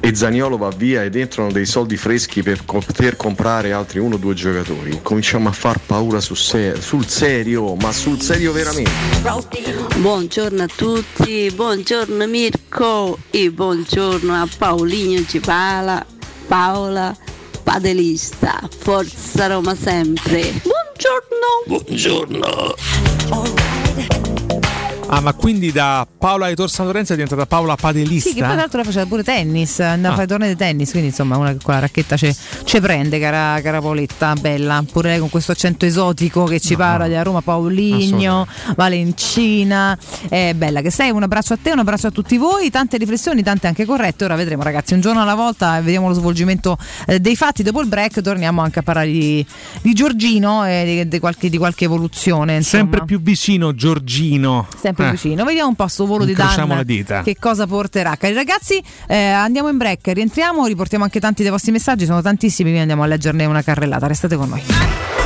[0.00, 4.18] e Zaniolo va via ed entrano dei soldi freschi per poter comprare altri uno o
[4.18, 8.90] due giocatori, cominciamo a far paura su se- sul serio, ma sul serio veramente.
[9.96, 16.04] Buongiorno a tutti, buongiorno Mirko e buongiorno a Paolinho Cipala,
[16.46, 17.16] Paola
[17.62, 20.52] Padelista, Forza Roma sempre.
[20.62, 21.64] Buongiorno!
[21.66, 22.74] Buongiorno!
[25.08, 28.28] Ah, ma quindi da Paola Aitor San Lorenzo è diventata Paola Padelista?
[28.28, 30.12] Sì, che poi tra l'altro lei faceva pure tennis, andava Ah.
[30.12, 33.60] a fare tornei di tennis, quindi insomma una che con la racchetta ce prende, cara,
[33.62, 34.84] cara Paoletta, bella.
[34.90, 39.96] Pure lei con questo accento esotico che ci parla della Roma, Pauligno, Valencina,
[40.28, 43.44] è bella che sei, un abbraccio a te, un abbraccio a tutti voi, tante riflessioni,
[43.44, 46.76] tante anche corrette, ora vedremo ragazzi, un giorno alla volta, vediamo lo svolgimento
[47.06, 49.46] eh, dei fatti, dopo il break torniamo anche a parlare di,
[49.82, 52.56] di Giorgino e di, di qualche, di qualche evoluzione.
[52.56, 52.82] Insomma.
[52.82, 54.66] Sempre più vicino Giorgino.
[54.80, 55.10] Sempre Eh.
[55.10, 55.44] vicino.
[55.44, 57.22] Vediamo un po' sto volo di Incrociamo Dan le dita.
[57.22, 58.16] che cosa porterà.
[58.16, 62.64] Cari ragazzi, eh, andiamo in break, rientriamo, riportiamo anche tanti dei vostri messaggi, sono tantissimi,
[62.64, 64.06] quindi andiamo a leggerne una carrellata.
[64.06, 65.25] Restate con noi.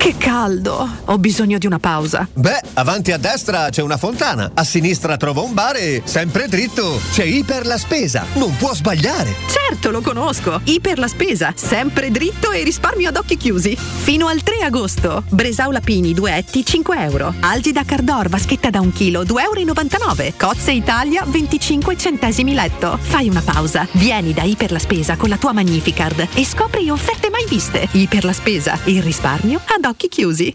[0.00, 0.88] Che caldo!
[1.04, 2.26] Ho bisogno di una pausa.
[2.32, 6.98] Beh, avanti a destra c'è una fontana, a sinistra trovo un bar e sempre dritto
[7.12, 8.24] c'è Iper la Spesa.
[8.36, 9.36] Non può sbagliare.
[9.46, 10.58] Certo, lo conosco.
[10.64, 13.76] Iper la spesa, sempre dritto e risparmio ad occhi chiusi.
[13.76, 15.22] Fino al 3 agosto.
[15.28, 17.34] Bresaula Pini, 2 etti, 5 euro.
[17.40, 20.34] Algida Cardor, vaschetta da 1 kg, 2,99 euro.
[20.38, 22.98] Cozze Italia, 25 centesimi letto.
[22.98, 23.86] Fai una pausa.
[23.92, 27.86] Vieni da Iper la spesa con la tua Magnificard e scopri offerte mai viste.
[27.92, 30.54] Iper la spesa, il risparmio ad occhi chiusi.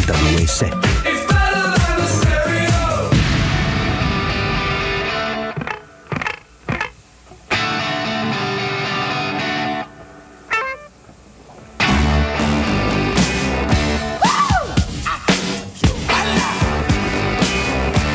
[0.00, 1.82] 92.7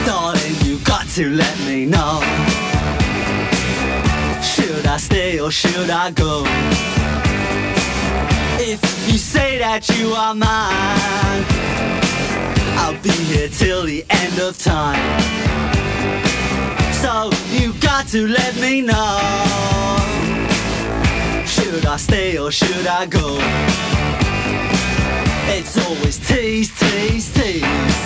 [0.06, 2.20] Darling, you got to let me know.
[4.41, 6.44] Should I stay or should I go?
[8.60, 11.57] If you say that you are mine,
[13.48, 14.99] Here till the end of time.
[16.91, 19.19] So you got to let me know.
[21.45, 23.38] Should I stay or should I go?
[25.56, 28.02] It's always tease, tease, tease.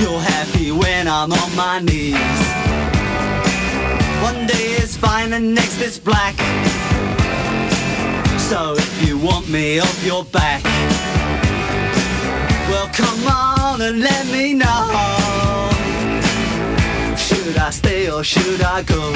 [0.00, 2.40] You're happy when I'm on my knees.
[4.22, 6.36] One day is fine and next is black.
[8.38, 10.64] So if you want me off your back,
[12.70, 14.88] well come on and let me know.
[17.16, 19.12] Should I stay or should I go?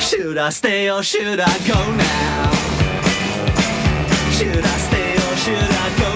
[0.00, 2.50] Should I stay or should I go now?
[4.36, 6.15] Should I stay or should I go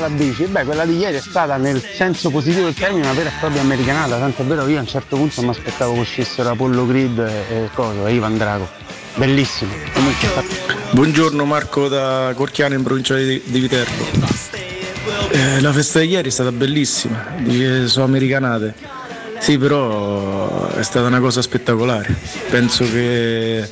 [0.00, 3.28] La bici, beh quella di ieri è stata nel senso positivo del termine una vera
[3.28, 6.00] e propria americanata, tanto è vero che io a un certo punto mi aspettavo che
[6.00, 8.68] uscissero Apollo Creed e, cosa, e Ivan Drago.
[9.14, 9.72] Bellissimo.
[10.90, 14.04] Buongiorno Marco da Corchiano in provincia di, di Viterbo.
[15.30, 17.24] Eh, la festa di ieri è stata bellissima,
[17.84, 18.74] sono americanate.
[19.38, 22.14] Sì, però è stata una cosa spettacolare.
[22.50, 23.68] Penso che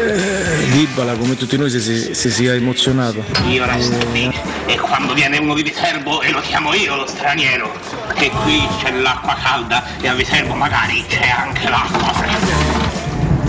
[0.00, 3.22] Dybala, come tutti noi, si, si- si sia emozionato.
[3.48, 4.32] Io resto qui
[4.66, 7.70] e quando viene uno di Viterbo e lo chiamo io lo straniero,
[8.06, 12.78] perché qui c'è l'acqua calda e a Viterbo magari c'è anche l'acqua fredda.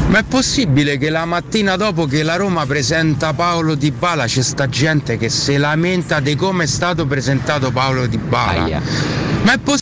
[0.07, 4.41] Ma è possibile che la mattina dopo che la Roma presenta Paolo Di Bala c'è
[4.41, 8.81] sta gente che si lamenta di come è stato presentato Paolo Di Bala?
[9.43, 9.80] Ma è possibile?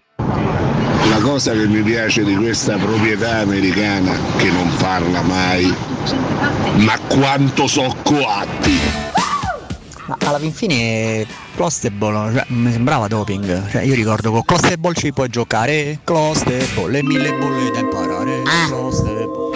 [1.30, 5.72] Cosa che mi piace di questa proprietà americana che non parla mai,
[6.78, 8.80] ma quanto so coatti.
[10.08, 13.70] Ma alla fin fine Closteball cioè, mi sembrava doping.
[13.70, 16.00] Cioè, io ricordo con Closteball ci puoi giocare.
[16.04, 18.42] Closteball, le mille bolle da imparare.
[18.68, 19.56] Closteball.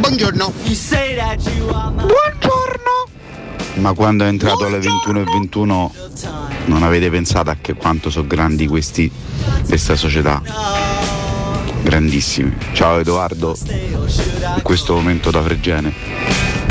[0.00, 0.52] Buongiorno.
[2.04, 3.17] Buongiorno.
[3.78, 5.90] Ma quando è entrato alle 21.21
[6.64, 9.10] non avete pensato a che quanto sono grandi questi
[9.66, 10.42] questa società?
[11.82, 12.54] Grandissimi.
[12.72, 15.92] Ciao Edoardo, in questo momento da Fregene.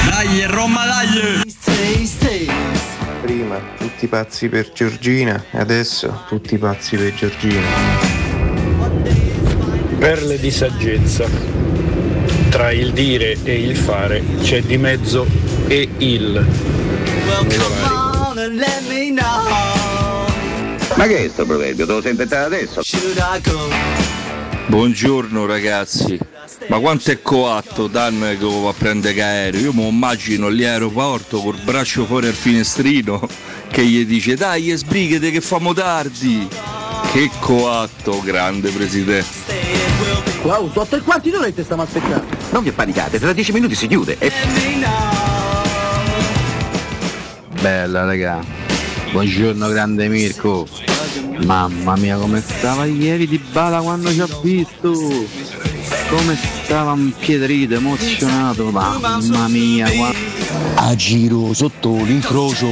[0.09, 1.41] Dai, Roma, dai!
[3.21, 7.65] Prima tutti pazzi per Giorgina e adesso tutti pazzi per Giorgina.
[9.97, 11.25] Perle di saggezza.
[12.49, 15.25] Tra il dire e il fare c'è di mezzo
[15.67, 16.86] e il.
[20.95, 21.85] Ma che è sto proverbio?
[21.85, 22.81] Te lo sei inventato adesso?
[24.65, 26.19] Buongiorno ragazzi,
[26.67, 29.61] ma quanto è coatto Dan che va a prendere aereo?
[29.61, 33.27] Io mi immagino lì all'aeroporto col braccio fuori al finestrino
[33.69, 36.47] che gli dice dai sbrighete che famo tardi.
[37.11, 39.55] Che coatto, grande presidente.
[40.41, 42.25] Wow, sotto e quarti d'ora ti stiamo aspettando.
[42.49, 44.17] Non vi panicate, tra dieci minuti si chiude.
[44.19, 45.16] E...
[47.61, 48.39] Bella raga.
[49.11, 50.67] Buongiorno grande Mirko.
[51.43, 54.91] Mamma mia come stava ieri di bala quando ci ha visto.
[56.09, 58.69] Come stava impietrito, emozionato.
[58.69, 59.87] Mamma mia.
[60.75, 62.67] A giro sotto l'incrocio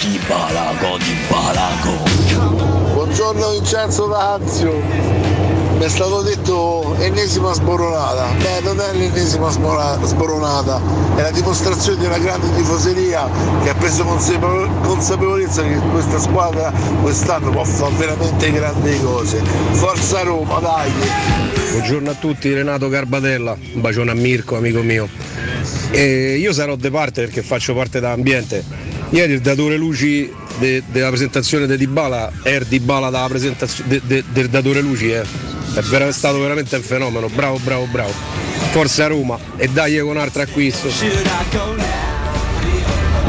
[0.00, 2.94] di Balago, di Balago.
[2.94, 5.57] Buongiorno Vincenzo D'Azio.
[5.78, 8.32] Mi è stato detto ennesima sboronata.
[8.42, 10.80] Beh, non è l'ennesima sboronata,
[11.16, 13.30] è la dimostrazione di una grande tifoseria
[13.62, 19.40] che ha preso consapevo- consapevolezza che questa squadra quest'anno può fare veramente grandi cose.
[19.70, 20.90] Forza Roma, dai!
[21.70, 25.08] Buongiorno a tutti, Renato Garbatella, un bacione a Mirko, amico mio.
[25.92, 28.64] E io sarò de parte perché faccio parte dell'ambiente.
[29.10, 30.28] Ieri il datore luci
[30.58, 35.12] de- della presentazione di Dybala è il Dybala della presentazio- de- de- del datore luci,
[35.12, 35.56] eh.
[35.78, 38.10] È vera- stato veramente un fenomeno, bravo, bravo, bravo.
[38.72, 40.88] Forza Roma e dai con un altro acquisto.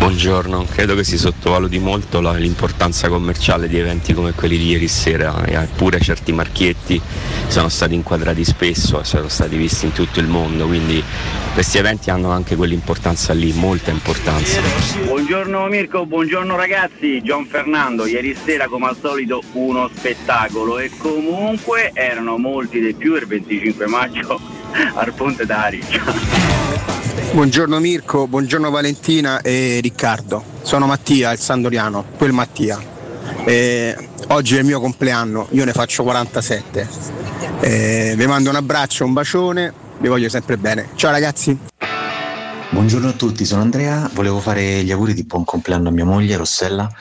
[0.09, 4.87] Buongiorno, credo che si sottovaluti molto la- l'importanza commerciale di eventi come quelli di ieri
[4.87, 6.99] sera, eppure certi marchietti
[7.45, 11.01] sono stati inquadrati spesso e sono stati visti in tutto il mondo, quindi
[11.53, 14.59] questi eventi hanno anche quell'importanza lì, molta importanza.
[15.05, 21.91] Buongiorno Mirko, buongiorno ragazzi, Gian Fernando, ieri sera come al solito uno spettacolo e comunque
[21.93, 24.41] erano molti di più il 25 maggio
[24.95, 26.58] al Ponte d'Ari.
[27.39, 30.43] Buongiorno Mirko, buongiorno Valentina e Riccardo.
[30.61, 32.77] Sono Mattia, il Sandoriano, quel Mattia.
[33.45, 33.95] E
[34.27, 36.89] oggi è il mio compleanno, io ne faccio 47.
[37.61, 40.89] E vi mando un abbraccio, un bacione, vi voglio sempre bene.
[40.95, 41.57] Ciao ragazzi!
[42.71, 46.35] Buongiorno a tutti, sono Andrea, volevo fare gli auguri di buon compleanno a mia moglie
[46.35, 46.91] Rossella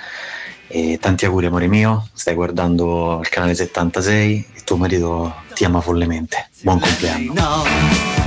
[0.69, 5.81] e tanti auguri amore mio, stai guardando il canale 76 e tuo marito ti ama
[5.81, 6.49] follemente.
[6.61, 8.18] Buon compleanno.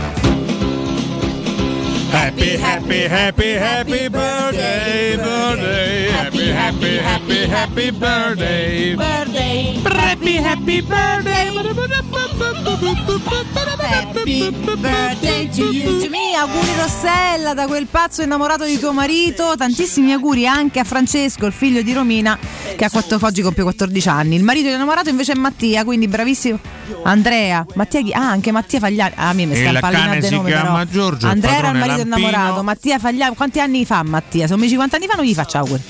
[2.12, 10.61] Happy, happy, happy, happy birthday, birthday, happy, happy, happy, happy birthday, birthday, happy, happy
[10.91, 11.49] birthday.
[13.91, 16.35] Happy birthday to you, to me.
[16.35, 19.55] Auguri Rossella da quel pazzo innamorato di tuo marito.
[19.57, 22.38] Tantissimi auguri anche a Francesco, il figlio di Romina,
[22.76, 24.35] che ha quattro, oggi compie 14 anni.
[24.35, 26.59] Il marito innamorato invece è Mattia, quindi bravissimo
[27.03, 28.11] Andrea, Mattia chi?
[28.11, 29.13] Ah, anche Mattia Fagliani.
[29.15, 30.85] Ah, mi mi sta si nomi, chiama però.
[30.85, 32.27] Giorgio, Andrea era il marito Lampino.
[32.27, 32.63] innamorato.
[32.63, 34.47] Mattia Fagliani, quanti anni fa Mattia?
[34.47, 35.81] Sono 50 anni fa non gli faccio auguri.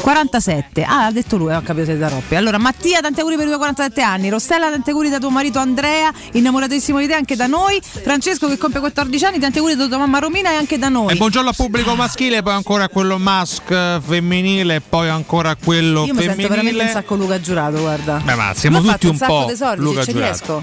[0.00, 0.84] 47.
[0.84, 2.34] Ah, ha detto lui, ho capito siete troppi.
[2.36, 4.03] Allora, Mattia, tanti auguri per i tuoi 47 anni.
[4.04, 7.80] Rossella, tanti auguri da tuo marito Andrea, innamoratissimo di te anche da noi.
[7.82, 11.12] Francesco che compie 14 anni, tanti auguri da tua mamma Romina e anche da noi.
[11.12, 15.50] E buongiorno al pubblico maschile, poi ancora a quello mask eh, femminile, e poi ancora
[15.50, 16.90] a quello Io mi sento veramente un femminile.
[16.90, 18.20] sacco Luca Giurato, guarda.
[18.22, 20.62] Beh, ma siamo ha tutti un sacco po' Luca se ci Giurato.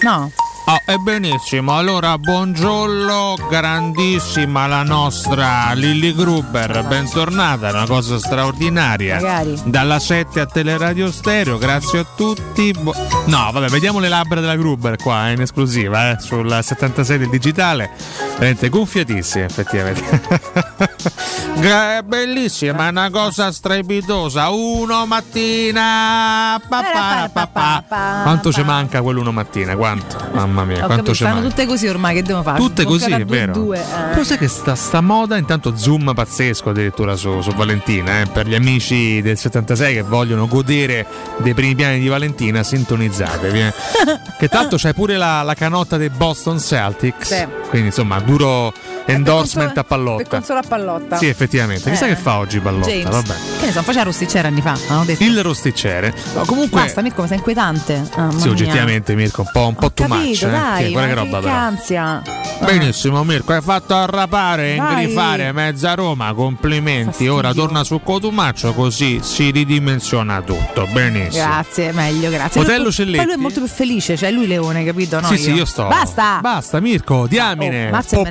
[0.00, 0.32] No.
[0.66, 9.16] Oh, e benissimo, allora buongiorno, grandissima la nostra Lilly Gruber, bentornata, è una cosa straordinaria.
[9.16, 9.60] Magari.
[9.64, 12.72] Dalla 7 a Teleradio Stereo, grazie a tutti.
[12.72, 12.94] Bu-
[13.26, 17.90] no, vabbè, vediamo le labbra della Gruber qua, in esclusiva, eh, sul 76 del digitale.
[18.32, 21.12] Veramente gonfiatissime, effettivamente.
[21.54, 24.50] È bellissima, è una cosa strepitosa.
[24.50, 26.60] Uno mattina.
[26.68, 28.20] pa, pa, pa, pa.
[28.22, 29.74] Quanto ci manca quell'uno mattina?
[29.76, 30.16] Quanto?
[30.32, 32.58] Mamma mia, Ho quanto capito, ci stanno tutte così ormai, che devo fare?
[32.58, 33.52] Tutte così, è vero.
[33.52, 34.24] due, eh.
[34.24, 38.54] Sai che sta, sta moda, intanto zoom pazzesco addirittura su, su Valentina, eh, per gli
[38.54, 41.04] amici del 76 che vogliono godere
[41.38, 43.58] dei primi piani di Valentina, sintonizzatevi.
[43.60, 43.72] eh.
[44.38, 47.46] che tanto c'è pure la, la canotta dei Boston Celtics, Sì.
[47.68, 48.72] quindi insomma duro
[49.12, 50.28] endorsement a Per pallotta.
[50.28, 51.16] consola a pallotta.
[51.16, 51.90] Sì, effettivamente.
[51.90, 52.10] Chissà Eh.
[52.10, 53.10] che fa oggi pallotta, James.
[53.10, 53.34] vabbè.
[53.60, 54.76] Che ne so, faceva rossicera anni fa.
[55.18, 56.14] Il rosticcere.
[56.34, 58.08] No, comunque, Basta, Mirko, mi sei inquietante.
[58.14, 60.18] Ah, sì, oggettivamente Mirko, un po', un po' too much.
[60.18, 60.50] Capito, eh.
[60.50, 61.54] dai, Che- guarda che roba che però.
[61.56, 62.22] ansia.
[62.64, 67.26] Benissimo Mirko, hai fatto arrapare ingrifare mezza Roma, complimenti.
[67.28, 70.86] Ora torna su Cotumaccio così si ridimensiona tutto.
[70.92, 71.44] Benissimo.
[71.44, 72.60] Grazie, meglio, grazie.
[72.60, 73.16] Otello Celletti?
[73.16, 75.20] Poi lui è molto più felice, cioè lui leone, capito?
[75.20, 75.86] No, sì, sì, io sto.
[75.88, 76.38] Basta!
[76.40, 77.90] Basta, Mirko, diamine.
[77.92, 78.30] Oh, Può me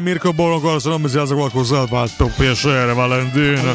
[0.00, 3.74] piacere, Mirko Bolocor, se non mi si alza qualcos'altro, ma può piacere, Valentina.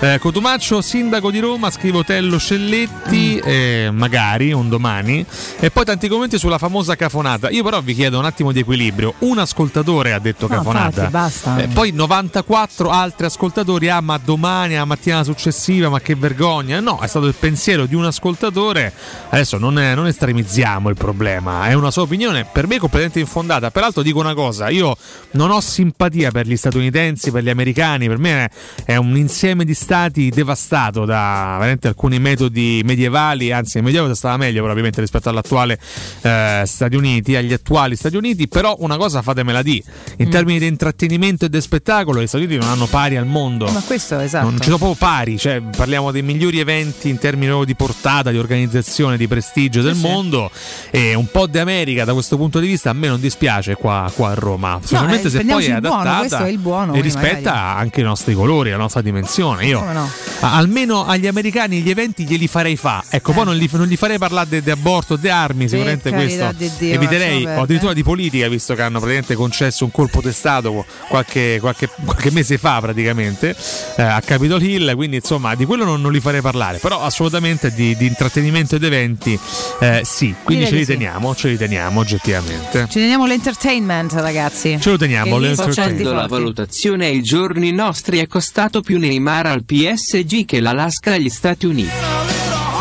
[0.00, 3.48] Eh, Cotumaccio, sindaco di Roma, scrive Otello Scelletti, Mm.
[3.48, 5.24] eh, magari un domani.
[5.58, 7.50] E poi tanti commenti sulla famosa cafonata.
[7.50, 9.14] Io però vi chiedo un attimo di equilibrio.
[9.20, 10.86] Un ascoltatore ha detto No, cafonata.
[11.04, 11.58] infatti, basta.
[11.58, 16.80] Eh, poi 94 altri ascoltatori, ah ma domani, a mattina successiva, ma che vergogna.
[16.80, 18.92] No, è stato il pensiero di un ascoltatore.
[19.30, 23.70] Adesso non, è- non estremizziamo il problema, è una sua opinione, per me completamente infondata.
[23.70, 24.96] Peraltro dico una cosa, io
[25.32, 28.50] non ho simpatia per gli statunitensi, per gli americani, per me
[28.84, 34.36] è, un insieme di stati devastato da veramente alcuni metodi medievali, anzi nel medioevo stava
[34.36, 35.78] meglio probabilmente rispetto all'attuale
[36.22, 39.82] eh, Stati Uniti, agli attuali Stati Uniti, però una cosa fatemela di,
[40.18, 40.30] in Mm.
[40.30, 43.70] termini di intrattenimento e di spettacolo gli Stati Uniti non hanno pari al mondo.
[43.70, 44.44] Ma questo esatto.
[44.48, 48.38] Non ci sono proprio pari, cioè parliamo dei migliori eventi in termini di portata, di
[48.38, 50.50] organizzazione, di prestigio del mondo
[50.90, 54.10] e un po' di America da questo punto di vista a me non dispiace qua,
[54.14, 57.00] qua a Roma, specialmente eh, se poi è buono, adattata questo è il buono, e
[57.00, 57.80] rispetta magari.
[57.80, 59.66] anche i nostri colori, la nostra dimensione.
[59.66, 60.08] Io no?
[60.40, 63.02] almeno agli americani gli eventi glieli farei fa.
[63.08, 66.58] Ecco, poi non, li, non gli farei parlare di aborto, di armi, sicuramente carità questo
[66.58, 70.84] di Dio, eviterei, o addirittura di politica, visto che hanno praticamente concesso un colpo testato
[71.08, 73.56] qualche, qualche- qualche mese fa praticamente
[73.96, 77.72] eh, a Capitol Hill, quindi insomma di quello non, non li farei parlare, però assolutamente
[77.72, 79.38] di, di intrattenimento ed eventi
[79.80, 80.92] eh, sì, quindi Direi ce li sì.
[80.92, 82.86] teniamo, ce li teniamo oggettivamente.
[82.88, 84.78] Ci teniamo l'entertainment, ragazzi.
[84.80, 89.64] Ce lo teniamo, Certi Facendo la valutazione ai giorni nostri è costato più Neymar al
[89.64, 91.90] PSG che l'Alaska agli Stati Uniti.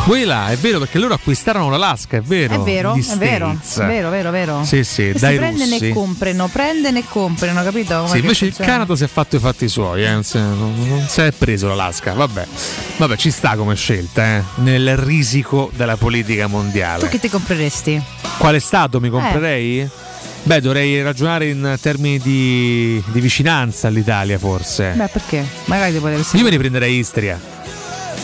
[0.05, 2.55] Quella è vero perché loro acquistarono l'Alaska, è vero.
[2.55, 4.61] È vero, è vero, è vero, vero, vero.
[4.65, 5.87] Sì, sì, Questi dai prendono russi.
[5.87, 7.95] e comprano, prendono e comprano, capito?
[7.95, 8.71] Come Sì, invece il funziona?
[8.79, 12.11] Canada si è fatto i fatti suoi, eh, non, si, non- si è preso l'Alaska.
[12.13, 12.45] Vabbè.
[12.97, 17.07] Vabbè, ci sta come scelta, eh, nel risico della politica Tu mondiale.
[17.07, 18.01] che ti compreresti?
[18.37, 18.99] Quale stato Eh.
[18.99, 19.89] mi comprerei?
[20.45, 24.91] Beh, dovrei ragionare in termini di, di vicinanza all'Italia, forse.
[24.95, 25.45] Beh, perché?
[25.65, 26.37] Magari ti potresti.
[26.37, 27.39] Io me ne prenderei Istria.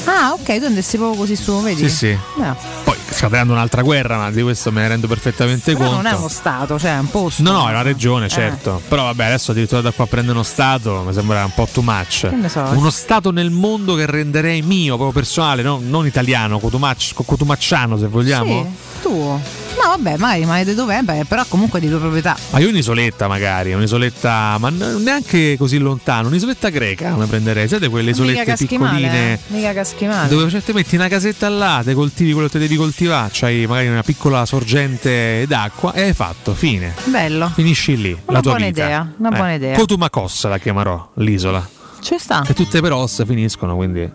[0.05, 1.87] Ah, ok, tu andessi proprio così su, vedi?
[1.87, 2.17] Sì, sì.
[2.37, 6.01] No, Poi scatenando un'altra guerra, ma di questo me ne rendo perfettamente però conto.
[6.01, 7.41] non è uno stato, cioè è un posto.
[7.43, 8.29] No, no, è una regione, Eh.
[8.29, 8.81] certo.
[8.87, 12.27] Però vabbè, adesso addirittura da qua prendere uno Stato mi sembra un po' too much.
[12.29, 12.61] Che ne so.
[12.73, 18.07] Uno Stato nel mondo che renderei mio, proprio personale, no- non italiano, cotumac- cotumacciano se
[18.07, 18.63] vogliamo.
[18.63, 19.41] Sì, tu.
[19.81, 21.01] No, vabbè, magari ma di dov'è?
[21.03, 22.35] Beh, però comunque di tua proprietà.
[22.49, 28.11] Ma io un'isoletta magari, un'isoletta, ma neanche così lontano, un'isoletta greca come prenderei, siete quelle
[28.11, 29.39] isolette piccoline eh?
[29.47, 30.27] Mica caschi male.
[30.27, 34.03] dove cioè, metti una casetta là, te coltivi quello che devi coltivare, c'hai magari una
[34.03, 36.93] piccola sorgente d'acqua e hai fatto, fine.
[37.06, 37.49] Bello.
[37.53, 38.84] Finisci lì Una la tua buona vita.
[38.84, 39.76] idea, una Eh, buona idea.
[39.77, 41.65] Cotumacossa la chiamerò, l'isola.
[42.01, 42.41] Ci sta.
[42.45, 44.10] Che tutte per os finiscono, quindi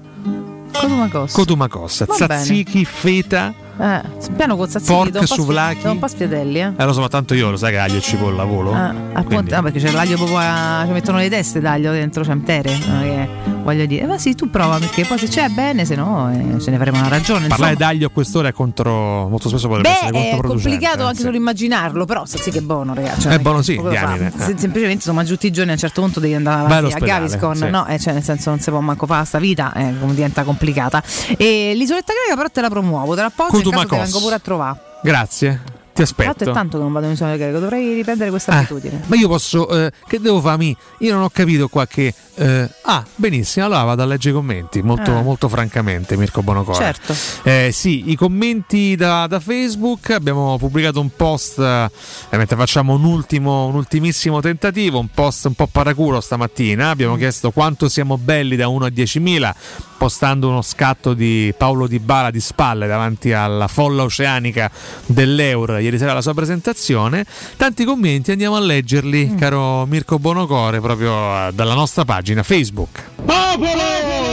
[0.73, 1.35] Cotumacossa.
[1.37, 2.35] Cotumacossa, Va bene.
[2.35, 4.01] tzatziki, feta Eh,
[4.37, 6.73] piano con Zazzini, Pork, do un po' sfiatelli, eh.
[6.77, 8.73] Eh, lo so, ma tanto io lo sai che aglio e cipolla volo.
[8.73, 12.33] Ah, appunto, ah, perché c'è l'aglio proprio a- ci mettono le teste d'aglio dentro, c'è
[12.33, 12.79] intere.
[12.87, 13.29] non è che-
[13.65, 16.71] voglio dire, ma sì, tu prova perché poi se c'è bene, se no eh, ce
[16.71, 17.49] ne faremo una ragione.
[17.49, 17.91] Parlare insomma.
[17.93, 19.27] d'aglio a quest'ora è contro.
[19.29, 20.71] Molto spesso potrebbe essere Beh, è controproducente.
[20.71, 21.23] complicato eh, anche sì.
[21.23, 23.23] solo immaginarlo, però sì che è buono, ragazzi.
[23.23, 24.45] Cioè, È non buono, sì, diamine, fare.
[24.45, 24.59] Se- eh.
[24.59, 27.57] semplicemente insomma giù tutti i giorni a un certo punto devi andare avanti a Gaviscon,
[27.57, 27.71] sì.
[27.71, 27.87] no?
[27.87, 31.03] Eh, cioè, nel senso non si può manco fare sta vita, eh, come diventa complicata.
[31.37, 34.81] E l'isoletta greca però te la promuovo, te la appoggio te vengo pure a trovare.
[35.03, 35.61] Grazie,
[35.95, 36.45] ti aspetto.
[36.51, 39.03] è tanto che non vado in isola greca, dovrei riprendere questa Ah, abitudine.
[39.07, 39.69] ma io posso.
[39.69, 40.77] eh, che devo farmi?
[40.99, 42.13] Io non ho capito qua che.
[42.37, 44.83] eh, ah, benissimo, allora vado a leggere i commenti.
[44.83, 45.23] Molto, Ah.
[45.23, 46.77] molto francamente, Mirko Bonocore.
[46.79, 47.15] Certo.
[47.45, 50.11] Eh, sì, i commenti da, da Facebook.
[50.11, 51.59] Abbiamo pubblicato un post.
[51.61, 51.91] eh,
[52.37, 54.99] mentre facciamo un ultimo, un ultimissimo tentativo.
[54.99, 56.91] Un post un po' paraculo stamattina.
[56.91, 59.55] Abbiamo chiesto quanto siamo belli da 1 a 10.000.
[59.97, 64.71] Postando uno scatto di Paolo Di Bala di spalle davanti alla folla oceanica
[65.07, 67.25] dell'Eur ieri sera alla sua presentazione.
[67.57, 73.03] Tanti commenti, andiamo a leggerli, caro Mirko Bonocore, proprio eh, dalla nostra pagina Facebook.
[73.25, 74.24] Popolo!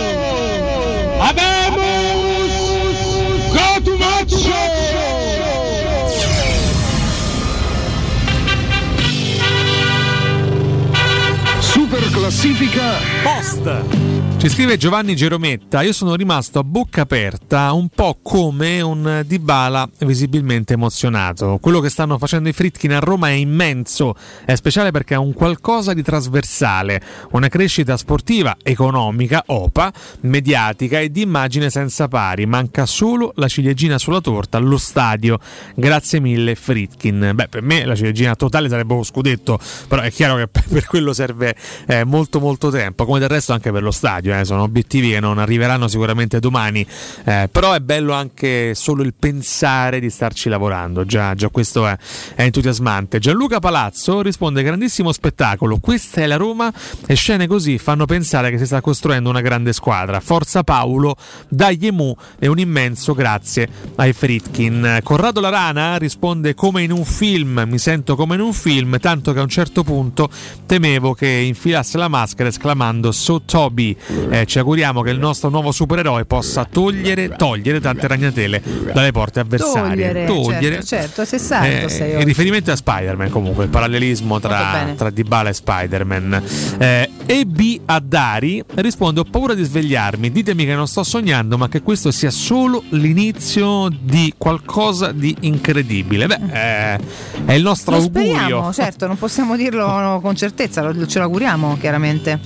[12.32, 14.22] Classifica post.
[14.42, 19.88] Ci scrive Giovanni Gerometta, io sono rimasto a bocca aperta, un po' come un Dybala
[20.00, 21.60] visibilmente emozionato.
[21.62, 25.34] Quello che stanno facendo i Fritkin a Roma è immenso, è speciale perché è un
[25.34, 27.00] qualcosa di trasversale,
[27.34, 32.48] una crescita sportiva, economica, opa, mediatica e di immagine senza pari.
[32.48, 35.38] Manca solo la ciliegina sulla torta allo stadio.
[35.76, 37.34] Grazie mille Fritkin.
[37.36, 41.14] Beh, per me la ciliegina totale sarebbe uno scudetto, però è chiaro che per quello
[41.14, 41.56] serve
[41.86, 45.20] eh, molto molto tempo, come del resto anche per lo stadio, eh, sono obiettivi che
[45.20, 46.86] non arriveranno sicuramente domani,
[47.24, 51.98] eh, però è bello anche solo il pensare di starci lavorando, già, già questo è,
[52.36, 53.20] è entusiasmante.
[53.20, 56.72] Gianluca Palazzo risponde grandissimo spettacolo, questa è la Roma
[57.06, 60.20] e scene così fanno pensare che si sta costruendo una grande squadra.
[60.20, 61.16] Forza Paolo,
[61.48, 65.00] dagli Emu e un immenso grazie ai Fritkin.
[65.04, 69.40] Corrado Larana risponde come in un film, mi sento come in un film, tanto che
[69.40, 70.30] a un certo punto
[70.66, 73.96] temevo che infilasse la maschera esclamando So Toby.
[74.30, 78.62] Eh, ci auguriamo che il nostro nuovo supereroe possa togliere, togliere tante ragnatele
[78.94, 80.26] dalle porte avversarie.
[80.26, 82.26] Togliere, certo, certo, sei sardo Eh, sei il oggi.
[82.26, 86.44] riferimento a Spider-Man comunque, il parallelismo tra, tra Dybala e Spider-Man.
[86.78, 91.82] Eh, EB Addari risponde ho paura di svegliarmi, ditemi che non sto sognando ma che
[91.82, 96.28] questo sia solo l'inizio di qualcosa di incredibile.
[96.28, 97.00] Beh, eh,
[97.46, 98.34] è il nostro Lo augurio.
[98.36, 102.40] speriamo, certo, non possiamo dirlo con certezza, ce lo auguriamo chiaramente.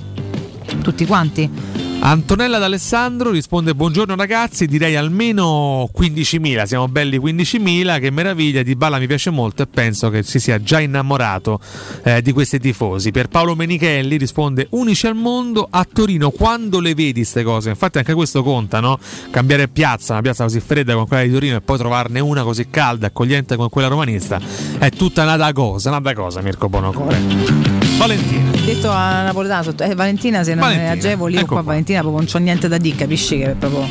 [0.82, 1.95] Tutti quanti.
[2.00, 9.00] Antonella D'Alessandro risponde buongiorno ragazzi, direi almeno 15.000, siamo belli 15.000, che meraviglia, Di Balla
[9.00, 11.60] mi piace molto e penso che si sia già innamorato
[12.04, 13.10] eh, di questi tifosi.
[13.10, 17.70] Per Paolo Menichelli risponde unici al mondo a Torino, quando le vedi queste cose?
[17.70, 19.00] Infatti anche questo conta, no?
[19.32, 22.70] Cambiare piazza, una piazza così fredda come quella di Torino e poi trovarne una così
[22.70, 24.40] calda, accogliente come quella romanista,
[24.78, 27.74] è tutta una cosa, una cosa Mirko Bonocore.
[27.98, 28.52] Valentina.
[28.66, 31.64] Detto a napoletano, eh, Valentina se non Valentina, è agevoli, io ecco qua qua.
[31.64, 33.88] Valentina proprio non c'ho niente da dire, capisci che è proprio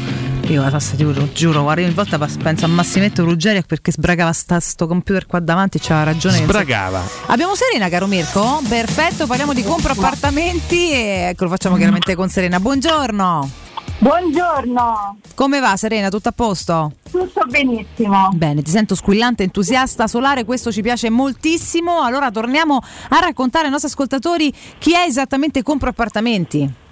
[0.49, 4.33] io la tassa giuro, giuro, guarda, io ogni volta penso a Massimetto Ruggeri perché sbragava
[4.33, 6.37] sta, sto computer qua davanti, c'ha ragione.
[6.37, 7.03] Sbragava.
[7.27, 8.61] Abbiamo Serena, caro Mirko?
[8.69, 12.61] Perfetto, parliamo di compro appartamenti e ecco, lo facciamo chiaramente con Serena.
[12.61, 13.51] Buongiorno.
[13.99, 15.19] Buongiorno.
[15.35, 16.11] Come va Serena?
[16.11, 16.93] Tutto a posto?
[17.11, 18.29] Tutto benissimo.
[18.35, 22.03] Bene, ti sento squillante, entusiasta solare, questo ci piace moltissimo.
[22.03, 26.83] Allora torniamo a raccontare ai nostri ascoltatori chi è esattamente Compro Appartamenti.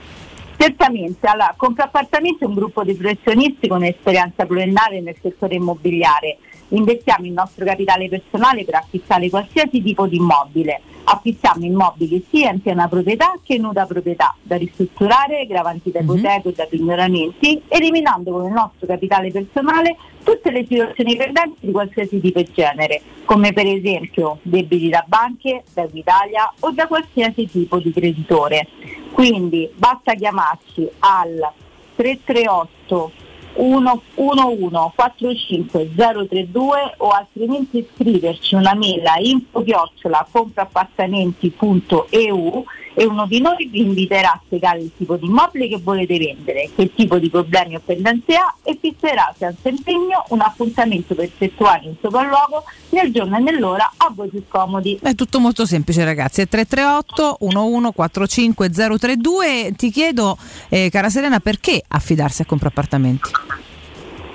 [0.62, 6.39] Certamente, allora, Compra Appartamenti è un gruppo di professionisti con esperienza pluriennale nel settore immobiliare.
[6.68, 10.80] Investiamo il nostro capitale personale per acquistare qualsiasi tipo di immobile.
[11.02, 16.48] Acquistiamo immobili sia in piena proprietà che in nuda proprietà, da ristrutturare, gravanti da ipoteca
[16.48, 22.20] e da pignoramenti, eliminando con il nostro capitale personale tutte le situazioni pendenti di qualsiasi
[22.20, 27.78] tipo e genere, come per esempio debiti da banche, da Italia o da qualsiasi tipo
[27.78, 28.68] di creditore.
[29.12, 31.52] Quindi basta chiamarci al
[31.94, 33.12] 338
[33.55, 42.64] 111 45032 o altrimenti scriverci una mail a info chiocciola compraappartamenti.eu
[42.94, 46.70] e uno di noi vi inviterà a spiegare il tipo di immobile che volete vendere,
[46.74, 51.86] che tipo di problemi o pendenze ha e fisserà senza impegno un appuntamento per effettuare
[51.86, 54.98] un sopralluogo nel giorno e nell'ora a voi più comodi.
[55.02, 59.74] È tutto molto semplice ragazzi, è 338 1145032.
[59.77, 60.36] Ti chiedo,
[60.69, 63.31] eh, cara Serena, perché affidarsi a Compro Appartamenti?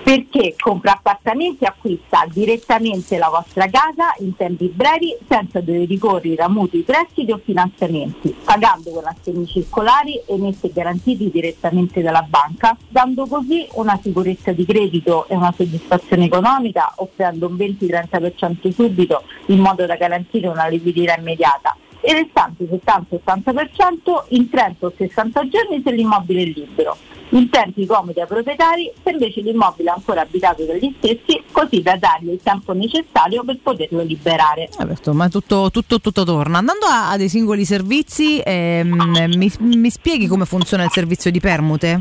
[0.08, 6.42] Perché compra appartamenti e acquista direttamente la vostra casa in tempi brevi senza dover ricorrere
[6.44, 12.78] a mutui, prestiti o finanziamenti, pagando con assegni circolari emessi e garantiti direttamente dalla banca,
[12.88, 19.60] dando così una sicurezza di credito e una soddisfazione economica, offrendo un 20-30% subito in
[19.60, 25.82] modo da garantire una liquidità immediata e il restante 70-80% in 30 o 60 giorni
[25.84, 26.98] se l'immobile è libero
[27.30, 31.98] in tempi comodi ai proprietari se invece l'immobile è ancora abitato dagli stessi, così da
[31.98, 34.70] dargli il tempo necessario per poterlo liberare.
[34.78, 36.60] Vabbè, insomma, tutto, tutto, tutto torna.
[36.60, 41.40] Andando a, a dei singoli servizi, ehm, mi, mi spieghi come funziona il servizio di
[41.40, 41.98] permute?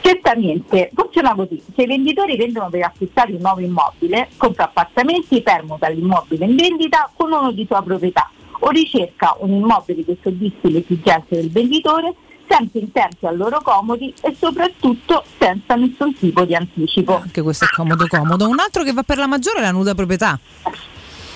[0.00, 1.62] Certamente, funziona così.
[1.74, 7.10] Se i venditori vendono per acquistare un nuovo immobile, compra appartamenti, permuta l'immobile in vendita
[7.14, 8.30] con uno di sua proprietà
[8.64, 12.14] o ricerca un immobile che soddisfi le esigenze del venditore
[12.48, 17.16] sempre in tempi a loro comodi e soprattutto senza nessun tipo di anticipo.
[17.20, 18.48] Anche questo è comodo comodo.
[18.48, 20.38] Un altro che va per la maggiore è la nuda proprietà.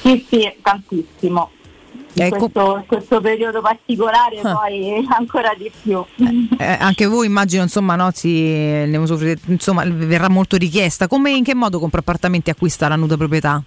[0.02, 1.50] Sì, sì, tantissimo.
[2.18, 2.48] In Ecco.
[2.48, 4.54] questo, questo periodo particolare Ah.
[4.54, 6.02] poi ancora di più.
[6.58, 8.82] Eh, anche voi immagino insomma, no, si,
[9.46, 11.08] insomma, verrà molto richiesta.
[11.08, 13.62] Come in che modo compra appartamenti e acquista la nuda proprietà?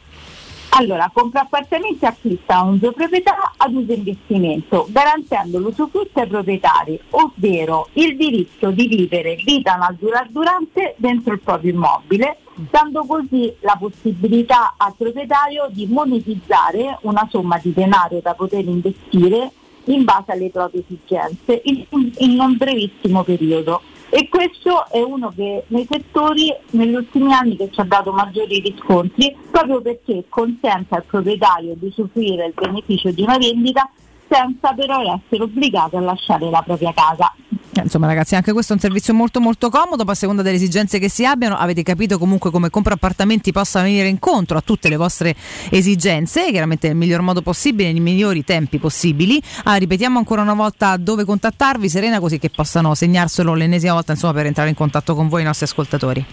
[0.71, 6.99] Allora, compra appartamenti e acquista un uso proprietà ad uso investimento, garantendo l'usufrutto ai proprietari,
[7.09, 13.75] ovvero il diritto di vivere vita natura durante dentro il proprio immobile, dando così la
[13.79, 19.51] possibilità al proprietario di monetizzare una somma di denaro da poter investire
[19.85, 21.85] in base alle proprie esigenze in,
[22.17, 23.81] in un brevissimo periodo.
[24.11, 28.59] E questo è uno che nei settori negli ultimi anni che ci ha dato maggiori
[28.59, 33.87] riscontri proprio perché consente al proprietario di usufruire il beneficio di una vendita
[34.29, 37.33] senza però essere obbligato a lasciare la propria casa.
[37.73, 40.55] Eh, Insomma ragazzi anche questo è un servizio molto molto comodo, poi a seconda delle
[40.55, 44.89] esigenze che si abbiano avete capito comunque come compra appartamenti possa venire incontro a tutte
[44.89, 45.35] le vostre
[45.69, 49.41] esigenze, chiaramente nel miglior modo possibile, nei migliori tempi possibili.
[49.63, 54.33] Ah, ripetiamo ancora una volta dove contattarvi Serena così che possano segnarselo l'ennesima volta insomma
[54.33, 56.25] per entrare in contatto con voi i nostri ascoltatori.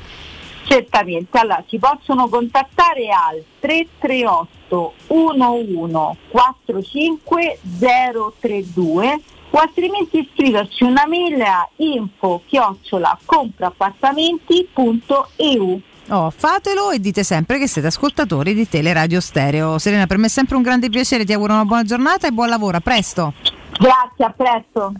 [0.66, 9.20] Certamente, allora ci possono contattare al 338 11 45 032
[9.50, 15.80] o altrimenti scriverci una mail a info chiocciola compraappartamenti.eu.
[16.08, 19.78] Oh, fatelo e dite sempre che siete ascoltatori di Teleradio Stereo.
[19.78, 22.48] Serena, per me è sempre un grande piacere, ti auguro una buona giornata e buon
[22.48, 23.34] lavoro, a presto.
[23.78, 24.92] Grazie, a presto.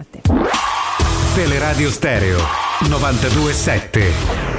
[1.34, 2.38] Teleradio Stereo
[2.88, 4.55] 927.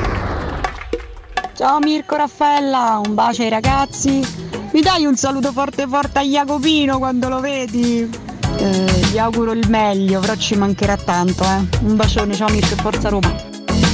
[1.58, 4.22] Ciao Mirko Raffaella, un bacio ai ragazzi.
[4.74, 8.08] Mi dai un saluto forte forte a Jacopino quando lo vedi?
[8.58, 11.68] Eh, gli auguro il meglio, però ci mancherà tanto, eh.
[11.82, 13.34] Un bacione, ciao Mirko e forza Roma.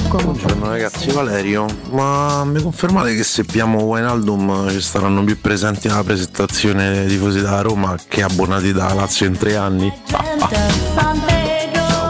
[0.10, 6.04] Buongiorno ragazzi, Valerio, ma mi confermate che se abbiamo Wijnaldum ci saranno più presenti alla
[6.04, 9.90] presentazione dei tifosi da Roma che abbonati da Lazio in tre anni?
[10.08, 10.22] Ciao,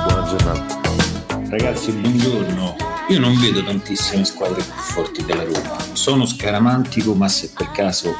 [0.08, 0.82] buona giornata.
[1.48, 2.83] Ragazzi, buongiorno.
[3.10, 5.78] Io non vedo tantissime squadre più forti della Roma.
[5.92, 8.16] Sono scaramantico, ma se per caso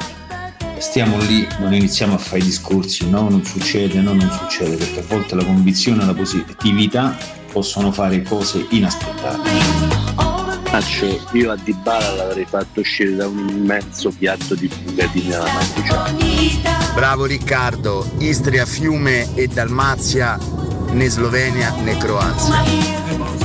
[0.78, 5.00] stiamo lì, non iniziamo a fare i discorsi, no, non succede, no, non succede, perché
[5.00, 7.16] a volte la convinzione e la positività
[7.50, 9.50] possono fare cose inaspettate.
[10.64, 16.92] Faccio, io a Dybala l'avrei fatto uscire da un immenso piatto di bucatini alla matriciana.
[16.94, 20.38] Bravo Riccardo, Istria, Fiume e Dalmazia
[20.94, 22.62] né Slovenia né Croazia.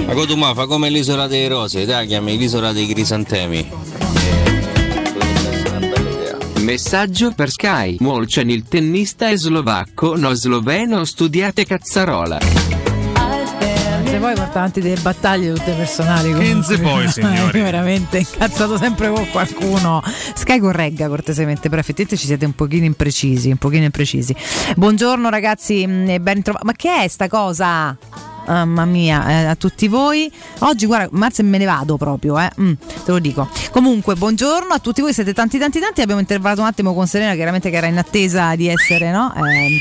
[0.06, 3.70] Ma Cotuma fa come l'isola delle rose, dai, chiami l'isola dei crisantemi.
[6.60, 7.98] Messaggio per Sky.
[8.00, 12.59] Molcen il tennista è slovacco, no sloveno, studiate cazzarola.
[14.10, 16.34] Se poi porta avanti delle battaglie tutte personali.
[16.34, 17.62] Kenze poi, signori.
[17.62, 20.02] Veramente incazzato sempre con qualcuno.
[20.34, 24.36] Sky corregga cortesemente, però effettivamente ci siete un pochino imprecisi, un pochino imprecisi.
[24.76, 26.66] Buongiorno ragazzi e ben ritrovati.
[26.66, 27.96] Ma che è sta cosa?
[28.48, 30.32] Mamma mia, eh, a tutti voi.
[30.60, 32.50] Oggi, guarda, Marzo me ne vado proprio, eh.
[32.60, 32.74] Mm,
[33.06, 33.48] te lo dico.
[33.70, 36.02] Comunque, buongiorno a tutti voi, siete tanti, tanti, tanti.
[36.02, 39.32] Abbiamo intervallato un attimo con Serena, chiaramente che era in attesa di essere, no?
[39.36, 39.78] Eh,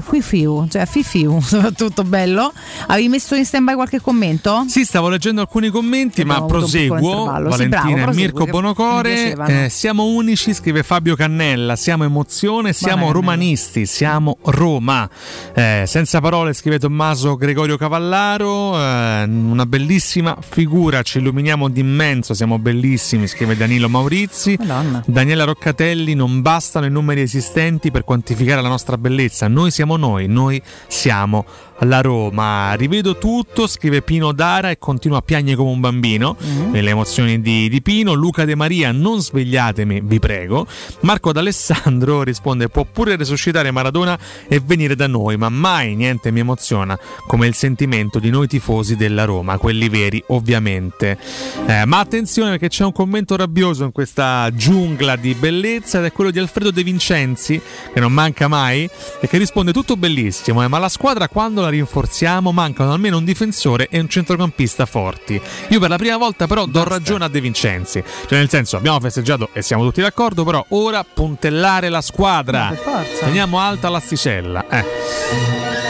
[0.00, 2.52] Fifiu, cioè Fifiu, soprattutto bello.
[2.86, 4.64] Avevi messo in stand by qualche commento?
[4.68, 6.96] Sì, stavo leggendo alcuni commenti, ma proseguo.
[6.96, 7.50] intervallo.
[7.50, 9.36] Sì, Valentina bravo, prosegui, Mirko Bonocore.
[9.64, 11.76] eh, siamo unici, scrive Fabio Cannella.
[11.76, 13.12] Siamo emozione, siamo Cannella.
[13.12, 15.08] romanisti, siamo Roma.
[15.54, 18.76] Eh, senza parole, scrive Tommaso Gregorio Cavallaro.
[18.78, 24.56] eh, una bellissima figura, ci illuminiamo d'immenso, siamo bellissimi, scrive Danilo Maurizi.
[24.58, 25.02] Madonna.
[25.06, 29.48] Daniela Roccatelli, non bastano i numeri esistenti per quantificare la nostra bellezza.
[29.48, 31.44] Noi siamo noi, noi siamo
[31.84, 32.72] la Roma.
[32.74, 36.36] Rivedo tutto, scrive Pino Dara e continua a piagne come un bambino
[36.70, 38.12] nelle emozioni di, di Pino.
[38.12, 40.66] Luca De Maria, non svegliatemi, vi prego.
[41.00, 44.18] Marco D'Alessandro risponde: Può pure resuscitare Maradona
[44.48, 48.96] e venire da noi, ma mai niente mi emoziona come il sentimento di noi tifosi
[48.96, 51.18] della Roma, quelli veri, ovviamente.
[51.66, 56.12] Eh, ma attenzione perché c'è un commento rabbioso in questa giungla di bellezza ed è
[56.12, 57.60] quello di Alfredo De Vincenzi,
[57.92, 58.88] che non manca mai,
[59.20, 63.24] e che risponde tutto bellissimo, eh, ma la squadra quando la rinforziamo mancano almeno un
[63.24, 65.40] difensore e un centrocampista forti.
[65.68, 69.00] Io per la prima volta però do ragione a De Vincenzi, cioè nel senso abbiamo
[69.00, 72.74] festeggiato e siamo tutti d'accordo, però ora puntellare la squadra.
[73.20, 74.64] Teniamo alta l'asticella.
[74.68, 74.84] Eh.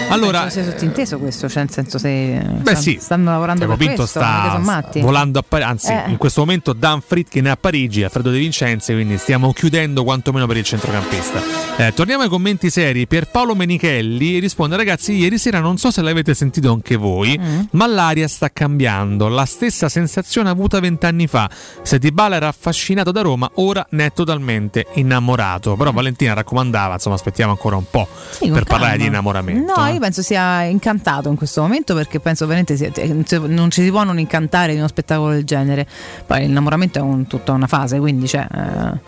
[0.08, 2.08] Allora, Penso sia sottinteso questo, cioè nel senso se
[2.44, 2.98] Beh, stan- sì.
[3.00, 6.10] stanno lavorando Tiago per Pinto questo, è sta volando a Parigi, anzi Eh.
[6.10, 10.46] in questo momento Dan Fritkin è a Parigi, Alfredo De Vincenzi, quindi stiamo chiudendo quantomeno
[10.46, 11.40] per il centrocampista.
[11.78, 16.34] Eh, torniamo ai commenti seri, Pierpaolo Menichelli risponde ragazzi ieri sera non so se l'avete
[16.34, 17.60] sentito anche voi, Mm.
[17.72, 21.48] ma l'aria sta cambiando, la stessa sensazione avuta vent'anni fa,
[21.82, 27.14] se Dybala era affascinato da Roma ora ne è totalmente innamorato, però Valentina raccomandava, insomma
[27.16, 28.30] aspettiamo ancora un po' Mm.
[28.30, 28.64] Sì, per calma.
[28.64, 29.74] parlare di innamoramento.
[29.76, 29.92] No, eh.
[29.92, 33.06] io penso sia incantato in questo momento perché penso veramente sia- cioè,
[33.46, 35.86] non ci si può non incantare di uno spettacolo del genere.
[36.26, 39.00] Poi l'innamoramento è un- tutta una fase, quindi cioè, eh,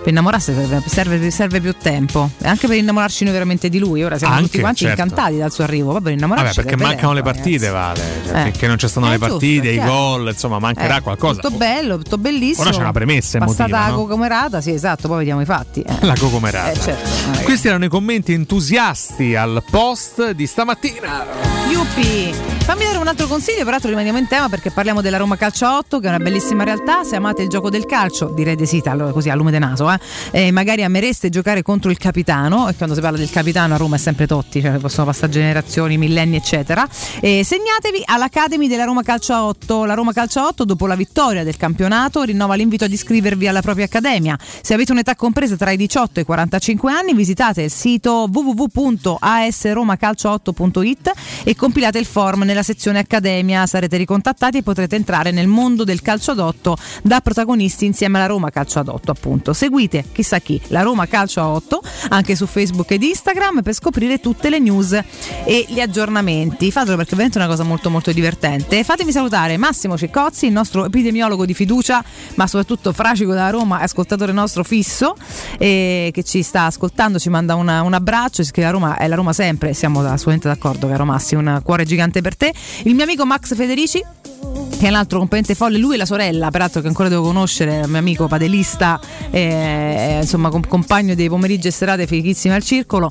[0.00, 2.30] per innamorarsi serve, serve- serve più tempo.
[2.40, 4.02] E anche per innamorarci noi veramente di lui.
[4.02, 5.00] Ora siamo Anche, tutti quanti certo.
[5.00, 8.00] incantati dal suo arrivo, per innamorarci Vabbè, perché mancano le tempo, partite, ragazzi.
[8.00, 8.20] Vale.
[8.26, 8.42] Cioè, Eh.
[8.50, 9.90] Finché non ci stanno Eh, le giusto, partite, i chiaro.
[9.92, 11.40] gol, insomma, mancherà Eh, qualcosa.
[11.40, 12.62] Tutto bello, tutto bellissimo.
[12.62, 13.96] Ora c'è una premessa Passata emotiva, la no?
[13.96, 15.80] cocomerata, sì, esatto, poi vediamo i fatti.
[15.82, 15.96] eh.
[16.06, 16.70] La cocomerata.
[16.70, 17.44] Eh, certo, magari.
[17.44, 21.24] Questi erano i commenti entusiasti al post di stamattina.
[21.70, 22.32] Yuppie!
[22.60, 25.98] Fammi dare un altro consiglio, peraltro rimaniamo in tema perché parliamo della Roma Calcio 8,
[25.98, 27.02] che è una bellissima realtà.
[27.04, 29.88] Se amate il gioco del calcio, direi di sì, allora così a lume de naso,
[29.94, 30.46] eh.
[30.46, 33.96] E magari amereste giocare contro il capitano, e quando si parla del capitano a Roma
[33.96, 36.88] è sempre Totti, cioè possono passare generazioni, millenni, eccetera.
[37.20, 39.84] E segnatevi all'Academy della Roma Calcio 8.
[39.84, 43.86] La Roma Calcio 8, dopo la vittoria del campionato, rinnova l'invito ad iscrivervi alla propria
[43.86, 44.38] accademia.
[44.62, 51.12] Se avete un'età compresa tra i 18 e i 45 anni, visitate il sito www.asromacalcio8.it
[51.44, 53.66] e compilate il form nella sezione Accademia.
[53.66, 58.26] Sarete ricontattati e potrete entrare nel mondo del calcio ad 8 da protagonisti insieme alla
[58.26, 59.52] Roma Calcio ad 8, appunto.
[59.52, 61.80] Seguite chissà chi, la Roma Calcio a 8,
[62.10, 64.92] anche su Facebook ed Instagram per scoprire tutte le news
[65.44, 66.70] e gli aggiornamenti.
[66.70, 68.84] Fatelo perché è una cosa molto molto divertente.
[68.84, 72.02] Fatemi salutare Massimo Ciccozzi, il nostro epidemiologo di fiducia,
[72.34, 75.14] ma soprattutto fracico da Roma, ascoltatore nostro fisso,
[75.58, 79.14] eh, che ci sta ascoltando, ci manda una- un abbraccio, che la Roma è la
[79.14, 82.52] Roma sempre, siamo assolutamente d'accordo caro Massi, un cuore gigante per te.
[82.84, 84.02] Il mio amico Max Federici,
[84.78, 87.86] che è un altro componente folle, lui e la sorella, peraltro che ancora devo conoscere,
[87.86, 88.98] mio amico padelista,
[89.30, 93.10] eh, insomma com- compagno dei pomeriggi e serate fighissime al circolo,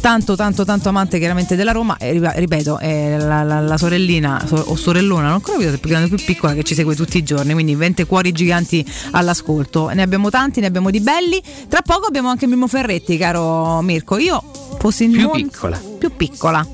[0.00, 4.64] tanto tanto tanto amante chiaramente della Roma, e ripeto, è la, la- la sorellina so-
[4.68, 7.18] o sorellona, non ancora capito se più grande o più piccola, che ci segue tutti
[7.18, 11.82] i giorni, quindi 20 cuori giganti all'ascolto, ne abbiamo tanti, ne abbiamo di belli, tra
[11.82, 14.42] poco abbiamo anche Mimmo Ferretti, caro Mirko, io
[14.78, 15.80] fossi Più mon- piccola.
[15.98, 16.66] più piccola.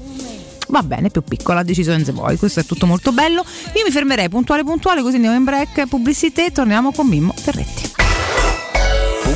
[0.68, 2.36] Va bene, più piccola, deciso Enze Boy.
[2.36, 3.44] Questo è tutto molto bello.
[3.74, 7.94] Io mi fermerei puntuale puntuale, così andiamo in break, pubblicità e torniamo con Mimmo Ferretti.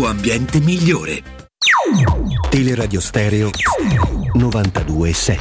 [0.00, 1.22] ambiente migliore.
[2.48, 3.50] Teleradio Stereo
[4.34, 5.36] 92.7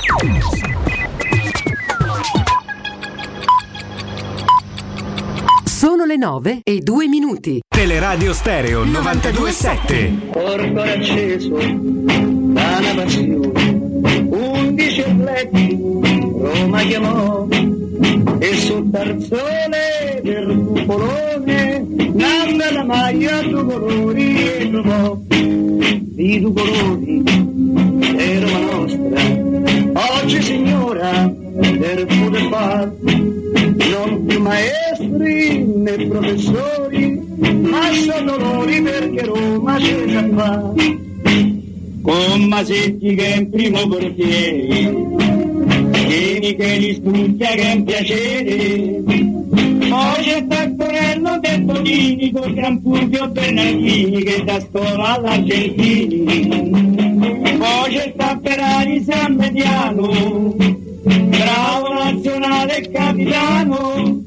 [5.64, 7.61] Sono le 9 e 2 minuti.
[7.68, 17.48] Teleradio Stereo 92.7 Corpo acceso da una passione, undici atleti Roma chiamò
[18.40, 27.23] e sul tarzone del cupolone nanda la maglia due colori e trovò di due colori
[28.41, 29.22] Roma nostra.
[30.22, 37.22] Oggi signora per poter far non più maestri né professori
[37.61, 40.73] ma sono dolori perché Roma c'è già fa
[42.02, 45.31] con Masetti che è in primo portiere
[46.12, 49.02] Vieni che li studia che è un piacere.
[49.88, 56.24] Poi c'è Taccorello del Bonini con Gran Fulvio Bernardini che da scuola all'Argentini
[57.62, 60.56] poi c'è sta Ferrari San Mediano
[61.04, 64.20] bravo nazionale capitano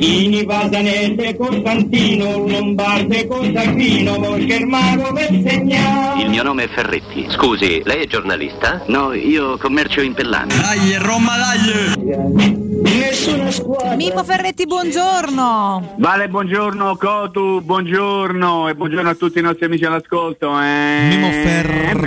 [0.00, 7.26] Ini Pasanese Costantino Lombarde Costantino Germano per segnare Il mio nome è Ferretti.
[7.30, 8.82] Scusi, lei è giornalista?
[8.86, 10.54] No, io commercio in Pellani.
[10.54, 12.56] Dai, Roma, dai!
[12.80, 15.94] Nessuna squadra Mimmo Ferretti, buongiorno.
[15.98, 20.56] Vale, buongiorno Cotu, buongiorno e buongiorno a tutti i nostri amici all'ascolto.
[20.60, 21.08] Eh.
[21.08, 22.06] Mimo Ferretti.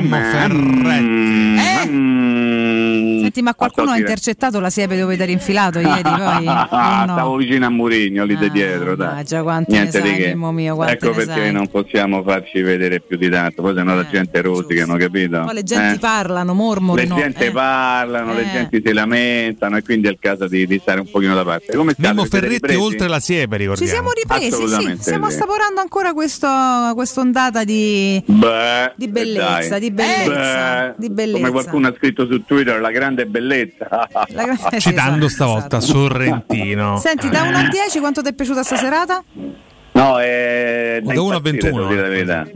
[0.00, 1.58] Mimo Ferretti.
[1.60, 2.87] Senti
[3.28, 6.00] Senti, ma qualcuno ha intercettato la siepe dove ti eri infilato ieri?
[6.08, 6.46] Poi?
[6.46, 7.12] Ah, no?
[7.12, 9.18] Stavo vicino a Murigno lì di dietro, dai.
[9.20, 10.34] Ah, già Niente ne sai, di che.
[10.34, 11.52] Mio, ecco perché sai.
[11.52, 15.42] non possiamo farci vedere più di tanto, poi sennò la gente rosica, non capito?
[15.44, 15.98] Poi le genti Eh?
[15.98, 17.14] parlano, Le mormorano.
[17.16, 17.50] gente eh.
[17.50, 18.50] parlano, le Eh.
[18.52, 21.76] genti si lamentano e quindi è il caso di, di stare un pochino da parte.
[21.76, 21.94] Come?
[21.98, 23.90] Mimmo Ferretti oltre la siepe, Ci ricordiamo.
[23.92, 25.34] siamo ripresi, sì, stiamo sì.
[25.36, 26.48] assaporando ancora questo,
[26.94, 31.38] quest'ondata di, Beh, di bellezza, di bellezza, di bellezza.
[31.38, 34.08] Come qualcuno ha scritto su Twitter, la grande bellezza.
[34.28, 36.98] grande- Citando stavolta Sorrentino.
[36.98, 39.22] Senti, da 1 a 10 quanto ti è piaciuta sta serata?
[39.98, 41.72] No, è Da uno a 21.
[41.76, 42.46] devo dire la verità.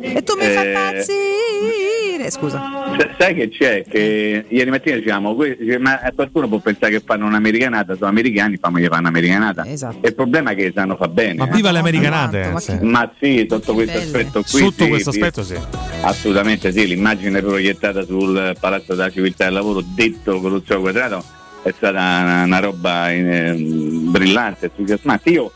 [0.00, 2.62] E tu mi fai Eh, impazzire, scusa.
[2.96, 3.84] S- Sai che c'è?
[3.88, 5.00] Che ieri mattina
[5.34, 9.66] que- dice, ma qualcuno può pensare che fanno un'americanata, sono americani, fammi gli fanno un'americanata.
[9.66, 9.98] Esatto.
[10.00, 11.34] E il problema è che sanno fa bene.
[11.34, 11.50] Ma eh.
[11.50, 12.50] viva le americanate!
[12.52, 12.78] ma sì.
[12.82, 14.04] Ma sì, sotto questo Belle.
[14.04, 14.60] aspetto qui.
[14.60, 15.54] Sotto sì, questo aspetto sì.
[16.02, 21.24] Assolutamente sì, l'immagine proiettata sul Palazzo della Civiltà del Lavoro, detto con lo zio quadrato,
[21.64, 25.30] è stata una, una roba eh, brillante, entusiasmante.
[25.30, 25.50] Io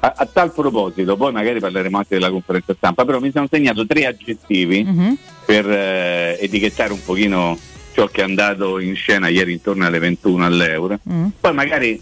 [0.00, 3.86] a, a tal proposito, poi magari parleremo anche della conferenza stampa, però mi sono segnato
[3.86, 5.18] tre aggettivi Mhm.
[5.44, 7.58] per eh, etichettare un pochino
[7.92, 10.98] ciò che è andato in scena ieri intorno alle 21 all'euro.
[11.10, 11.26] Mm.
[11.40, 12.00] Poi magari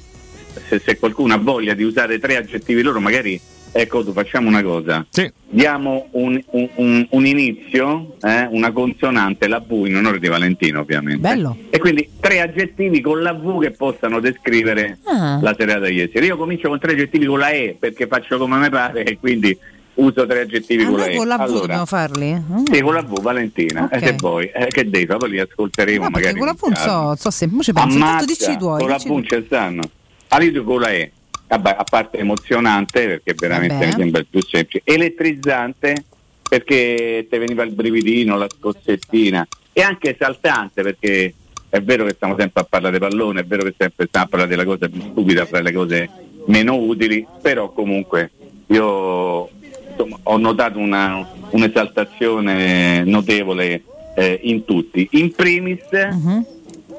[0.68, 3.40] se, se qualcuno ha voglia di usare tre aggettivi loro, magari
[3.72, 5.06] ecco tu facciamo una cosa.
[5.50, 10.80] Diamo un, un- un- un inizio, eh, una consonante, la V in onore di Valentino
[10.80, 11.20] ovviamente.
[11.20, 11.56] Bello.
[11.70, 15.38] E quindi tre aggettivi con la V che possano descrivere Ah.
[15.40, 16.26] la serata di ieri.
[16.26, 19.56] Io comincio con tre aggettivi con la E perché faccio come mi pare e quindi
[19.94, 21.16] uso tre aggettivi Ah, con la E.
[21.16, 22.32] con la V Allora, dobbiamo farli?
[22.34, 22.64] Mm.
[22.70, 23.92] sì, con la V Valentina, Ok.
[23.94, 25.18] e se vuoi, eh, che devi fare?
[25.18, 26.36] Poi li ascolteremo No, magari.
[26.38, 26.74] con la V non
[27.16, 28.78] so, so penso, intanto Ammazza, dici i tuoi.
[28.80, 29.22] con la dici V tu.
[29.22, 29.82] ci stanno.
[30.28, 31.12] All'inizio con la E,
[31.48, 33.86] vabbè, a parte emozionante perché veramente Vabbè.
[33.86, 36.04] mi sembra il più semplice, elettrizzante
[36.48, 41.34] perché ti veniva il brividino, la scossettina e anche esaltante perché
[41.68, 44.28] è vero che stiamo sempre a parlare di pallone, è vero che sempre stiamo a
[44.28, 46.08] parlare della cosa più stupida fra le cose
[46.46, 48.30] meno utili, però comunque
[48.68, 49.48] io
[49.90, 53.82] insomma, ho notato una, un'esaltazione notevole
[54.14, 56.46] eh, in tutti, in primis Mhm.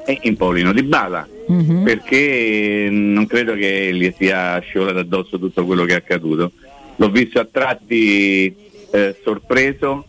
[0.10, 1.84] E in Paolino Di Bala Mhm.
[1.84, 6.52] perché non credo che gli sia scivolato addosso tutto quello che è accaduto.
[6.96, 8.56] L'ho visto a tratti
[8.92, 10.06] eh, sorpreso,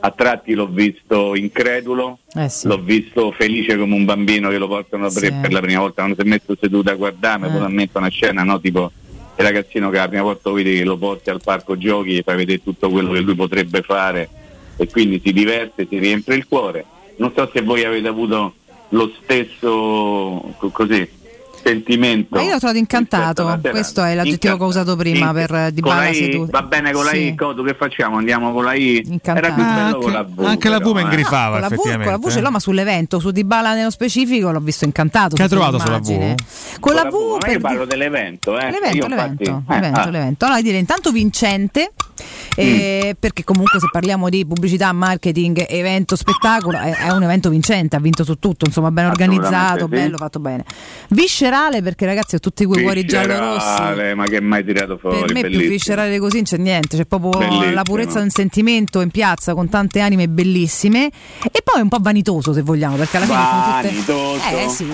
[0.00, 2.66] a tratti l'ho visto incredulo, Eh sì.
[2.68, 5.32] l'ho visto felice come un bambino che lo portano per, Sì.
[5.40, 7.50] per la prima volta, quando si è messo seduto a guardarmi, Eh.
[7.50, 8.60] poi una scena, no?
[8.60, 8.90] tipo
[9.36, 12.22] il ragazzino che la prima volta lo vedi che lo porti al parco giochi e
[12.22, 14.28] fai vedere tutto quello che lui potrebbe fare
[14.76, 16.84] e quindi si diverte, si riempie il cuore.
[17.16, 18.54] Non so se voi avete avuto
[18.94, 21.22] lo stesso co- così
[21.64, 22.36] sentimento.
[22.36, 25.72] Ma io l'ho trovato incantato, questo è l'aggettivo che ho usato prima Inca- per eh,
[25.72, 26.46] Di con la Bala.
[26.50, 27.26] Va bene con la Sì.
[27.28, 28.18] I, Cotu, che facciamo?
[28.18, 29.18] Andiamo con la I?
[29.22, 30.44] Era più Ah, bello con la V.
[30.44, 31.02] anche la V però, mi eh.
[31.04, 32.04] ingrifava, Con la, v, effettivamente.
[32.04, 35.36] con la voce no, ma sull'evento, su Di Bala nello specifico l'ho visto incantato.
[35.36, 35.98] Che hai trovato sulla.
[36.00, 36.34] V?
[36.80, 38.70] Con la V, Ma per io di- parlo dell'evento, eh.
[38.70, 40.10] L'evento, Io l'evento, infatti- eh, l'evento, ah.
[40.10, 40.44] l'evento.
[40.44, 41.92] Allora, dire intanto vincente,
[42.56, 47.96] eh, perché comunque se parliamo di pubblicità, marketing, evento, spettacolo, è, è un evento vincente,
[47.96, 49.88] ha vinto su tutto, insomma, ben organizzato, sì.
[49.88, 50.64] bello, fatto bene.
[51.08, 53.68] Viscerale, perché ragazzi ho tutti quei cuori giallo-rossi.
[53.70, 55.20] Viscerale, Ma che mai tirato fuori?
[55.20, 55.70] Per me più bellissimo.
[55.70, 57.72] viscerale di così non c'è niente, c'è proprio Bellissimo.
[57.72, 62.52] la purezza del sentimento in piazza con tante anime bellissime e poi un po' vanitoso
[62.52, 63.88] se vogliamo, perché alla fine sono tutte...
[63.88, 64.56] Vanitoso.
[64.56, 64.84] Eh sì,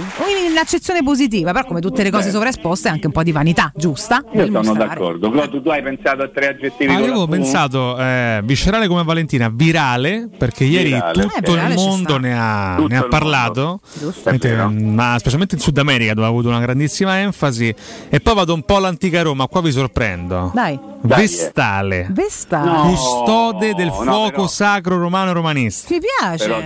[0.51, 4.23] in accezione positiva, però come tutte le cose sovraesposte anche un po' di vanità, giusta?
[4.33, 4.89] Io sono mostrare.
[4.89, 5.31] d'accordo.
[5.31, 7.31] Clo, tu hai pensato a tre aggettivi Ah, avevo V?
[7.43, 11.13] pensato eh, viscerale come Valentina, virale, perché ieri Virale.
[11.13, 13.81] tutto Eh, virale il mondo ne ha, Tutto ne ha parlato,
[14.25, 17.75] Mentre- ma specialmente in Sud America dove ha avuto una grandissima enfasi.
[18.09, 20.51] E poi vado un po' all'antica Roma, qua vi sorprendo.
[20.55, 21.27] Dai, Dai, eh.
[21.27, 22.63] Vestale, Vesta.
[22.65, 22.83] No.
[22.83, 25.89] custode del no, fuoco però- sacro romano romanista.
[25.89, 26.45] Ti piace?
[26.47, 26.61] Però,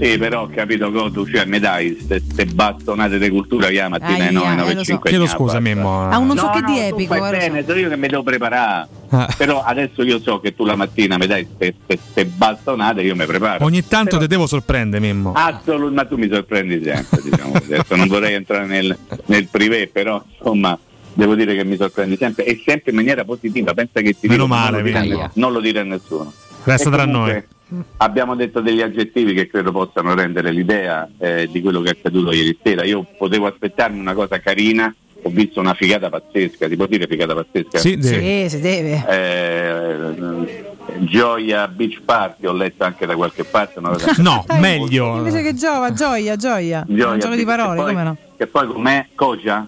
[0.00, 4.24] sì, però ho capito Cotu, cioè mi dai ste bastonate di cultura che la mattina
[4.24, 4.84] alle 9, eh, 9 lo so.
[4.84, 6.08] 5 Chiedo scusa, Mimmo.
[6.08, 7.36] Ha uno No, so che di epico, fai guarda.
[7.38, 8.88] bene, sono io che mi devo preparare.
[9.10, 9.32] Ah.
[9.36, 13.64] Però adesso io so che tu la mattina mi dai queste bastonate, io mi preparo.
[13.64, 15.32] Ogni tanto Però- te devo sorprendere, Mimmo.
[15.34, 17.52] Assolutamente, ma tu mi sorprendi sempre, diciamo.
[17.54, 18.96] Adesso non vorrei entrare nel,
[19.26, 20.78] nel privé, però insomma
[21.14, 23.72] devo dire che mi sorprendi sempre e sempre in maniera positiva.
[23.74, 25.20] Pensa che ti Meno dico, male, non, lo dire, vedi.
[25.20, 26.32] a- non lo dire a nessuno.
[26.64, 27.48] Resta tra comunque
[27.96, 32.30] Abbiamo detto degli aggettivi che credo possano rendere l'idea eh, di quello che è accaduto
[32.32, 32.84] ieri sera.
[32.84, 37.34] Io potevo aspettarmi una cosa carina, ho visto una figata pazzesca, ti può dire figata
[37.34, 37.78] pazzesca?
[37.78, 38.48] Sì, devi.
[38.48, 39.04] Sì, si deve.
[39.08, 40.64] Eh,
[41.00, 43.78] Gioia Beach Party, ho letto anche da qualche parte.
[43.78, 45.16] Una cosa No, meglio.
[45.16, 46.84] Invece che giova, gioia, gioia.
[46.86, 48.16] Gioia un gioco di parole, poi- come no?
[48.36, 49.06] Che poi com'è?
[49.14, 49.66] Cogia?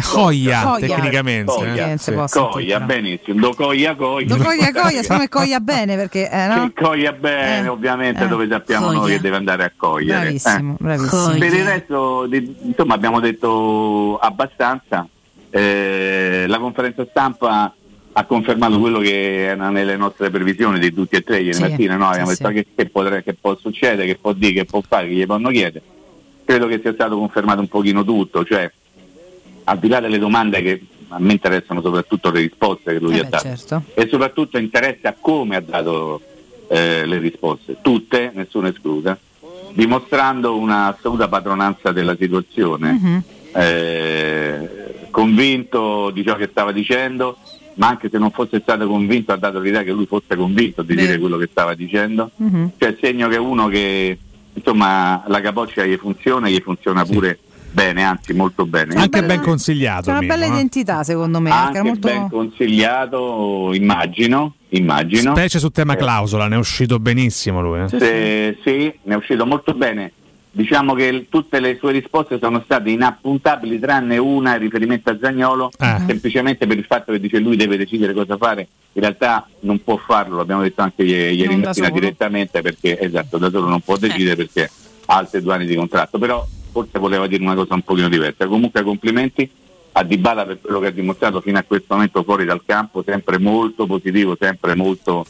[0.00, 0.78] Joia, Joia.
[0.78, 1.52] tecnicamente.
[1.52, 2.28] Coia, eh.
[2.30, 3.40] Coia, benissimo.
[3.40, 4.26] Do coia coia.
[4.28, 6.64] Lo coglia coglia, secondo me coglia bene perché eh, no?
[6.74, 8.98] Sì, coglia bene, Eh, ovviamente eh, dove sappiamo coglia.
[8.98, 10.20] noi che deve andare a cogliere.
[10.20, 10.76] Bravissimo, Eh.
[10.82, 11.38] bravissimo.
[11.38, 12.28] Per il resto,
[12.62, 15.06] insomma, abbiamo detto abbastanza.
[15.50, 17.72] Eh, la conferenza stampa
[18.16, 21.96] ha confermato quello che era nelle nostre previsioni di tutti e tre ieri Sì, mattina.
[21.96, 22.54] Noi abbiamo sì, detto sì.
[22.54, 25.50] che, che, potrebbe- che può succedere, che può dire, che può fare, che gli possono
[25.50, 25.84] chiedere.
[26.44, 28.70] Credo che sia stato confermato un pochino tutto, cioè
[29.64, 33.20] al di là delle domande che a me interessano soprattutto le risposte che lui Eh
[33.20, 33.82] ha beh, dato certo.
[33.94, 36.20] e soprattutto interessa a come ha dato
[36.68, 39.16] eh, le risposte, tutte, nessuna esclusa,
[39.72, 43.22] dimostrando una assoluta padronanza della situazione, Mhm.
[43.54, 44.68] eh,
[45.10, 47.36] convinto di ciò che stava dicendo,
[47.74, 50.94] ma anche se non fosse stato convinto ha dato l'idea che lui fosse convinto di
[50.96, 52.70] dire quello che stava dicendo, Mhm.
[52.78, 54.18] cioè segno che uno che
[54.52, 57.38] insomma la capoccia gli funziona, gli funziona pure
[57.74, 58.94] bene, anzi molto bene.
[58.94, 60.04] Anche ben consigliato.
[60.04, 60.48] C'è una Mimmo, bella eh.
[60.48, 62.08] identità secondo me, Anche era molto...
[62.08, 65.34] ben consigliato, immagino, immagino.
[65.34, 67.80] Specie su tema Eh, clausola, ne è uscito benissimo lui.
[67.80, 67.88] eh.
[67.88, 70.12] se- sì, ne è uscito molto bene.
[70.56, 75.18] Diciamo che il- tutte le sue risposte sono state inappuntabili, tranne una in riferimento a
[75.20, 75.96] Zagnolo, Eh.
[76.06, 78.68] semplicemente per il fatto che dice lui deve decidere cosa fare.
[78.92, 83.66] In realtà non può farlo, l'abbiamo detto anche ieri, mattina direttamente, perché esatto, da solo
[83.66, 84.70] non può decidere perché
[85.06, 86.18] ha altri due anni di contratto.
[86.20, 88.48] Però forse voleva dire una cosa un pochino diversa.
[88.48, 89.48] Comunque complimenti
[89.92, 93.38] a Dybala per quello che ha dimostrato fino a questo momento fuori dal campo, sempre
[93.38, 95.24] molto positivo, sempre molto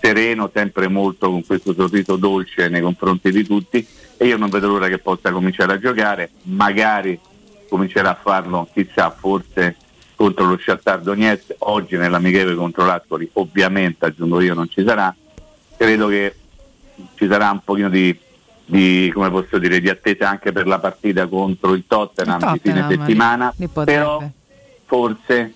[0.00, 3.86] sereno, sempre molto con questo sorriso dolce nei confronti di tutti
[4.16, 7.20] e io non vedo l'ora che possa cominciare a giocare, magari
[7.68, 9.76] comincerà a farlo, chissà, forse
[10.14, 15.14] contro lo Shakhtar Donetsk, oggi nell'amichevole contro l'Ascoli, ovviamente aggiungo io non ci sarà,
[15.76, 16.34] credo che
[17.16, 18.18] ci sarà un pochino di,
[18.66, 22.58] di, come posso dire, di attesa anche per la partita contro il Tottenham, Il di
[22.68, 23.92] fine Tottenham, settimana, lì potrebbe.
[24.00, 24.30] però
[24.86, 25.54] forse,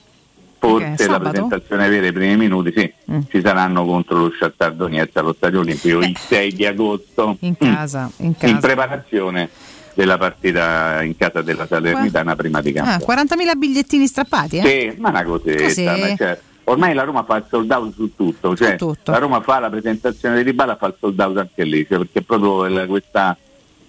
[0.58, 3.20] forse Ok, la presentazione vera i primi minuti sì, Mm.
[3.28, 7.72] ci saranno contro lo Shakhtar Donetsk allo Stadio Olimpico il 6 di agosto In Mm.
[7.74, 8.52] casa, in casa.
[8.52, 9.48] in preparazione
[9.94, 12.90] della partita in casa della Salernitana prima di campo.
[12.92, 14.62] Ah, 40.000 bigliettini strappati, eh?
[14.92, 16.40] Sì, ma una cosetta, ma cioè,
[16.70, 19.10] ormai la Roma fa il sold out su tutto, cioè, Su tutto.
[19.10, 22.22] la Roma fa la presentazione di Ribala, fa il sold out anche lì, cioè, perché
[22.22, 23.36] proprio il- questa,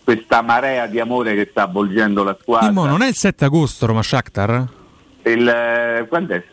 [0.04, 2.68] questa marea di amore che sta avvolgendo la squadra.
[2.70, 4.68] Mimmo, non è il 7 agosto Roma Shakhtar?
[5.24, 6.44] Il, quando è?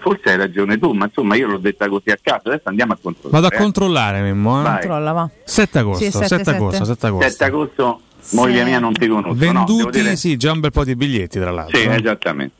[0.00, 2.98] Forse hai ragione tu, ma insomma io l'ho detta così a caso, adesso andiamo a
[3.00, 3.40] controllare.
[3.40, 3.62] Vado a eh.
[3.62, 4.60] controllare, Mimmo.
[4.60, 4.64] Eh.
[4.70, 5.30] Controlla, va.
[5.44, 7.28] 7 agosto, Sì, 7, sette, agosto, 7 agosto.
[7.30, 8.00] 7 agosto,
[8.32, 9.28] moglie mia non ti conosco.
[9.28, 11.78] no, devo Venduti, dire- sì, già un bel po' di biglietti tra l'altro.
[11.78, 11.94] Sì, eh.
[11.94, 12.54] esattamente.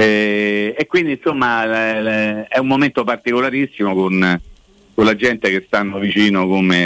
[0.00, 4.40] Eh, e quindi insomma le- le- è un momento particolarissimo con,
[4.94, 6.78] con la gente che stanno vicino come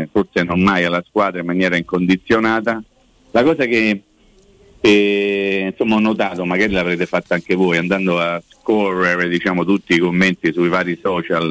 [0.00, 2.82] eh, forse non mai alla squadra in maniera incondizionata.
[3.32, 4.00] La cosa che,
[4.80, 9.98] che, insomma ho notato, magari l'avrete fatta anche voi, andando a scorrere diciamo, tutti i
[9.98, 11.50] commenti sui vari social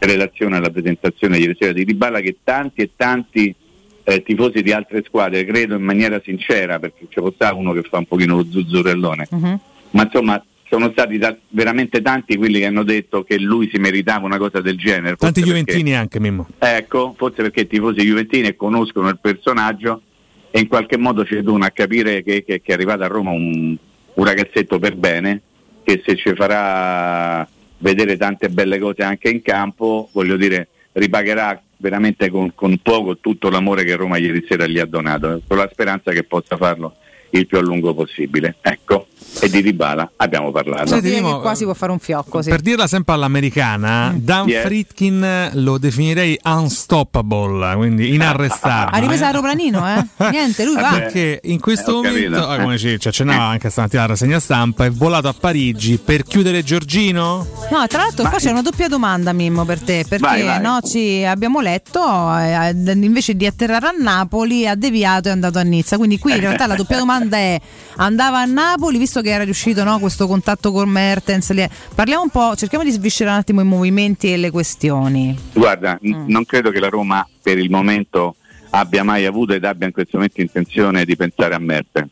[0.00, 3.54] in relazione alla presentazione ieri sera di Dybala che tanti e tanti
[4.02, 7.98] eh, tifosi di altre squadre, credo in maniera sincera, perché c'è stato uno che fa
[7.98, 9.60] un pochino lo zuzzurellone, Mhm.
[9.90, 10.42] ma insomma
[10.74, 14.60] sono stati da- veramente tanti quelli che hanno detto che lui si meritava una cosa
[14.60, 15.14] del genere.
[15.14, 16.48] Tanti Juventini anche, Mimmo.
[16.58, 20.02] ecco, forse perché i tifosi Juventini conoscono il personaggio
[20.50, 23.30] e in qualche modo ci devono a capire che, che- che è arrivato a Roma
[23.30, 23.76] un,
[24.14, 25.40] un ragazzetto per bene,
[25.84, 27.46] che se ci farà
[27.78, 33.48] vedere tante belle cose anche in campo, voglio dire, ripagherà veramente con, con poco tutto
[33.48, 36.96] l'amore che Roma ieri sera gli ha donato, con la speranza che possa farlo
[37.30, 38.56] il più a lungo possibile.
[38.60, 39.08] Ecco,
[39.40, 40.86] e di Dybala abbiamo parlato.
[40.86, 42.50] Cioè, direi che qua si può fare un fiocco, sì.
[42.50, 44.62] Per dirla sempre all'americana, Dan Yeah.
[44.62, 48.96] Fritkin lo definirei unstoppable, quindi inarrestabile.
[48.96, 50.06] Ha ripreso l'aeroplanino, eh?
[50.30, 50.90] Niente, lui va.
[50.90, 54.84] Perché in questo Eh, momento, ah, come ci, ci accennava anche stamattina la rassegna stampa,
[54.84, 57.46] è volato a Parigi per chiudere Giorgino?
[57.70, 60.60] No, tra l'altro qua c'è una doppia domanda, Mimmo, per te, perché Vai, vai.
[60.60, 62.00] no, ci abbiamo letto,
[62.38, 66.32] eh, invece di atterrare a Napoli ha deviato e è andato a Nizza, quindi qui
[66.32, 67.60] in realtà la doppia domanda è,
[67.96, 71.52] andava a Napoli, visto che era riuscito no, questo contatto con Mertens,
[71.94, 75.36] parliamo un po', cerchiamo di sviscerare un attimo i movimenti e le questioni.
[75.52, 78.36] Guarda, n- non credo che la Roma per il momento
[78.70, 82.10] abbia mai avuto ed abbia in questo momento intenzione di pensare a Mertens.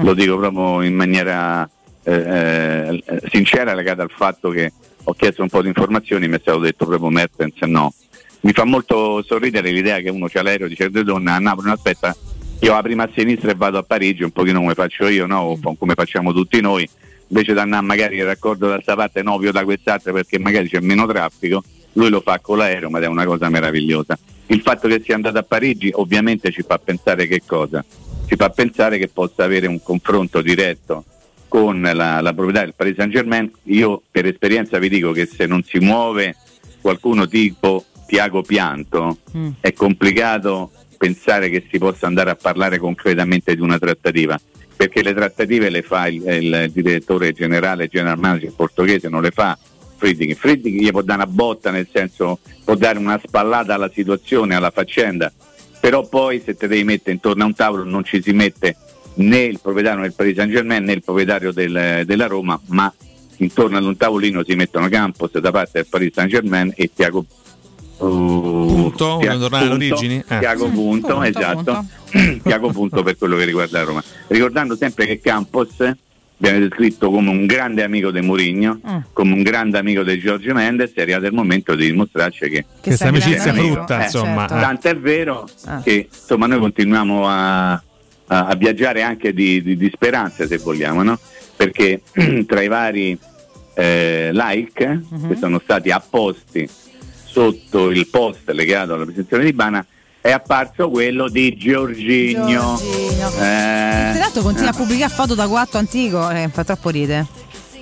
[0.00, 1.68] Lo dico proprio in maniera
[2.04, 4.72] eh, eh, sincera legata al fatto che
[5.04, 7.92] ho chiesto un po' di informazioni mi è stato detto proprio Mertens no.
[8.42, 11.74] Mi fa molto sorridere l'idea che uno c'ha l'aereo dice "De donna a Napoli, no,
[11.74, 12.16] aspetta,
[12.60, 15.40] io la prima a sinistra e vado a Parigi, un pochino come faccio io, no?
[15.40, 16.88] o po- come facciamo tutti noi,
[17.28, 20.68] invece di andare magari il raccordo da questa parte no, più da quest'altra perché magari
[20.68, 21.62] c'è meno traffico,
[21.94, 24.18] lui lo fa con l'aereo, ma è una cosa meravigliosa.
[24.46, 27.84] Il fatto che sia andato a Parigi ovviamente ci fa pensare che cosa?
[28.26, 31.04] Ci fa pensare che possa avere un confronto diretto
[31.48, 35.46] con la, la proprietà del Paris Saint Germain, io per esperienza vi dico che se
[35.46, 36.36] non si muove
[36.80, 39.50] qualcuno tipo Tiago Pianto Mm.
[39.60, 40.70] è complicato
[41.04, 44.38] pensare che si possa andare a parlare concretamente di una trattativa
[44.76, 49.58] perché le trattative le fa il, il direttore generale, general manager portoghese, non le fa
[49.96, 50.36] Friedrich.
[50.36, 54.70] Friedrich gli può dare una botta, nel senso può dare una spallata alla situazione, alla
[54.70, 55.32] faccenda,
[55.80, 58.76] però poi se te devi mettere intorno a un tavolo non ci si mette
[59.14, 62.92] né il proprietario del Paris Saint Germain né il proprietario del- della Roma, ma
[63.38, 67.24] intorno ad un tavolino si mettono Campos da parte del Paris Saint Germain e Tiago
[68.08, 70.24] Punto, vogliamo tornare alle origini?
[70.26, 70.38] Eh.
[70.38, 71.84] Tiago Punto, Punto, esatto.
[72.42, 74.02] Tiago Punto per quello che riguarda la Roma.
[74.28, 75.74] Ricordando sempre che Campos
[76.38, 78.96] viene descritto come un grande amico di Mourinho, Mm.
[79.12, 83.08] come un grande amico di Giorgio Mendes, è arrivato il momento di dimostrarci che Questa
[83.08, 84.40] amicizia frutta, Eh, insomma.
[84.48, 84.54] certo.
[84.56, 84.60] eh.
[84.60, 85.80] Tanto è vero Ah.
[85.82, 87.82] che insomma noi continuiamo a, a-
[88.26, 91.18] a viaggiare anche di, di- di speranza se vogliamo, no?
[91.54, 92.00] perché
[92.46, 93.18] tra i vari
[93.74, 95.28] eh, like Mhm.
[95.28, 96.66] che sono stati apposti
[97.30, 99.84] sotto il post legato alla presentazione di Bana
[100.20, 102.46] è apparso quello di Giorginio.
[102.76, 103.28] Giorginio.
[103.40, 107.26] Eh, l'altro continua a pubblicare foto da guatto antico e fa troppo ride.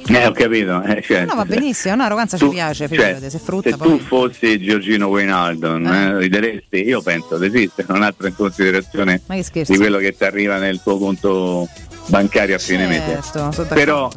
[0.06, 0.80] eh, ho capito.
[0.82, 3.88] eh, cioè, No, va benissimo, un'arroganza tu- ci piace, cioè, se frutta se poi.
[3.88, 6.76] tu fossi Giorgino Wijnaldum, eh, rideresti?
[6.86, 10.96] Io penso di esistere un altro in considerazione di quello che ti arriva nel tuo
[10.98, 11.68] conto
[12.06, 13.20] bancario a fine mese.
[13.20, 14.08] Certo, sono Però,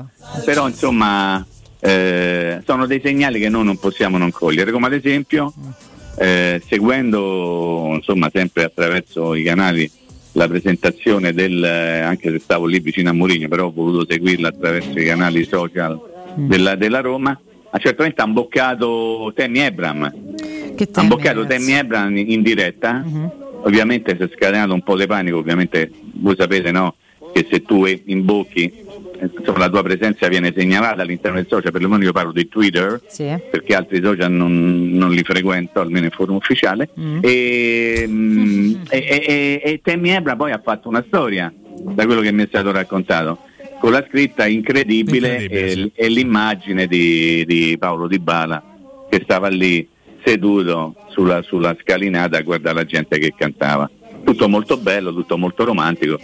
[0.45, 1.43] però insomma
[1.81, 5.53] eh, sono dei segnali che noi non possiamo non cogliere, come ad esempio
[6.17, 9.89] eh, seguendo insomma sempre attraverso i canali
[10.33, 14.49] la presentazione del, eh, anche se stavo lì vicino a Mourinho, però ho voluto seguirla
[14.49, 15.99] attraverso i canali social
[16.35, 17.37] della, della Roma,
[17.69, 20.13] ha imboccato Tammy Ebram,
[20.75, 21.65] Che ha temi, imboccato ragazzi.
[21.65, 23.03] Tammy Ebram in diretta,
[23.63, 26.95] ovviamente si è scatenato un po' di panico, ovviamente voi sapete no,
[27.33, 28.71] che se tu imbocchi
[29.37, 33.33] insomma, la tua presenza viene segnalata all'interno del social, perlomeno io parlo di Twitter, Sì.
[33.49, 36.89] perché altri social non, non li frequento, almeno in forma ufficiale.
[36.99, 37.19] Mm.
[37.21, 41.51] E, mm, e, e, e- e Tammy Ebra poi ha fatto una storia,
[41.83, 43.39] da quello che mi è stato raccontato,
[43.79, 45.91] con la scritta incredibile, Incredibile, e, sì.
[45.95, 48.63] e l'immagine di, di Paolo Di Bala
[49.09, 49.87] che stava lì
[50.23, 53.89] seduto sulla, sulla scalinata a guardare la gente che cantava.
[54.23, 56.19] Tutto molto bello, tutto molto romantico.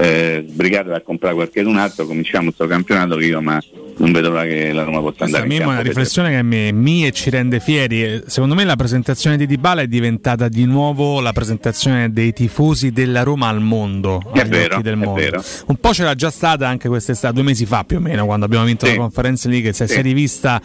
[0.00, 3.62] Eh, sbrigato a comprare qualche un altro, cominciamo questo campionato che io ma
[4.00, 5.88] non vedo l'ora che la Roma possa Questa andare a me in è una campo.
[5.88, 8.22] riflessione che mi, mi e ci rende fieri.
[8.26, 13.22] Secondo me la presentazione di Dybala è diventata di nuovo la presentazione dei tifosi della
[13.22, 14.22] Roma al mondo.
[14.32, 15.20] È vero, del mondo.
[15.20, 15.44] vero.
[15.66, 18.64] Un po' c'era già stata anche quest'estate, due mesi fa più o meno, quando abbiamo
[18.64, 18.92] vinto Sì.
[18.92, 19.72] la Conference League.
[19.72, 19.92] Si è Sì.
[19.94, 20.60] si è rivista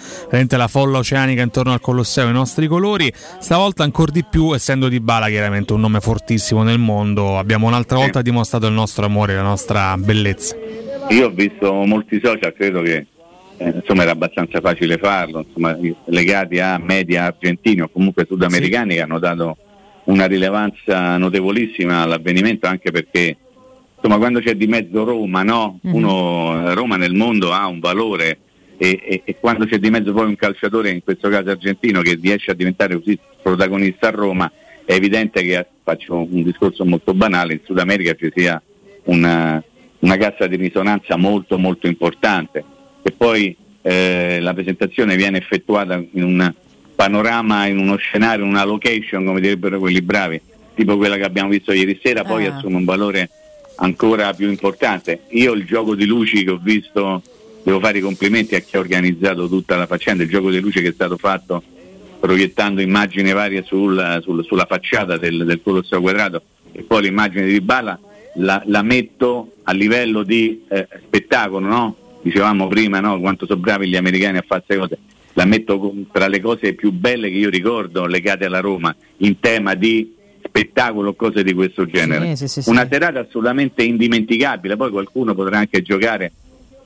[0.56, 3.12] la folla oceanica intorno al Colosseo, i nostri colori.
[3.40, 8.03] Stavolta ancora di più, essendo Dybala chiaramente un nome fortissimo nel mondo, abbiamo un'altra Sì.
[8.03, 10.56] volta dimostrato il nostro amore, la nostra bellezza.
[11.10, 13.06] Io ho visto molti social, credo che
[13.57, 19.02] eh, insomma era abbastanza facile farlo, insomma, legati a media argentini o comunque sudamericani che
[19.02, 19.57] hanno dato
[20.06, 23.38] una rilevanza notevolissima all'avvenimento anche perché
[23.95, 25.80] insomma quando c'è di mezzo Roma, no?
[25.84, 28.40] Uno, Roma nel mondo ha un valore
[28.77, 32.19] e, e- e quando c'è di mezzo poi un calciatore, in questo caso argentino, che
[32.22, 34.52] riesce a diventare così protagonista a Roma,
[34.84, 38.61] è evidente che faccio un discorso molto banale, in Sud America ci sia
[39.06, 39.64] una,
[39.99, 42.64] una cassa di risonanza molto molto importante
[43.07, 46.52] e poi eh, la presentazione viene effettuata in un
[46.95, 50.41] panorama, in uno scenario, in una location, come direbbero quelli bravi,
[50.73, 52.56] tipo quella che abbiamo visto ieri sera, poi Ah.
[52.56, 53.30] assume un valore
[53.76, 55.19] ancora più importante.
[55.32, 57.22] Io il gioco di luci che ho visto,
[57.61, 60.82] devo fare i complimenti a chi ha organizzato tutta la faccenda, il gioco di luci
[60.82, 61.61] che è stato fatto
[62.19, 66.41] proiettando immagini varie sul- sul- sulla facciata del, del Colosseo Quadrato
[66.72, 67.99] e poi l'immagine di Dybala
[68.38, 71.95] la, la metto a livello di eh, spettacolo, no?
[72.26, 73.19] Dicevamo prima no?
[73.19, 74.97] quanto sono bravi gli americani a fare queste cose,
[75.34, 79.76] la metto tra le cose più belle che io ricordo legate alla Roma in tema
[79.76, 82.35] di spettacolo o cose di questo genere.
[82.35, 82.69] sì, sì, sì.
[82.69, 86.31] Una serata assolutamente indimenticabile, poi qualcuno potrà anche giocare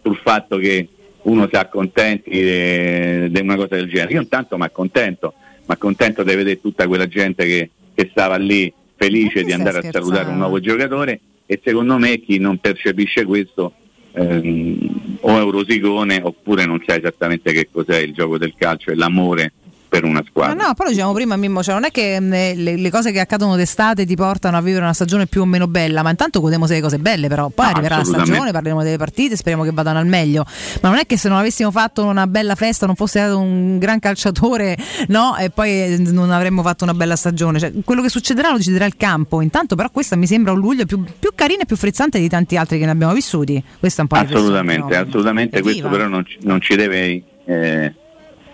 [0.01, 0.87] sul fatto che
[1.21, 4.13] uno si accontenti di una cosa del genere.
[4.13, 8.71] Io intanto mi accontento, mi accontento di vedere tutta quella gente che, che stava lì
[8.95, 10.07] felice di andare a scherzando?
[10.07, 13.73] salutare un nuovo giocatore e secondo me chi non percepisce questo
[14.19, 19.53] ehm, o rosicone oppure non sa esattamente che cos'è il gioco del calcio e l'amore
[19.89, 20.67] per una Ma squadra.
[20.67, 23.55] no, però diciamo prima Mimmo, cioè non è che mh, le, le cose che accadono
[23.55, 26.81] d'estate ti portano a vivere una stagione più o meno bella, ma intanto godemo delle
[26.81, 30.05] cose belle però, poi No, arriverà la stagione, parleremo delle partite, speriamo che vadano al
[30.05, 30.45] meglio,
[30.81, 33.79] ma non è che se non avessimo fatto una bella festa, non fosse stato un
[33.79, 38.09] gran calciatore, no, e poi eh, non avremmo fatto una bella stagione, cioè, quello che
[38.09, 41.61] succederà lo deciderà il campo, intanto però questa mi sembra un luglio più, più carino
[41.61, 44.95] e più frizzante di tanti altri che ne abbiamo vissuti, questa è un po' Assolutamente,
[44.95, 47.93] assolutamente questo però non ci, non ci deve eh,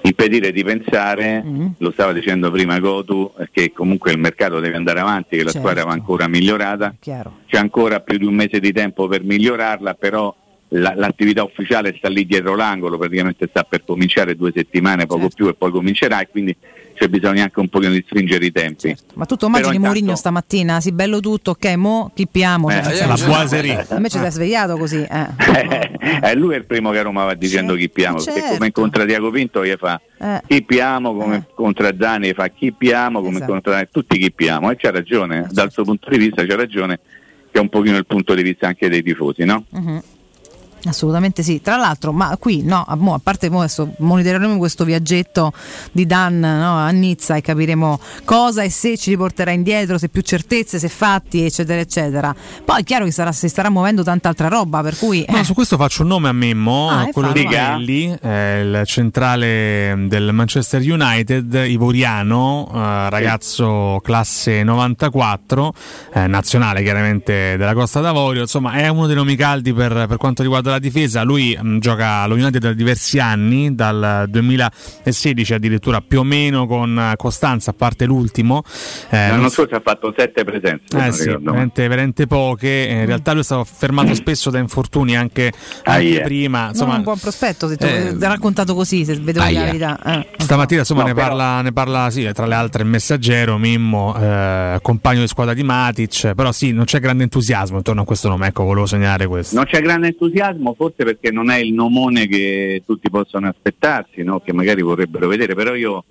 [0.06, 1.66] impedire di pensare, Mm-hmm.
[1.80, 5.60] lo stava dicendo prima Gotu, che comunque il mercato deve andare avanti, che la Certo.
[5.68, 7.38] squadra va ancora migliorata, Chiaro.
[7.48, 10.34] c'è ancora più di un mese di tempo per migliorarla, però
[10.70, 15.36] la- l'attività ufficiale sta lì dietro l'angolo, praticamente sta per cominciare due settimane, poco Certo.
[15.36, 16.56] più e poi comincerà e quindi
[16.96, 18.96] c'è bisogno anche un pochino di stringere i tempi.
[19.16, 22.70] Ma tu immagini intanto- Mourinho stamattina, sì bello tutto, ok, mo chippiamo.
[22.70, 23.86] Eh, cioè, la cioè, boiserie.
[23.92, 25.06] Invece si è svegliato così.
[25.10, 25.28] Eh.
[26.22, 28.54] Eh, lui è il primo che a Roma va dicendo chi piamo, perché certo.
[28.54, 30.42] come incontra Diaco Pinto gli fa Eh.
[30.48, 33.52] chi piamo, come incontra Zani gli fa chi piamo, come Esatto.
[33.54, 37.00] incontra tutti chi piamo e c'ha ragione, dal suo punto di vista c'ha ragione
[37.52, 39.64] che è un pochino il punto di vista anche dei tifosi, no?
[39.70, 40.02] Mhm.
[40.86, 41.62] Assolutamente sì.
[41.62, 45.52] Tra l'altro, ma qui no, a, mo, a parte mo adesso monitoreremo questo viaggetto
[45.92, 50.22] di Dan no, a Nizza e capiremo cosa e se ci riporterà indietro, se più
[50.22, 52.36] certezze, se fatti, eccetera, eccetera.
[52.64, 55.54] Poi è chiaro che sarà, si starà muovendo tanta altra roba, per cui No, su
[55.54, 57.46] questo faccio un nome a Memmo, Ah, quello di.
[57.46, 65.74] Kelly, eh, il centrale del Manchester United, ivoriano, eh, ragazzo classe 94,
[66.14, 70.42] eh, nazionale chiaramente della Costa d'Avorio, insomma è uno dei nomi caldi per, per quanto
[70.42, 76.20] riguarda la difesa, lui mh, gioca allo United da diversi anni, dal 2016 addirittura più
[76.20, 78.64] o meno con eh, costanza, a parte l'ultimo.
[79.10, 82.88] Eh, L'anno scorso ha fatto sette presenze, se eh sì, veramente, veramente poche.
[82.88, 85.52] Eh, In realtà lui è stato fermato spesso da infortuni anche,
[85.84, 86.24] Ah, anche yeah.
[86.24, 86.60] prima.
[86.62, 90.00] non Insomma, un buon prospetto, se tu, eh, raccontato così, se vedo ah, la verità.
[90.04, 90.28] Eh.
[90.38, 94.16] Stamattina insomma No, ne, però- parla, ne parla sì, tra le altre il messaggero, Mimmo,
[94.20, 98.28] eh, compagno di squadra di Matic, però sì, non c'è grande entusiasmo intorno a questo
[98.30, 99.56] nome, ecco, volevo segnare questo.
[99.56, 104.40] Non c'è grande entusiasmo, forse perché non è il nomone che tutti possono aspettarsi, no?
[104.40, 106.04] che magari vorrebbero vedere, però io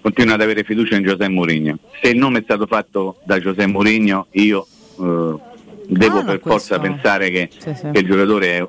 [0.00, 1.78] continuo ad avere fiducia in Giuseppe Mourinho.
[2.00, 4.66] Se il nome è stato fatto da Giuseppe Mourinho, io
[5.00, 5.34] eh,
[5.88, 7.90] devo Ah, per questo- forza pensare che, Sì, sì.
[7.90, 8.68] che il giocatore è-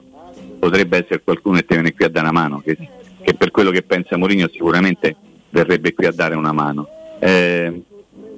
[0.60, 2.76] potrebbe essere qualcuno che ti viene qui a dare una mano, che,
[3.22, 5.16] che per quello che pensa Mourinho sicuramente
[5.50, 6.88] verrebbe qui a dare una mano.
[7.20, 7.82] Eh,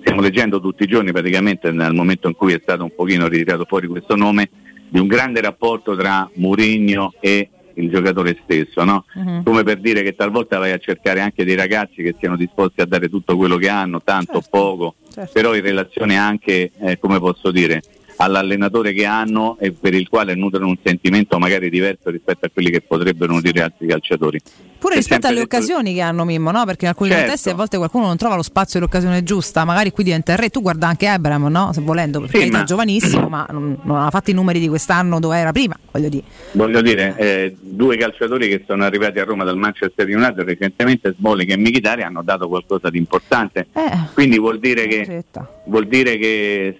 [0.02, 3.66] stiamo leggendo tutti i giorni praticamente dal momento in cui è stato un pochino ritirato
[3.66, 4.50] fuori questo nome
[4.90, 9.06] di un grande rapporto tra Mourinho e il giocatore stesso, no?
[9.14, 9.44] Mhm.
[9.44, 12.86] come per dire che talvolta vai a cercare anche dei ragazzi che siano disposti a
[12.86, 15.32] dare tutto quello che hanno, tanto o poco, certo.
[15.32, 17.82] però in relazione anche, eh, come posso dire,
[18.22, 22.70] all'allenatore che hanno e per il quale nutrono un sentimento magari diverso rispetto a quelli
[22.70, 24.40] che potrebbero nutrire altri calciatori.
[24.80, 26.64] Pure È rispetto alle detto- occasioni che hanno Mimmo, no?
[26.66, 27.26] Perché in alcuni Certo.
[27.26, 30.38] contesti a volte qualcuno non trova lo spazio e l'occasione giusta, magari qui diventa il
[30.38, 30.50] re.
[30.50, 31.72] Tu guarda anche Abraham, no?
[31.74, 34.70] Se volendo, perché Sì, è ma- giovanissimo, ma non, non ha fatto i numeri di
[34.70, 36.24] quest'anno dove era prima, voglio dire.
[36.54, 41.52] Voglio dire, eh, due calciatori che sono arrivati a Roma dal Manchester United recentemente, Smalling
[41.52, 43.68] e Mkhitaryan, hanno dato qualcosa di importante.
[43.74, 43.82] Eh,
[44.14, 45.24] Quindi vuol dire che,
[45.66, 46.76] vuol dire che eh,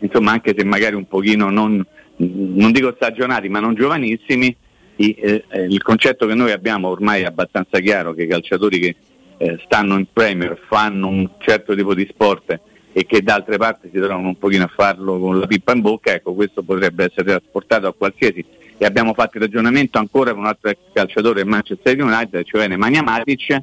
[0.00, 1.84] insomma, anche se magari un pochino non,
[2.16, 4.54] non dico stagionati, ma non giovanissimi,
[4.96, 8.96] i- eh, il concetto che noi abbiamo ormai è abbastanza chiaro che i calciatori che
[9.38, 12.58] eh, stanno in Premier fanno un certo tipo di sport
[12.92, 15.82] e che da altre parti si trovano un pochino a farlo con la pippa in
[15.82, 18.42] bocca, ecco questo potrebbe essere trasportato a qualsiasi.
[18.78, 22.66] E abbiamo fatto il ragionamento ancora con un altro ex calciatore del Manchester United, cioè
[22.68, 23.60] Nemanja Matic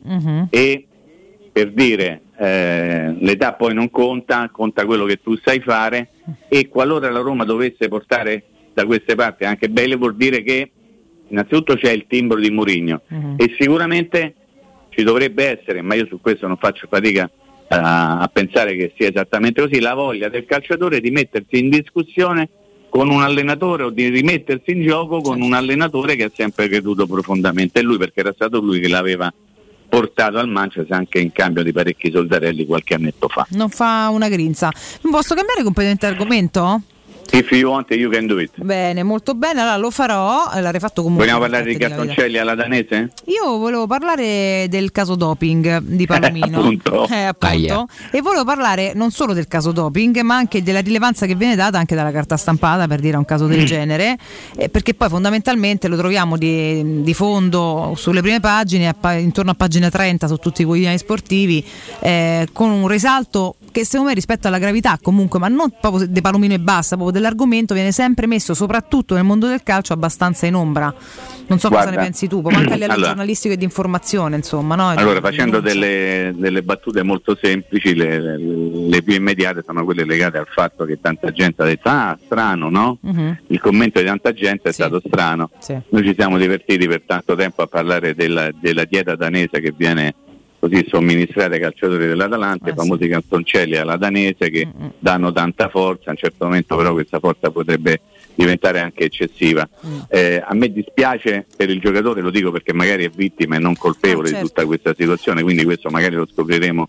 [0.51, 0.85] e
[1.51, 6.09] per dire eh, l'età poi non conta, conta quello che tu sai fare.
[6.47, 10.71] E qualora la Roma dovesse portare da queste parti anche Belle vuol dire che
[11.27, 13.01] innanzitutto c'è il timbro di Mourinho.
[13.37, 14.35] E sicuramente
[14.89, 17.29] ci dovrebbe essere, ma io su questo non faccio fatica
[17.69, 22.49] a, a pensare che sia esattamente così, la voglia del calciatore di mettersi in discussione
[22.89, 27.07] con un allenatore o di rimettersi in gioco con un allenatore che ha sempre creduto
[27.07, 29.33] profondamente in lui perché era stato lui che l'aveva
[29.93, 33.45] portato al Manchester anche in cambio di parecchi soldarelli qualche annetto fa.
[33.49, 34.71] Non fa una grinza.
[35.01, 36.81] Posso cambiare completamente argomento?
[37.31, 38.51] If you want you can do it.
[38.55, 40.49] Bene, molto bene, allora lo farò.
[40.59, 41.25] L'avrei fatto comunque.
[41.25, 43.09] Vogliamo parlare di cartoncelli alla danese?
[43.25, 46.59] Io volevo parlare del caso doping di Palomino.
[46.59, 47.07] appunto.
[47.09, 47.87] Eh, appunto.
[48.11, 51.77] E volevo parlare non solo del caso doping, ma anche della rilevanza che viene data
[51.79, 53.65] anche dalla carta stampata per dire a un caso del Mm.
[53.65, 54.17] genere,
[54.55, 59.51] eh, perché poi fondamentalmente lo troviamo di, di fondo sulle prime pagine, a pa- intorno
[59.51, 61.63] a pagina 30 su tutti i quotidiani sportivi,
[61.99, 66.21] eh, con un risalto che secondo me rispetto alla gravità comunque, ma non proprio De
[66.21, 70.55] Palomino e basta, proprio dell'argomento viene sempre messo, soprattutto nel mondo del calcio, abbastanza in
[70.55, 70.93] ombra.
[71.47, 71.87] Non so Guarda.
[71.89, 73.07] cosa ne pensi tu, ma anche a livello Allora.
[73.07, 74.75] giornalistico e di informazione, insomma.
[74.75, 74.89] No?
[74.89, 80.37] Allora, facendo delle, delle battute molto semplici, le, le- le più immediate sono quelle legate
[80.37, 82.97] al fatto che tanta gente ha detto ah strano, no?
[83.01, 83.37] Mhm.
[83.47, 85.49] Il commento di tanta gente è stato strano.
[85.59, 85.77] Sì.
[85.89, 90.13] Noi ci siamo divertiti per tanto tempo a parlare della, della dieta danese che viene
[90.63, 94.65] così somministrata ai calciatori dell'Atalanta, i famosi canzoncelli alla danese che
[94.97, 97.99] danno tanta forza, a un certo momento però questa forza potrebbe
[98.33, 99.67] diventare anche eccessiva.
[100.07, 103.75] Eh, a me dispiace per il giocatore, lo dico perché magari è vittima e non
[103.75, 104.43] colpevole Ah, certo.
[104.45, 106.87] di tutta questa situazione, quindi questo magari lo scopriremo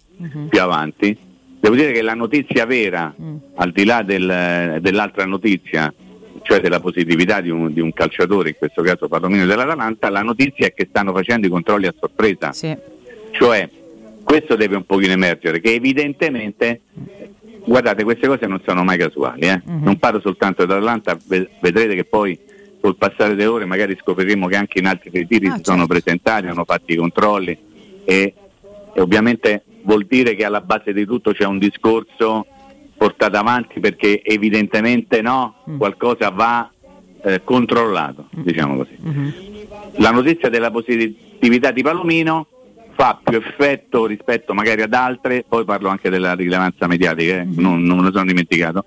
[0.49, 1.17] più avanti.
[1.59, 3.13] Devo dire che la notizia vera,
[3.57, 5.93] al di là del- dell'altra notizia,
[6.43, 10.67] cioè della positività di un, di un calciatore, in questo caso Palomino dell'Atalanta, la notizia
[10.67, 12.53] è che stanno facendo i controlli a sorpresa.
[13.35, 13.69] Cioè,
[14.23, 16.83] questo deve un pochino emergere, che evidentemente,
[17.65, 19.61] guardate, queste cose non sono mai casuali, eh.
[19.65, 22.39] non parlo soltanto dell'Atalanta, ve- vedrete che poi
[22.81, 26.65] col passare delle ore magari scopriremo che anche in altri ritiri si sono presentati, hanno
[26.65, 27.57] fatto i controlli
[28.05, 28.35] e,
[28.93, 32.47] e ovviamente vuol dire che alla base di tutto c'è un discorso
[32.97, 36.71] portato avanti perché evidentemente no, qualcosa va
[37.23, 38.99] eh, controllato, diciamo così.
[39.97, 42.49] La notizia della positività di Palomino
[42.95, 47.83] fa più effetto rispetto magari ad altre, poi parlo anche della rilevanza mediatica, eh, non,
[47.83, 48.85] non me lo sono dimenticato,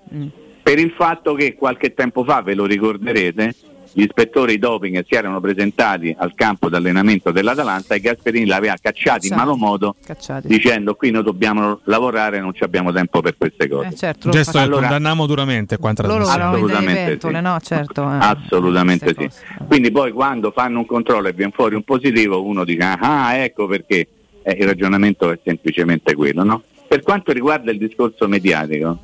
[0.62, 3.54] per il fatto che qualche tempo fa, ve lo ricorderete,
[3.92, 9.34] gli ispettori doping si erano presentati al campo d'allenamento dell'Atalanta e Gasperini l'aveva cacciati in
[9.34, 9.96] malo modo
[10.44, 13.88] dicendo qui noi dobbiamo lavorare, non ci abbiamo tempo per queste cose.
[13.88, 16.42] Eh, certo, Gesto che facevano- condanniamo duramente qua in trasmissione.
[16.44, 17.58] Assolutamente ventole, no?
[17.60, 18.02] Certo.
[18.02, 18.16] eh.
[18.20, 19.28] Assolutamente sì.
[19.66, 23.66] Quindi poi quando fanno un controllo e viene fuori un positivo, uno dice ah ecco
[23.66, 24.06] perché
[24.42, 26.42] Eh, il ragionamento è semplicemente quello.
[26.44, 26.62] No?
[26.86, 28.98] Per quanto riguarda il discorso mediatico,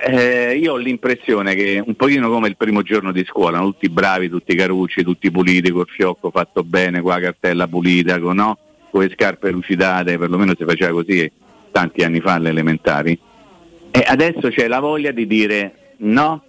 [0.00, 4.28] eh, io ho l'impressione che un pochino come il primo giorno di scuola, tutti bravi,
[4.28, 8.58] tutti carucci, tutti puliti, col fiocco fatto bene, con la cartella pulita, con, no?
[8.90, 11.30] con le scarpe lucidate, perlomeno si faceva così
[11.70, 13.18] tanti anni fa alle elementari.
[13.90, 16.44] E adesso c'è la voglia di dire no,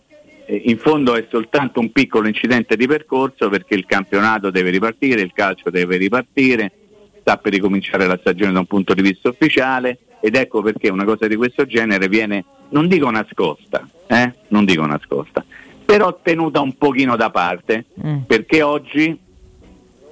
[0.46, 5.22] eh, in fondo è soltanto un piccolo incidente di percorso perché il campionato deve ripartire,
[5.22, 6.72] il calcio deve ripartire,
[7.20, 11.04] sta per ricominciare la stagione da un punto di vista ufficiale ed ecco perché una
[11.04, 15.44] cosa di questo genere viene, non dico nascosta, eh, non dico nascosta,
[15.86, 17.86] però tenuta un pochino da parte
[18.26, 19.20] perché oggi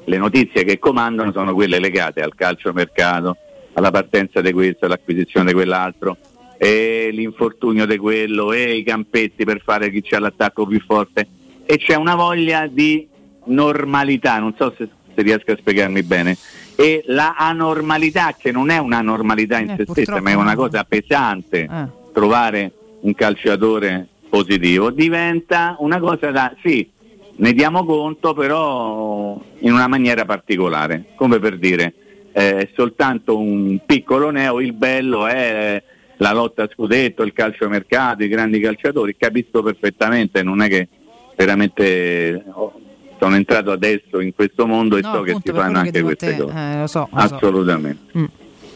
[0.04, 3.38] le notizie che comandano sono quelle legate al calciomercato,
[3.74, 6.18] alla partenza di questo, all'acquisizione di quell'altro,
[6.58, 11.28] e l'infortunio di quello, e i campetti per fare chi c'ha l'attacco più forte.
[11.66, 13.08] E c'è una voglia di
[13.46, 16.38] normalità, non so se, se riesco a spiegarmi bene.
[16.76, 20.56] E la anormalità, che non è una normalità in Eh, se stessa, ma è una
[20.56, 22.00] cosa pesante, Eh.
[22.12, 26.90] Trovare un calciatore positivo, diventa una cosa da sì,
[27.36, 31.94] ne diamo conto però in una maniera particolare, come per dire
[32.34, 35.82] eh, è soltanto un piccolo neo, il bello è
[36.18, 40.88] la lotta a scudetto, il calciomercato, i grandi calciatori, capisco perfettamente, non è che
[41.36, 42.80] veramente oh,
[43.20, 46.38] sono entrato adesso in questo mondo e No, so che si fanno anche queste te,
[46.38, 46.54] cose.
[46.56, 47.36] eh, lo so, lo so.
[47.36, 48.30] Assolutamente.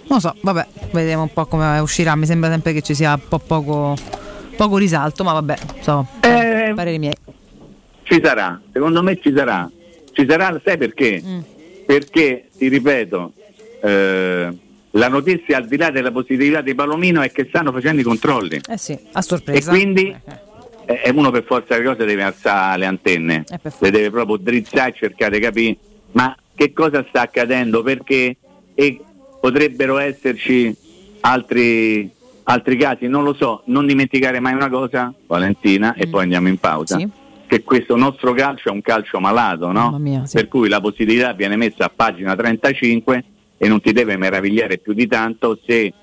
[0.07, 2.15] Non lo so, vabbè, vediamo un po' come uscirà.
[2.15, 3.95] Mi sembra sempre che ci sia un po' poco,
[4.55, 7.15] poco risalto, ma vabbè, insomma, Eh, pareri miei.
[8.03, 9.69] Ci sarà, secondo me ci sarà.
[10.11, 11.21] Ci sarà, sai perché?
[11.25, 11.39] Mm.
[11.85, 13.33] Perché, ti ripeto,
[13.81, 14.57] eh,
[14.91, 18.61] la notizia al di là della positività di Palomino è che stanno facendo i controlli.
[18.67, 19.71] Eh sì, a sorpresa.
[19.71, 20.15] E quindi
[20.85, 23.43] eh, eh, uno per forza di cose deve alzare le antenne,
[23.79, 25.77] le deve proprio drizzare e cercare di capire
[26.11, 28.37] ma che cosa sta accadendo, perché
[28.73, 29.01] e
[29.39, 30.75] potrebbero esserci
[31.21, 32.09] altri,
[32.43, 36.01] altri casi, non lo so, non dimenticare mai una cosa, Valentina, Mm.
[36.01, 36.97] e poi andiamo in pausa,
[37.47, 39.97] che questo nostro calcio è un calcio malato, no?
[39.99, 40.35] Mia, sì.
[40.37, 43.23] per cui la positività viene messa a pagina 35
[43.57, 45.93] e non ti deve meravigliare più di tanto se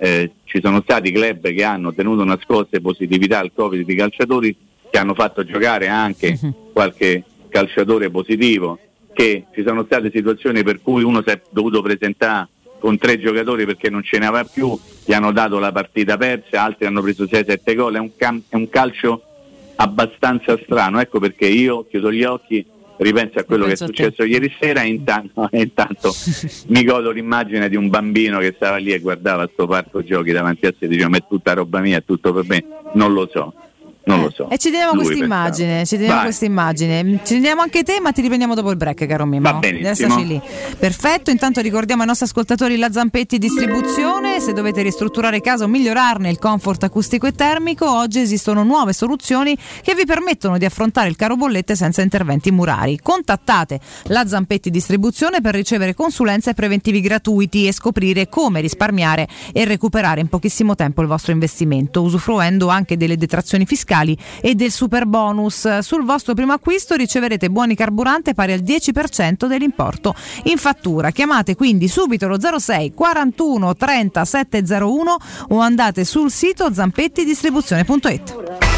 [0.00, 4.54] eh, ci sono stati club che hanno tenuto nascoste positività al Covid di calciatori
[4.90, 6.54] che hanno fatto giocare anche Mhm.
[6.72, 8.78] qualche calciatore positivo,
[9.12, 13.64] che ci sono state situazioni per cui uno si è dovuto presentare con tre giocatori
[13.64, 17.24] perché non ce ne aveva più, gli hanno dato la partita persa, altri hanno preso
[17.24, 19.22] 6-7 gol, è un, cam- è un calcio
[19.76, 22.64] abbastanza strano, ecco perché io chiudo gli occhi,
[22.98, 26.12] ripenso a quello che è successo ieri sera e intanto, e intanto
[26.68, 30.66] mi godo l'immagine di un bambino che stava lì e guardava sto parco giochi davanti
[30.66, 33.52] a sé, diceva ma è tutta roba mia, è tutto per me, non lo so.
[34.08, 34.48] Non lo so.
[34.48, 37.20] E ci teniamo questa immagine, ci teniamo questa immagine.
[37.24, 39.50] Ci teniamo anche te, ma ti riprendiamo dopo il break, caro Mimmo.
[39.50, 40.16] Va benissimo.
[40.18, 40.40] Lì.
[40.78, 46.30] Perfetto, intanto ricordiamo ai nostri ascoltatori la Zampetti Distribuzione, se dovete ristrutturare casa o migliorarne
[46.30, 51.16] il comfort acustico e termico, oggi esistono nuove soluzioni che vi permettono di affrontare il
[51.16, 52.98] caro bollette senza interventi murari.
[53.02, 59.64] Contattate la Zampetti Distribuzione per ricevere consulenze e preventivi gratuiti e scoprire come risparmiare e
[59.64, 63.96] recuperare in pochissimo tempo il vostro investimento, usufruendo anche delle detrazioni fiscali
[64.40, 65.78] e del super bonus.
[65.78, 71.10] Sul vostro primo acquisto riceverete buoni carburante pari al 10% dell'importo in fattura.
[71.10, 75.16] Chiamate quindi subito lo 06 41 30 701
[75.48, 78.77] o andate sul sito zampettidistribuzione.it.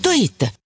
[0.00, 0.65] www.it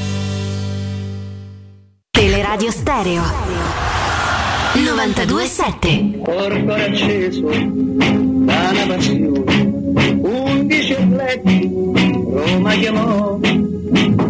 [2.11, 3.23] Teleradio Stereo.
[4.75, 13.39] 927 Corpo acceso da una passione, undici atleti Roma chiamò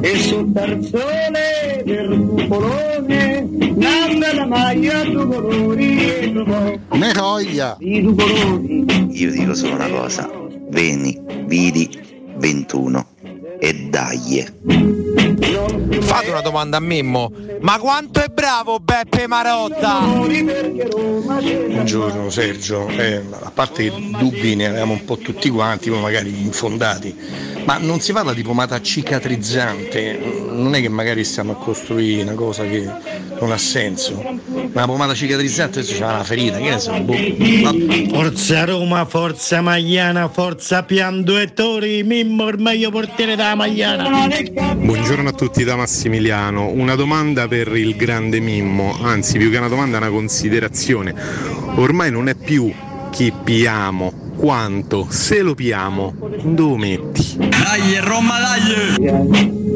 [0.01, 6.77] e sul tarzone del cupolone nanda la maglia due colori e trovò
[8.15, 8.85] colori.
[9.09, 10.29] Io dico solo una cosa,
[10.69, 11.89] veni, vidi,
[12.37, 13.05] 21
[13.59, 14.45] e dai.
[16.11, 17.31] Fate una domanda a Mimmo.
[17.61, 19.99] Ma quanto è bravo Beppe Marotta?
[21.69, 26.41] Buongiorno Sergio, Eh, a parte che dubbi ne avevamo un po' tutti quanti, ma magari
[26.41, 27.15] infondati,
[27.63, 32.33] ma non si parla di pomata cicatrizzante, non è che magari stiamo a costruire una
[32.33, 32.85] cosa che
[33.39, 34.21] non ha senso,
[34.73, 37.15] una pomata cicatrizzante se c'è una ferita, che ne so, boh.
[37.61, 37.73] Ma-
[38.11, 44.27] Forza Roma, forza Magliana, forza Piando e Tori, Mimmo il meglio portiere della Magliana.
[44.75, 49.67] Buongiorno a tutti da Massimiliano, una domanda per il grande Mimmo, anzi più che una
[49.67, 51.13] domanda una considerazione.
[51.75, 52.73] Ormai non è più
[53.11, 57.37] chi piamo, quanto se lo piamo, dove metti?
[57.37, 59.70] Dai, Roma, dai!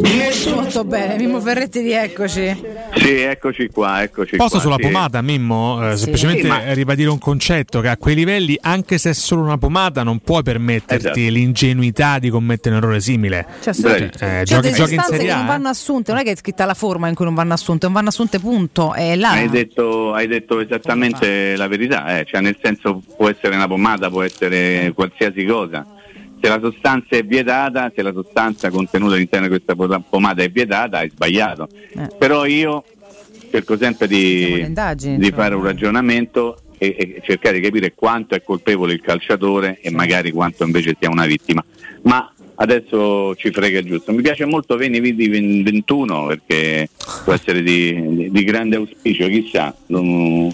[0.53, 2.63] Molto bene, Mimmo Ferretti, rieccoci.
[2.95, 4.59] Sì, eccoci qua, eccoci Posso qua.
[4.59, 4.81] sulla sì.
[4.81, 5.79] pomata, Mimmo?
[5.89, 6.03] Eh, Sì.
[6.03, 9.57] semplicemente Sì, ma- ribadire un concetto che a quei livelli, anche se è solo una
[9.57, 11.19] pomata, non puoi permetterti Esatto.
[11.19, 13.45] l'ingenuità di commettere un errore simile.
[13.61, 15.47] Cioè, Cioè, sono- eh, Cioè, giochi, giochi in sostanze Serie che non A.
[15.47, 17.93] vanno assunte, non è che è scritta la forma in cui non vanno assunte, non
[17.95, 18.93] vanno assunte, punto.
[18.95, 23.55] E là Hai detto, hai detto esattamente la verità, eh, cioè nel senso può essere
[23.55, 25.85] una pomata, può essere qualsiasi cosa.
[26.45, 30.49] Se la sostanza è vietata, se la sostanza contenuta all'interno di questa po- pomata è
[30.49, 31.67] vietata, hai sbagliato.
[31.95, 32.07] Eh.
[32.19, 32.83] Però io
[33.49, 34.71] cerco sempre di,
[35.17, 39.89] di fare un ragionamento e, e cercare di capire quanto è colpevole il calciatore e
[39.89, 41.65] magari quanto invece sia una vittima.
[42.03, 44.11] Ma adesso ci frega il giusto.
[44.11, 46.89] Mi piace molto Veni Vidi 21 perché
[47.23, 49.75] può essere di, di- di grande auspicio, chissà.
[49.87, 50.47] Non,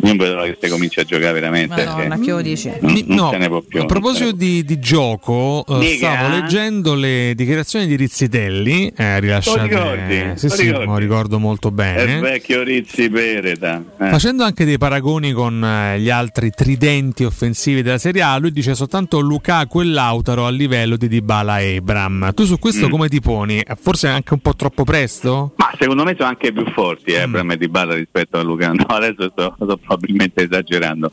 [0.00, 1.84] non vedo l'ora che si comincia a giocare veramente.
[1.84, 2.70] Madonna, che che lo dici?
[2.80, 3.80] non, non No, se ne può più.
[3.80, 6.12] a proposito di, di gioco, eh, Dica.
[6.14, 9.58] stavo leggendo le dichiarazioni di Rizzitelli, eh, rilasciate.
[9.58, 9.64] Lo
[9.94, 10.32] ricordi?
[10.38, 10.86] Sì, Lo sì, ricordi?
[10.86, 12.14] lo ricordo molto bene.
[12.14, 13.82] il vecchio Rizzi Pereta.
[14.00, 14.08] eh.
[14.10, 18.74] Facendo anche dei paragoni con eh, gli altri tridenti offensivi della Serie A, lui dice
[18.74, 22.32] soltanto Lukaku e Lautaro a livello di Dybala e Abram.
[22.34, 22.90] Tu su questo Mm.
[22.90, 23.62] come ti poni?
[23.80, 25.52] Forse anche un po' troppo presto?
[25.56, 28.70] Ma secondo me sono anche più forti eh, Abram e Dybala rispetto a Luca.
[28.76, 31.10] No, adesso sto, sto probabilmente esagerando.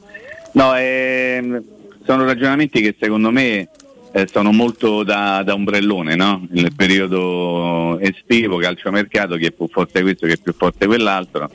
[0.53, 1.63] No, ehm,
[2.05, 3.69] sono ragionamenti che secondo me
[4.11, 6.45] eh, sono molto da, da ombrellone, no?
[6.51, 11.49] Nel periodo estivo, calciomercato, chi è più forte questo, chi è più forte quell'altro.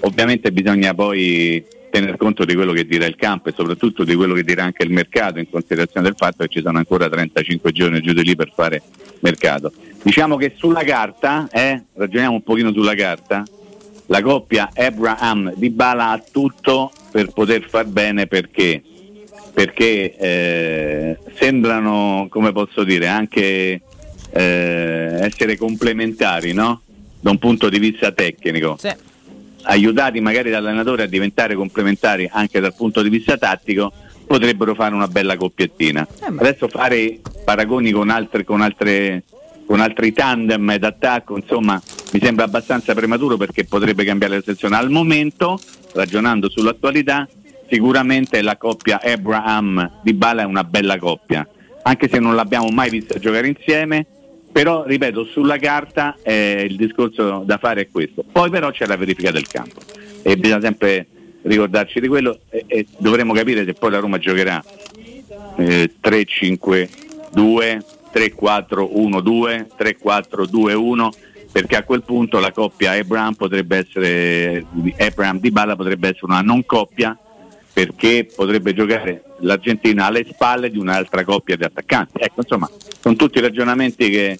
[0.00, 4.34] Ovviamente bisogna poi tener conto di quello che dirà il campo e soprattutto di quello
[4.34, 8.00] che dirà anche il mercato in considerazione del fatto che ci sono ancora 35 giorni
[8.00, 8.82] giù di lì per fare
[9.20, 9.72] mercato.
[10.02, 13.44] Diciamo che sulla carta, eh, ragioniamo un pochino sulla carta,
[14.06, 18.82] la coppia Abraham di Bala ha tutto per poter far bene perché
[19.58, 23.80] perché eh, sembrano, come posso dire, anche
[24.30, 26.82] eh, essere complementari, no?
[27.18, 28.76] Da un punto di vista tecnico.
[29.70, 33.92] Aiutati magari dall'allenatore a diventare complementari anche dal punto di vista tattico,
[34.26, 36.06] potrebbero fare una bella coppiettina.
[36.20, 39.24] Adesso fare paragoni con altre, con altre
[39.68, 41.78] con altri tandem d'attacco, insomma,
[42.12, 44.76] mi sembra abbastanza prematuro perché potrebbe cambiare la situazione.
[44.76, 45.60] Al momento,
[45.92, 47.28] ragionando sull'attualità,
[47.68, 51.46] sicuramente la coppia Abraham di Bala è una bella coppia,
[51.82, 54.06] anche se non l'abbiamo mai vista giocare insieme,
[54.50, 58.24] però ripeto, sulla carta eh, il discorso da fare è questo.
[58.30, 59.80] Poi però c'è la verifica del campo
[60.22, 61.06] e bisogna sempre
[61.42, 64.62] ricordarci di quello e, e dovremo capire se poi la Roma giocherà
[65.56, 66.88] eh, 3-5-2,
[68.12, 71.08] 3-4-1-2, 3-4-2-1
[71.50, 74.66] perché a quel punto la coppia Abraham potrebbe essere
[74.98, 77.18] Abraham di Bala potrebbe essere una non coppia
[77.78, 82.14] perché potrebbe giocare l'Argentina alle spalle di un'altra coppia di attaccanti.
[82.18, 82.68] Ecco, insomma,
[83.00, 84.36] sono tutti ragionamenti che,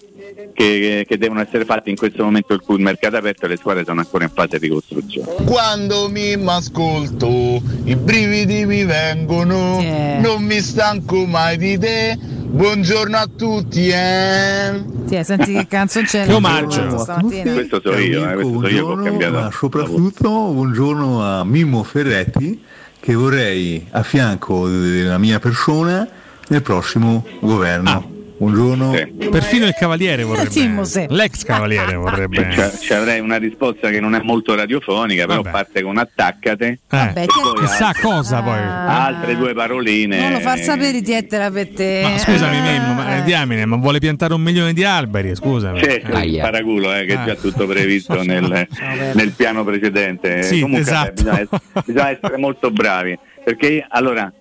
[0.51, 3.47] che- che devono essere fatti in questo momento in cui il mercato è aperto e
[3.47, 5.35] le squadre sono ancora in fase di costruzione.
[5.45, 9.81] Quando mi ascolto i brividi mi vengono,
[10.19, 12.17] non mi stanco mai di te,
[12.49, 14.83] Buongiorno a tutti, eh.
[15.05, 16.33] Sì, senti che canzoncella.
[16.35, 16.97] Omaggio.
[16.97, 17.53] Stamattina.
[17.53, 19.33] Questo so io, eh, questo so io che ho cambiato.
[19.33, 22.59] ma soprattutto buongiorno a Mimmo Ferretti
[22.99, 26.07] che vorrei a fianco della mia persona
[26.47, 28.18] nel prossimo governo.
[28.39, 28.91] Buongiorno.
[29.29, 30.47] Perfino il cavaliere vorrebbe.
[30.49, 31.05] Timo, sì.
[31.09, 32.47] L'ex cavaliere vorrebbe.
[32.47, 35.51] C'è- Ci avrei una risposta che non è molto radiofonica, però Vabbè.
[35.51, 36.79] parte con attaccate.
[36.87, 38.57] Vabbè, e ti- poi Chissà altre, cosa poi.
[38.59, 40.21] altre due paroline.
[40.21, 41.99] Non lo far sapere dietela per te.
[42.01, 45.35] Ma scusami, Mimmo, ma, eh, diamine, ma vuole piantare un milione di alberi?
[45.35, 45.81] Scusami.
[45.81, 47.25] C'è il paraculo eh, che è Ah.
[47.25, 48.67] già tutto previsto nel,
[49.15, 50.43] nel piano precedente.
[50.43, 51.11] Sì, Comunque esatto.
[51.11, 54.31] bisogna, essere, bisogna essere molto bravi perché allora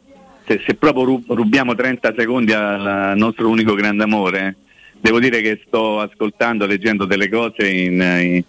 [0.49, 4.57] se, se proprio ru- rubiamo 30 secondi al, nostro unico grande amore,
[5.01, 8.43] devo dire che sto ascoltando, leggendo delle cose in- in-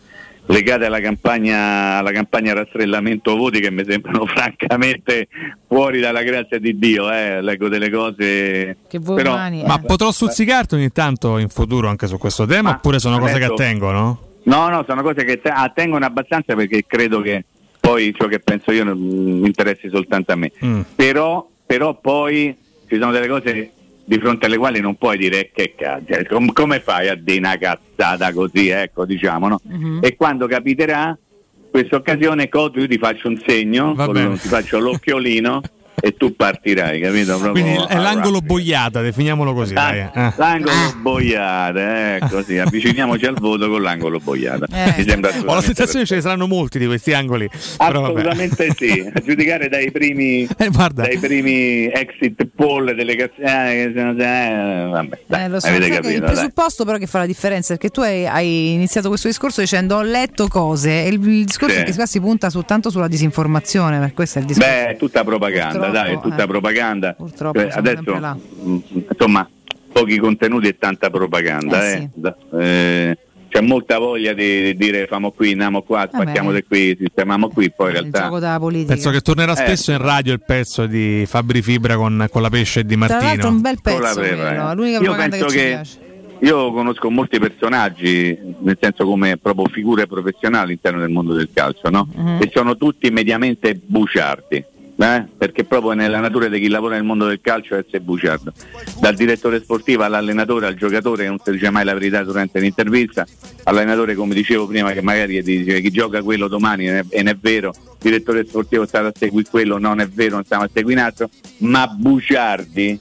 [0.47, 5.27] legate alla campagna, alla campagna rastrellamento voti che mi sembrano francamente
[5.67, 7.11] fuori dalla grazia di Dio.
[7.11, 7.39] eh.
[7.41, 9.67] Leggo delle cose Che voi però, umani, eh.
[9.67, 12.71] Ma potrò stuzzicarti ogni tanto in futuro anche su questo tema?
[12.71, 14.19] Oppure sono cose che adesso- attengono?
[14.43, 17.43] No, no, sono cose che te- attengono abbastanza perché credo che
[17.79, 20.51] poi ciò che penso io non mi interessi soltanto a me.
[20.65, 20.81] Mm.
[20.95, 22.55] Però, però poi
[22.87, 23.71] ci sono delle cose
[24.03, 27.37] di fronte alle quali non puoi dire "Eh, che cazzo, com- come fai a dire
[27.37, 29.59] una cazzata così, ecco, diciamo, no?
[29.61, 29.99] Mhm.
[30.01, 31.15] E quando capiterà
[31.69, 33.93] questa occasione, Cotu, io ti faccio un segno,
[34.39, 35.61] ti faccio l'occhiolino
[36.01, 37.37] e tu partirai, capito?
[37.37, 39.73] Proprio Quindi è l'angolo boiata, definiamolo così.
[39.75, 40.33] Ah, dai, eh.
[40.37, 44.65] L'angolo boiata, ecco sì, avviciniamoci al voto con l'angolo boiata.
[44.71, 45.17] Eh.
[45.45, 47.49] Ho la sensazione che ce ne saranno molti di questi angoli.
[47.77, 55.19] Assolutamente sì, a giudicare dai primi, Eh, dai primi exit poll delle cazzate, eh, vabbè,
[55.27, 56.31] dai, Eh, lo so, avete capito, il dai.
[56.31, 60.01] presupposto però che fa la differenza perché tu hai, hai iniziato questo discorso dicendo ho
[60.01, 61.81] letto cose e il, il discorso Sì.
[61.81, 64.97] è che qua si punta soltanto sulla disinformazione per questo è il discorso Beh, è
[64.97, 66.47] tutta propaganda, Purtroppo, dai, è tutta eh.
[66.47, 67.13] propaganda.
[67.13, 68.33] Purtroppo Cioè, adesso, là.
[68.35, 68.77] mh,
[69.11, 69.49] insomma,
[69.91, 71.83] pochi contenuti e tanta propaganda.
[71.83, 71.97] Eh, eh.
[71.97, 72.09] sì.
[72.13, 73.17] Da- eh,
[73.49, 77.71] c'è molta voglia di, di dire famo qui, andiamo qua, spacchiamo di qui, sistemiamo qui,
[77.71, 78.21] poi in il realtà...
[78.25, 79.55] gioco della politica Penso che tornerà Eh.
[79.55, 83.07] spesso in radio il pezzo di Fabri Fibra con, con la pesce e Di tra
[83.07, 83.47] l'altro Martino.
[83.49, 84.75] un bel pezzo eh.
[84.75, 85.99] l'unica Io propaganda che che- piace
[86.41, 91.89] Io conosco molti personaggi, nel senso come proprio figure professionali all'interno del mondo del calcio,
[91.89, 92.07] no?
[92.15, 92.37] Mhm.
[92.43, 94.63] E sono tutti mediamente buciardi.
[94.99, 95.25] Eh?
[95.37, 98.51] Perché proprio nella natura di chi lavora nel mondo del calcio è essere buciardo.
[98.99, 103.25] Dal direttore sportivo all'allenatore, al giocatore che non si dice mai la verità durante l'intervista,
[103.63, 107.69] all'allenatore come dicevo prima che magari dice chi gioca quello domani e non è vero,
[107.69, 111.05] il direttore sportivo sta a seguire quello, non è vero, non stiamo a seguire un
[111.05, 111.29] altro,
[111.59, 112.99] ma buciardi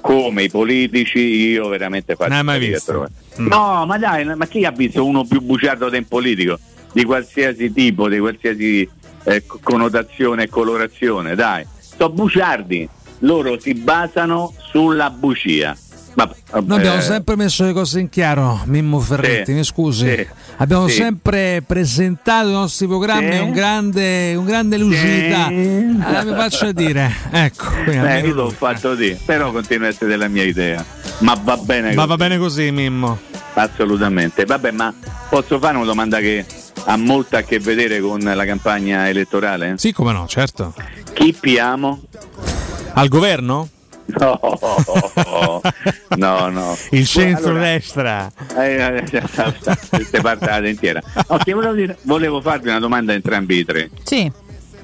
[0.00, 3.08] come i politici io veramente faccio Non mai visto?
[3.40, 3.46] Mm.
[3.46, 6.58] No, ma dai, ma chi ha visto uno più buciardo di un politico?
[6.92, 8.88] Di qualsiasi tipo, di qualsiasi
[9.26, 11.66] eh, co- connotazione e colorazione, dai.
[11.96, 12.88] Sono buciardi,
[13.20, 15.76] loro si basano sulla bucia.
[16.14, 16.24] Ma,
[16.64, 20.06] Noi abbiamo eh, sempre messo le cose in chiaro, Mimmo Ferretti, Sì, mi scusi.
[20.08, 20.94] sì, abbiamo sì.
[20.94, 25.44] sempre presentato i nostri programmi con grande, con grande lucidità.
[25.46, 27.66] Ah, mi faccia dire, ecco.
[27.86, 30.82] eh, almeno io l'ho fatto dire, però continua a essere della mia idea.
[31.18, 32.08] Ma va bene Ma così.
[32.08, 33.18] va bene così, Mimmo.
[33.52, 34.46] Assolutamente.
[34.46, 34.94] Vabbè, ma
[35.28, 36.44] posso fare una domanda che
[36.88, 39.74] ha molto a che vedere con la campagna elettorale?
[39.76, 40.74] Sì, come no, certo.
[41.12, 42.02] Chi piamo?
[42.94, 43.68] Al governo?
[44.06, 44.38] No,
[46.16, 46.76] no, no.
[46.90, 48.30] Il Allora, centro-destra.
[48.56, 49.04] eh,
[49.90, 51.02] queste parte la dentiera.
[51.28, 53.90] No, che volevo, dire- volevo farvi una domanda a entrambi i tre.
[54.04, 54.30] sì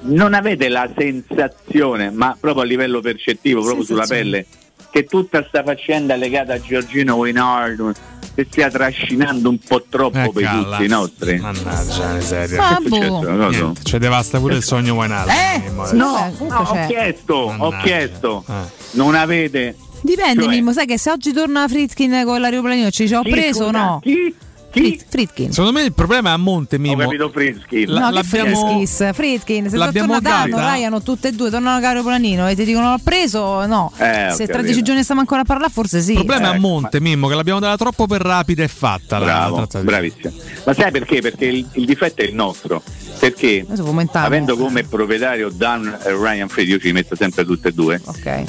[0.01, 4.45] Non avete la sensazione, ma proprio a livello percettivo, proprio sulla pelle,
[4.93, 7.93] che tutta sta faccenda legata a Giorgino Wainard
[8.35, 10.75] si stia trascinando un po' troppo Eh, per calla.
[10.77, 11.39] tutti i nostri?
[11.39, 12.67] Mannaggia, miseria.
[12.67, 13.19] Ah, Che è successo?
[13.21, 13.47] boh.
[13.49, 14.93] Niente, ci devasta pure il sogno.
[14.93, 15.95] Mimmo, adesso.
[15.95, 17.77] No, no, ho chiesto, ho Mannaggia.
[17.83, 18.43] chiesto.
[18.47, 18.53] Eh.
[18.91, 23.21] Non avete dipende Cioè- Mimmo sai che se oggi torna Fritkin con l'aeroplanino ci ho
[23.23, 24.35] preso o no Chi?
[24.73, 26.97] Fritkin Secondo me il problema è a monte, Ho Mimmo.
[27.03, 27.85] capito Frischi.
[27.85, 30.73] La- no, che l'abbiamo- Friskis, Fritkin, se l'abbiamo data?
[30.73, 33.91] Ryan, tutte e due, tornano a Planino e ti dicono l'ho preso, no.
[33.97, 36.11] Eh, ho se tra dieci giorni stiamo ancora a parlare, forse sì.
[36.11, 39.19] Il problema è a Ecco, monte, Mimmo, che l'abbiamo data troppo per rapida e fatta.
[39.19, 40.33] Bravo, bravissimo.
[40.65, 41.21] Ma sai perché?
[41.21, 42.81] Perché il, il difetto è il nostro.
[43.19, 43.65] Perché
[44.13, 48.01] avendo come proprietario Dan e Ryan Freddy, io ci metto sempre tutte e due.
[48.03, 48.43] Ok.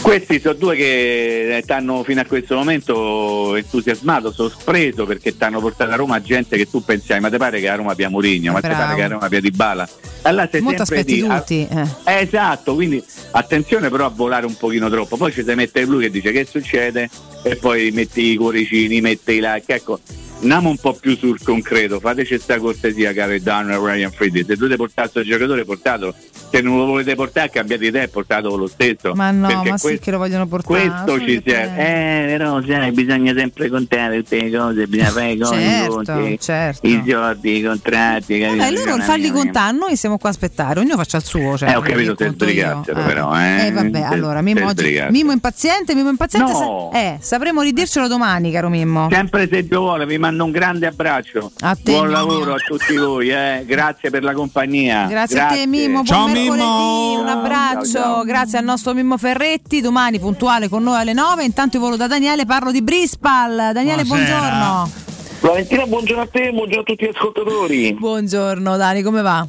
[0.00, 5.60] Questi sono due che ti hanno fino a questo momento entusiasmato, sorpreso perché ti hanno
[5.60, 8.52] portato a Roma gente che tu pensavi, ma ti pare che a Roma abbia Mourinho,
[8.52, 9.86] ma ti pare che a Roma abbia Di Bala?
[10.22, 11.66] Allora sei Molto sempre a- tutti.
[11.70, 11.82] eh.
[12.04, 13.02] Eh, esatto, quindi
[13.32, 15.16] attenzione però a volare un pochino troppo.
[15.16, 17.08] Poi ci si mette lui che dice che succede
[17.42, 19.74] e poi metti i cuoricini, metti i like.
[19.74, 20.00] Ecco,
[20.40, 24.44] andiamo un po' più sul concreto, fateci questa cortesia, caro Dan e Ryan Freddy.
[24.44, 26.14] Se dovete portare questo giocatore, portatelo
[26.50, 29.12] se non lo volete portare cambiate idea e portatelo lo stesso.
[29.14, 30.88] Ma no, Perché ma sì questo- che lo vogliono portare.
[30.88, 31.76] questo ci serve.
[31.76, 36.38] Eh, però sai, bisogna sempre contare tutte le cose, bisogna fare i conti, Certo, conti,
[36.40, 36.86] certo.
[36.86, 38.64] i soldi, i contratti, capito?
[38.64, 41.56] Eh, loro farli contare, noi siamo qua a aspettare, ognuno faccia il suo.
[41.58, 42.50] Cioè, Eh, ho capito, conto io.
[42.50, 43.66] sbrigazzero però, eh.
[43.66, 45.02] Eh vabbè, Sei- allora Mimmo oggi.
[45.10, 46.90] Mimmo impaziente, Mimmo impaziente No.
[46.92, 49.08] sa- eh, sapremo ridircelo domani, caro Mimmo.
[49.10, 51.50] Sempre se Dio vuole, vi mando un grande abbraccio.
[51.60, 52.16] A te, Buon Mimmo.
[52.18, 53.64] lavoro a tutti voi, eh.
[53.66, 55.06] grazie per la compagnia.
[55.06, 57.20] Grazie, a te Mimmo, buon Ciao, mercoledì, Mimmo.
[57.20, 58.24] un abbraccio, Ciao, ciao.
[58.24, 62.06] grazie al nostro Mimmo Ferretti, domani puntuale con noi alle 9, intanto io volo da
[62.06, 64.90] Daniele, parlo di Brispal, Daniele buongiorno.
[65.40, 67.94] Valentina, buongiorno a te, buongiorno a tutti gli ascoltatori.
[67.94, 69.46] Buongiorno Dani, come va?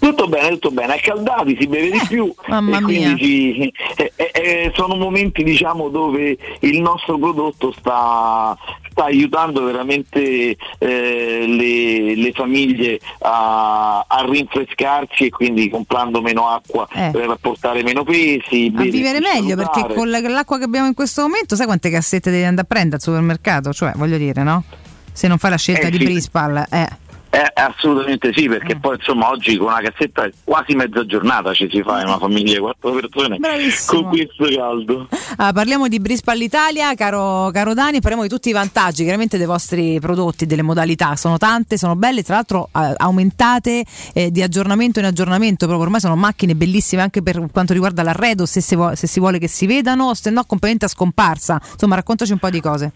[0.00, 2.26] Tutto bene, tutto bene, accaldati, si beve di più.
[2.46, 8.56] Eh, mamma e quindi eh, eh, eh, sono momenti diciamo dove il nostro prodotto sta,
[8.90, 16.88] sta aiutando veramente eh, le, le famiglie a, a rinfrescarsi e quindi comprando meno acqua
[16.94, 17.10] Eh.
[17.12, 18.70] per portare meno pesi.
[18.74, 21.66] A bere vivere più meglio perché con la- l'acqua che abbiamo in questo momento, sai
[21.66, 23.72] quante cassette devi andare a prendere al supermercato?
[23.74, 24.64] Cioè, voglio dire, no?
[25.12, 26.04] Se non fai la scelta di sì.
[26.04, 26.88] Brispal, eh.
[27.32, 31.80] Eh, assolutamente sì, perché poi insomma oggi con una cassetta quasi mezza giornata ci si
[31.80, 34.02] fa in una famiglia di quattro persone Bravissimo.
[34.02, 35.08] con questo caldo.
[35.36, 39.46] Ah, parliamo di Brispal Italia, caro, caro Dani, parliamo di tutti i vantaggi chiaramente dei
[39.46, 44.98] vostri prodotti, delle modalità, sono tante, sono belle, tra l'altro eh, aumentate eh, di aggiornamento
[44.98, 48.96] in aggiornamento, proprio ormai sono macchine bellissime anche per quanto riguarda l'arredo, se si, vuole,
[48.96, 52.50] se si vuole che si vedano, se no completamente a scomparsa, insomma raccontaci un po'
[52.50, 52.92] di cose.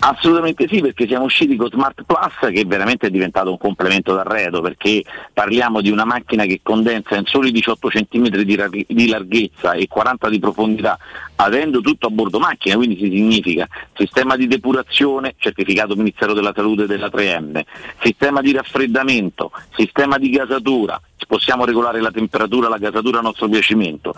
[0.00, 4.60] Assolutamente sì, perché siamo usciti con Smart Plus che veramente è diventato un complemento d'arredo,
[4.60, 10.28] perché parliamo di una macchina che condensa in soli 18 cm di, larghezza e 40
[10.28, 10.98] di profondità,
[11.36, 16.86] avendo tutto a bordo macchina, quindi si significa sistema di depurazione, certificato Ministero della Salute
[16.86, 17.62] della 3M,
[18.02, 24.14] sistema di raffreddamento, sistema di gasatura, possiamo regolare la temperatura, la gasatura a nostro piacimento,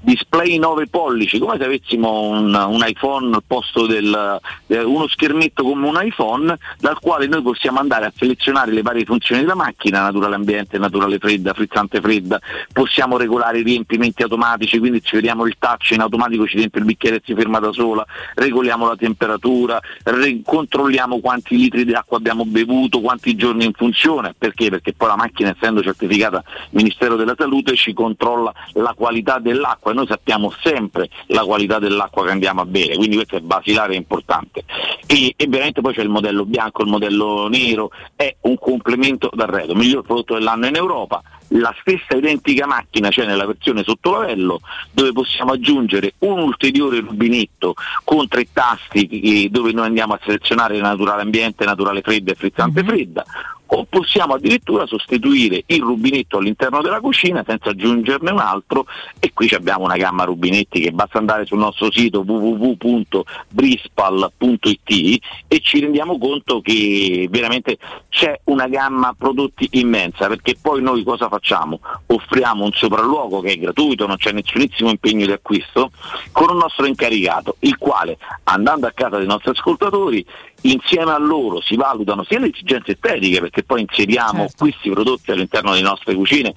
[0.00, 5.62] display 9 pollici, come se avessimo un, un iPhone al posto del eh, uno schermetto
[5.62, 10.02] come un iPhone, dal quale noi possiamo andare a selezionare le varie funzioni della macchina,
[10.02, 12.38] naturale ambiente, naturale fredda, frizzante fredda,
[12.72, 16.86] possiamo regolare i riempimenti automatici, quindi ci vediamo il touch in automatico ci riempie il
[16.86, 22.44] bicchiere si ferma da sola, regoliamo la temperatura, re- controlliamo quanti litri di acqua abbiamo
[22.44, 24.70] bevuto, quanti giorni in funzione, perché?
[24.70, 29.94] Perché poi la macchina essendo certificata Ministero della Salute ci controlla la qualità dell'acqua e
[29.94, 33.96] noi sappiamo sempre la qualità dell'acqua che andiamo a bere, quindi questo è basilare e
[33.96, 34.64] importante.
[35.06, 39.74] E, e veramente poi c'è il modello bianco, il modello nero, è un complemento d'arredo,
[39.74, 41.22] miglior prodotto dell'anno in Europa,
[41.52, 44.60] la stessa identica macchina, cioè nella versione sottolavello,
[44.92, 50.78] dove possiamo aggiungere un ulteriore rubinetto con tre tasti che- dove noi andiamo a selezionare
[50.80, 53.24] naturale ambiente, naturale fredda e frizzante fredda,
[53.72, 58.86] o possiamo addirittura sostituire il rubinetto all'interno della cucina senza aggiungerne un altro
[59.18, 65.78] e qui abbiamo una gamma rubinetti che basta andare sul nostro sito www.brispal.it e ci
[65.80, 71.78] rendiamo conto che veramente c'è una gamma prodotti immensa perché poi noi cosa facciamo?
[72.06, 75.92] Offriamo un sopralluogo che è gratuito, non c'è nessunissimo impegno di acquisto
[76.32, 80.24] con un nostro incaricato il quale andando a casa dei nostri ascoltatori
[80.62, 85.70] insieme a loro si valutano sia le esigenze estetiche perché poi inseriamo questi prodotti all'interno
[85.70, 86.54] delle nostre cucine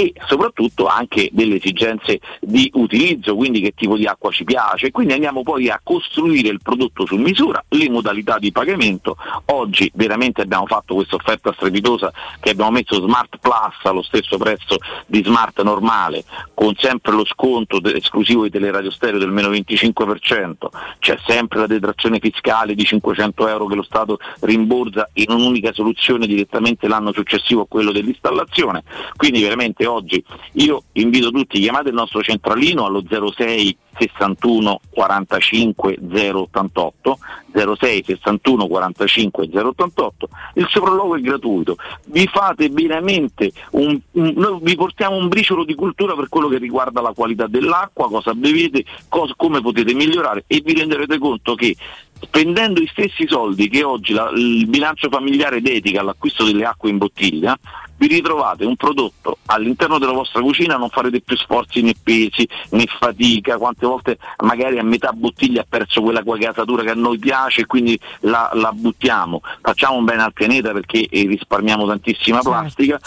[0.00, 5.12] e soprattutto anche delle esigenze di utilizzo, quindi che tipo di acqua ci piace, quindi
[5.12, 9.18] andiamo poi a costruire il prodotto su misura, le modalità di pagamento.
[9.46, 14.78] Oggi veramente abbiamo fatto questa offerta strepitosa che abbiamo messo Smart Plus allo stesso prezzo
[15.04, 20.52] di Smart normale, con sempre lo sconto esclusivo di Teleradio Stereo del meno 25%,
[20.98, 26.26] c'è sempre la detrazione fiscale di 500 euro che lo Stato rimborsa in un'unica soluzione
[26.26, 28.82] direttamente l'anno successivo a quello dell'installazione,
[29.16, 30.22] quindi veramente oggi.
[30.54, 37.18] Io invito tutti, chiamate il nostro centralino allo 06 61 45 088
[37.52, 41.76] 06 61 45 088 il sopralluogo è gratuito.
[42.06, 46.58] Vi fate veramente un, un- noi vi portiamo un briciolo di cultura per quello che
[46.58, 51.76] riguarda la qualità dell'acqua cosa bevete cosa- come potete migliorare e vi renderete conto che
[52.22, 56.98] spendendo gli stessi soldi che oggi la- il bilancio familiare dedica all'acquisto delle acque in
[56.98, 57.58] bottiglia
[58.00, 62.86] vi ritrovate un prodotto all'interno della vostra cucina, non farete più sforzi né pesi né
[62.86, 67.60] fatica, quante volte magari a metà bottiglia ha perso quella gasatura che a noi piace
[67.60, 72.98] e quindi la, la buttiamo, facciamo un bene al pianeta perché eh, risparmiamo tantissima plastica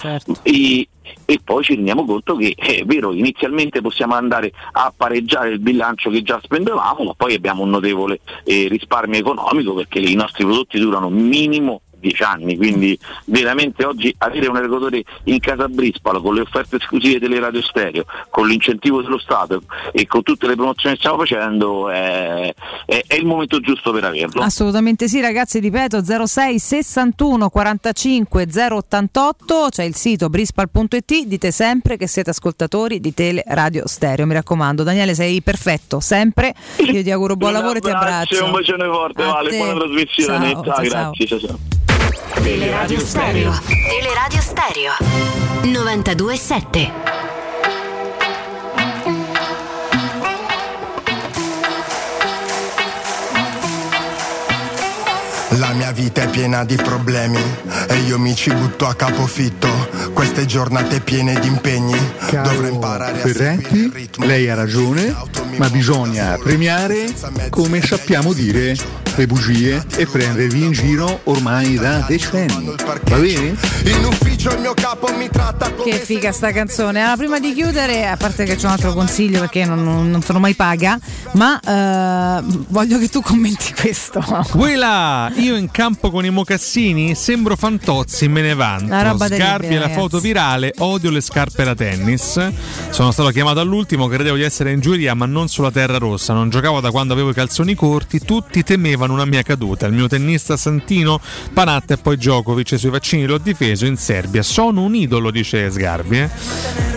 [0.44, 0.88] e,
[1.26, 6.12] e poi ci rendiamo conto che è vero, inizialmente possiamo andare a pareggiare il bilancio
[6.12, 10.78] che già spendevamo, ma poi abbiamo un notevole eh, risparmio economico perché i nostri prodotti
[10.78, 16.42] durano minimo dieci anni, quindi veramente oggi avere un erogatore in casa Brispalo con le
[16.42, 21.02] offerte esclusive delle radio stereo, con l'incentivo dello Stato e con tutte le promozioni che
[21.02, 22.54] stiamo facendo è,
[22.86, 24.42] è- è il momento giusto per averlo.
[24.42, 32.08] Assolutamente sì, ragazzi, ripeto 06 61 45 088, c'è il sito brispal.it, dite sempre che
[32.08, 34.84] siete ascoltatori di Tele Radio Stereo, mi raccomando.
[34.84, 36.54] Daniele sei perfetto, sempre.
[36.80, 38.44] Io ti auguro buon lavoro e ti abbraccio.
[38.46, 39.58] Un bacione forte, A Vale, te.
[39.58, 40.52] buona trasmissione.
[40.52, 41.93] Ciao, Ciao, ciao, grazie, ciao ciao.
[42.42, 43.60] Teleradio Stereo.
[43.90, 44.94] Teleradio Stereo.
[45.64, 46.92] 92.7.
[55.58, 57.40] La mia vita è piena di problemi
[57.88, 59.70] e io mi ci butto a capofitto.
[60.14, 61.98] Queste giornate piene di impegni.
[62.30, 65.16] Dovrò imparare a Ferretti, lei ha ragione,
[65.58, 67.14] ma bisogna premiare,
[67.50, 68.76] come sappiamo dire,
[69.16, 72.74] le bugie e prendervi in giro ormai da decenni.
[72.76, 73.56] Va bene?
[73.86, 77.00] In ufficio il mio capo mi tratta come Che figa sta canzone.
[77.02, 80.22] Allora, prima di chiudere, a parte che c'è un altro consiglio perché non, non- non
[80.24, 80.98] sono mai paga,
[81.34, 84.20] ma eh, voglio che tu commenti questo.
[84.52, 88.86] Quella, io in campo con i mocassini sembro Fantozzi, me ne vanto.
[88.86, 90.00] Una roba Sgarbi terribile, e la ragazzi.
[90.00, 92.50] foto virale, odio le scarpe da tennis.
[92.90, 96.34] Sono stato chiamato all'ultimo, credevo di essere in giuria, ma non sulla terra rossa.
[96.34, 99.86] Non giocavo da quando avevo i calzoni corti, tutti temevano una mia caduta.
[99.88, 101.20] Il mio tennista Santino,
[101.54, 104.42] Panatta e poi Djokovic sui vaccini l'ho difeso in Serbia.
[104.44, 106.20] Sono un idolo, dice Sgarbi.
[106.20, 106.30] eh.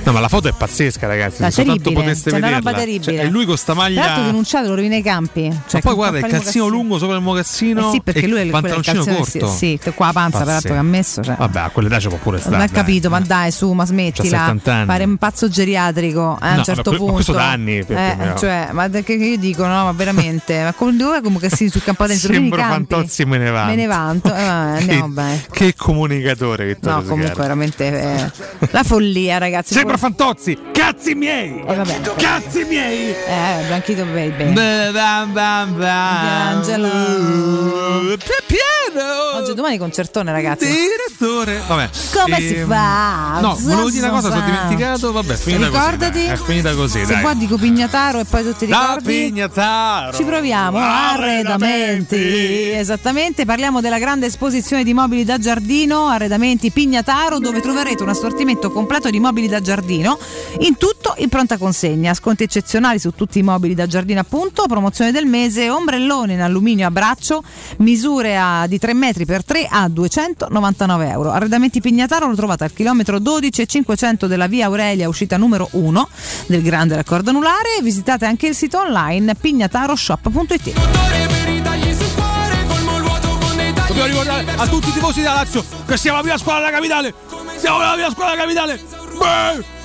[0.05, 1.43] No, ma la foto è pazzesca, ragazzi.
[1.43, 3.02] Se soltanto poteste una vederla.
[3.02, 4.26] Cioè, e lui con sta Tra l'altro maglia.
[4.26, 5.43] denunciato, lo rovina i campi.
[5.51, 6.70] Cioè, Ma poi guarda il calzino mocassini.
[6.70, 9.49] lungo sopra il mocassino Eh sì, perché lui è il pantaloncino calzino, corto.
[9.57, 11.23] Sì, sì, qua la panza, peraltro, che ha messo.
[11.25, 11.35] Cioè.
[11.36, 12.57] Vabbè, a quell'età ci può pure stare.
[12.57, 12.75] Non dai.
[12.75, 14.39] capito, ma dai, su, ma smettila.
[14.39, 14.86] 70 anni.
[14.86, 17.12] Fare un pazzo geriatrico eh, a No, un certo ma que- ma punto.
[17.15, 20.62] questo da anni, Eh, cioè, ma che io dico, no, ma veramente.
[20.62, 22.60] Ma come dove come che si sul campo dentro rovini i Sembro?
[22.75, 23.70] Fantozzi me ne vanto.
[23.70, 24.34] Me ne vanto.
[24.34, 25.44] Eh, andiamo Che- bene.
[25.50, 27.41] Che comunicatore, Vittorio No, comunque Sgarbi.
[27.42, 28.31] veramente eh,
[28.70, 29.73] la follia, ragazzi.
[29.75, 31.62] Sembra Fantozzi, cazzi miei!
[31.66, 32.00] Eh, vabbè.
[32.16, 33.10] Cazzi miei!
[33.10, 34.52] Eh, Bianchito Baby.
[34.52, 35.84] Bam, bam, bam.
[36.57, 36.89] Angelo.
[38.47, 39.36] Piano!
[39.36, 40.66] Oggi domani concertone, ragazzi.
[40.66, 41.60] Direttore.
[41.66, 41.89] Vabbè.
[42.12, 43.39] Come si Ehm, fa?
[43.41, 45.12] No, volevo dire una cosa, sono dimenticato.
[45.12, 46.12] Vabbè, è finita Ricordati.
[46.12, 46.26] così.
[46.26, 46.34] dai.
[46.34, 47.20] È finita così, Se dai.
[47.23, 49.05] qua dico Pignataro e poi tu ti Da ricordi?
[49.12, 50.16] Pignataro.
[50.16, 50.78] Ci proviamo.
[51.86, 52.70] Arredamenti.
[52.73, 58.70] Esattamente, parliamo della grande esposizione di mobili da giardino, Arredamenti Pignataro, dove troverete un assortimento
[58.73, 60.18] completo di mobili da giardino,
[60.60, 62.12] in tutto in pronta consegna.
[62.12, 64.65] Sconti eccezionali su tutti i mobili da giardino, appunto.
[64.66, 67.42] Promozione del mese, ombrellone in alluminio a braccio,
[67.78, 71.31] misure a- di 3 metri per 3 a 299 euro.
[71.31, 76.08] Arredamenti Pignataro lo trovate al chilometro 12 e 500 della via Aurelia, uscita numero 1
[76.47, 77.78] del grande raccordo anulare.
[77.81, 81.25] Visitate anche il sito online pignataroshop.it.
[83.97, 87.15] Dobbiamo ricordare a tutti i tifosi della Lazio che siamo la prima squadra della capitale.
[87.57, 88.81] Siamo la prima squadra della capitale.
[89.16, 89.75] Beh.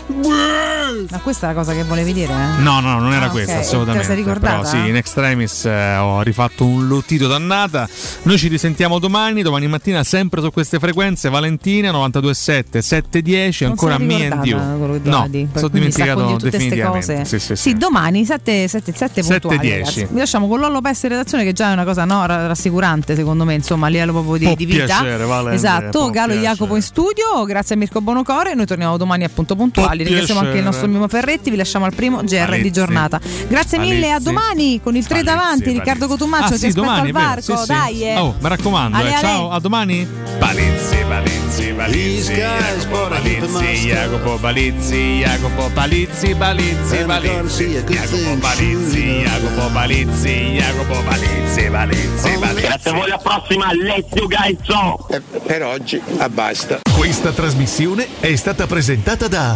[1.09, 2.31] Ma questa è la cosa che volevi dire?
[2.33, 2.61] eh?
[2.61, 3.99] No, no, non era Ah, questa, Te assolutamente.
[3.99, 4.57] la sei ricordata?
[4.57, 7.87] Però sì, in extremis eh, ho rifatto un lottito dannata.
[8.23, 11.29] Noi ci risentiamo domani, domani mattina sempre su queste frequenze.
[11.29, 14.59] Valentina 927 710, Non ancora me and you.
[15.03, 17.13] No, sono dimenticato definitivamente.
[17.15, 17.25] cose.
[17.25, 17.73] Sì, sì, sì.
[17.77, 19.69] domani 7, 7, 7 puntuali, 7-10.
[19.71, 20.07] ragazzi.
[20.09, 23.15] Vi lasciamo con Lollo Pest in redazione che già è una cosa no, ra- rassicurante
[23.15, 24.85] secondo me, insomma, a livello proprio di, Può di vita.
[24.85, 26.39] piacere, Vale, esatto, Galo piacere.
[26.53, 30.00] Jacopo in studio, grazie a Mirko Bonocore, noi torniamo domani appunto puntuali.
[30.01, 30.87] Può Ringraziamo anche il nostro.
[30.87, 32.61] Mimo Ferretti, vi lasciamo al primo GR Palizzi.
[32.61, 33.19] di giornata.
[33.47, 35.79] Grazie mille, a domani con il 3 davanti, Palizzi.
[35.79, 37.67] Riccardo Cotumaccio Ah, ti sì, aspetta domani, al varco, sì, sì.
[37.67, 38.17] dai eh.
[38.17, 39.21] Oh, mi raccomando, Ale, eh, ale.
[39.21, 40.07] ciao, a domani.
[40.39, 50.29] Palizzi, Palizzi, Palizzi, Jacopo, Palizzi, Jacopo, Palizzi, Jacopo, Palizzi, Palizzi, Palizzi, Jacopo, Palizzi, Jacopo, Palizzi,
[50.53, 52.61] Jacopo, Palizzi, Palizzi, Palizzi.
[52.61, 55.07] Grazie a voi, alla prossima, let's you guys so.
[55.45, 56.79] Per oggi, ah, basta.
[56.97, 59.55] Questa trasmissione è stata presentata da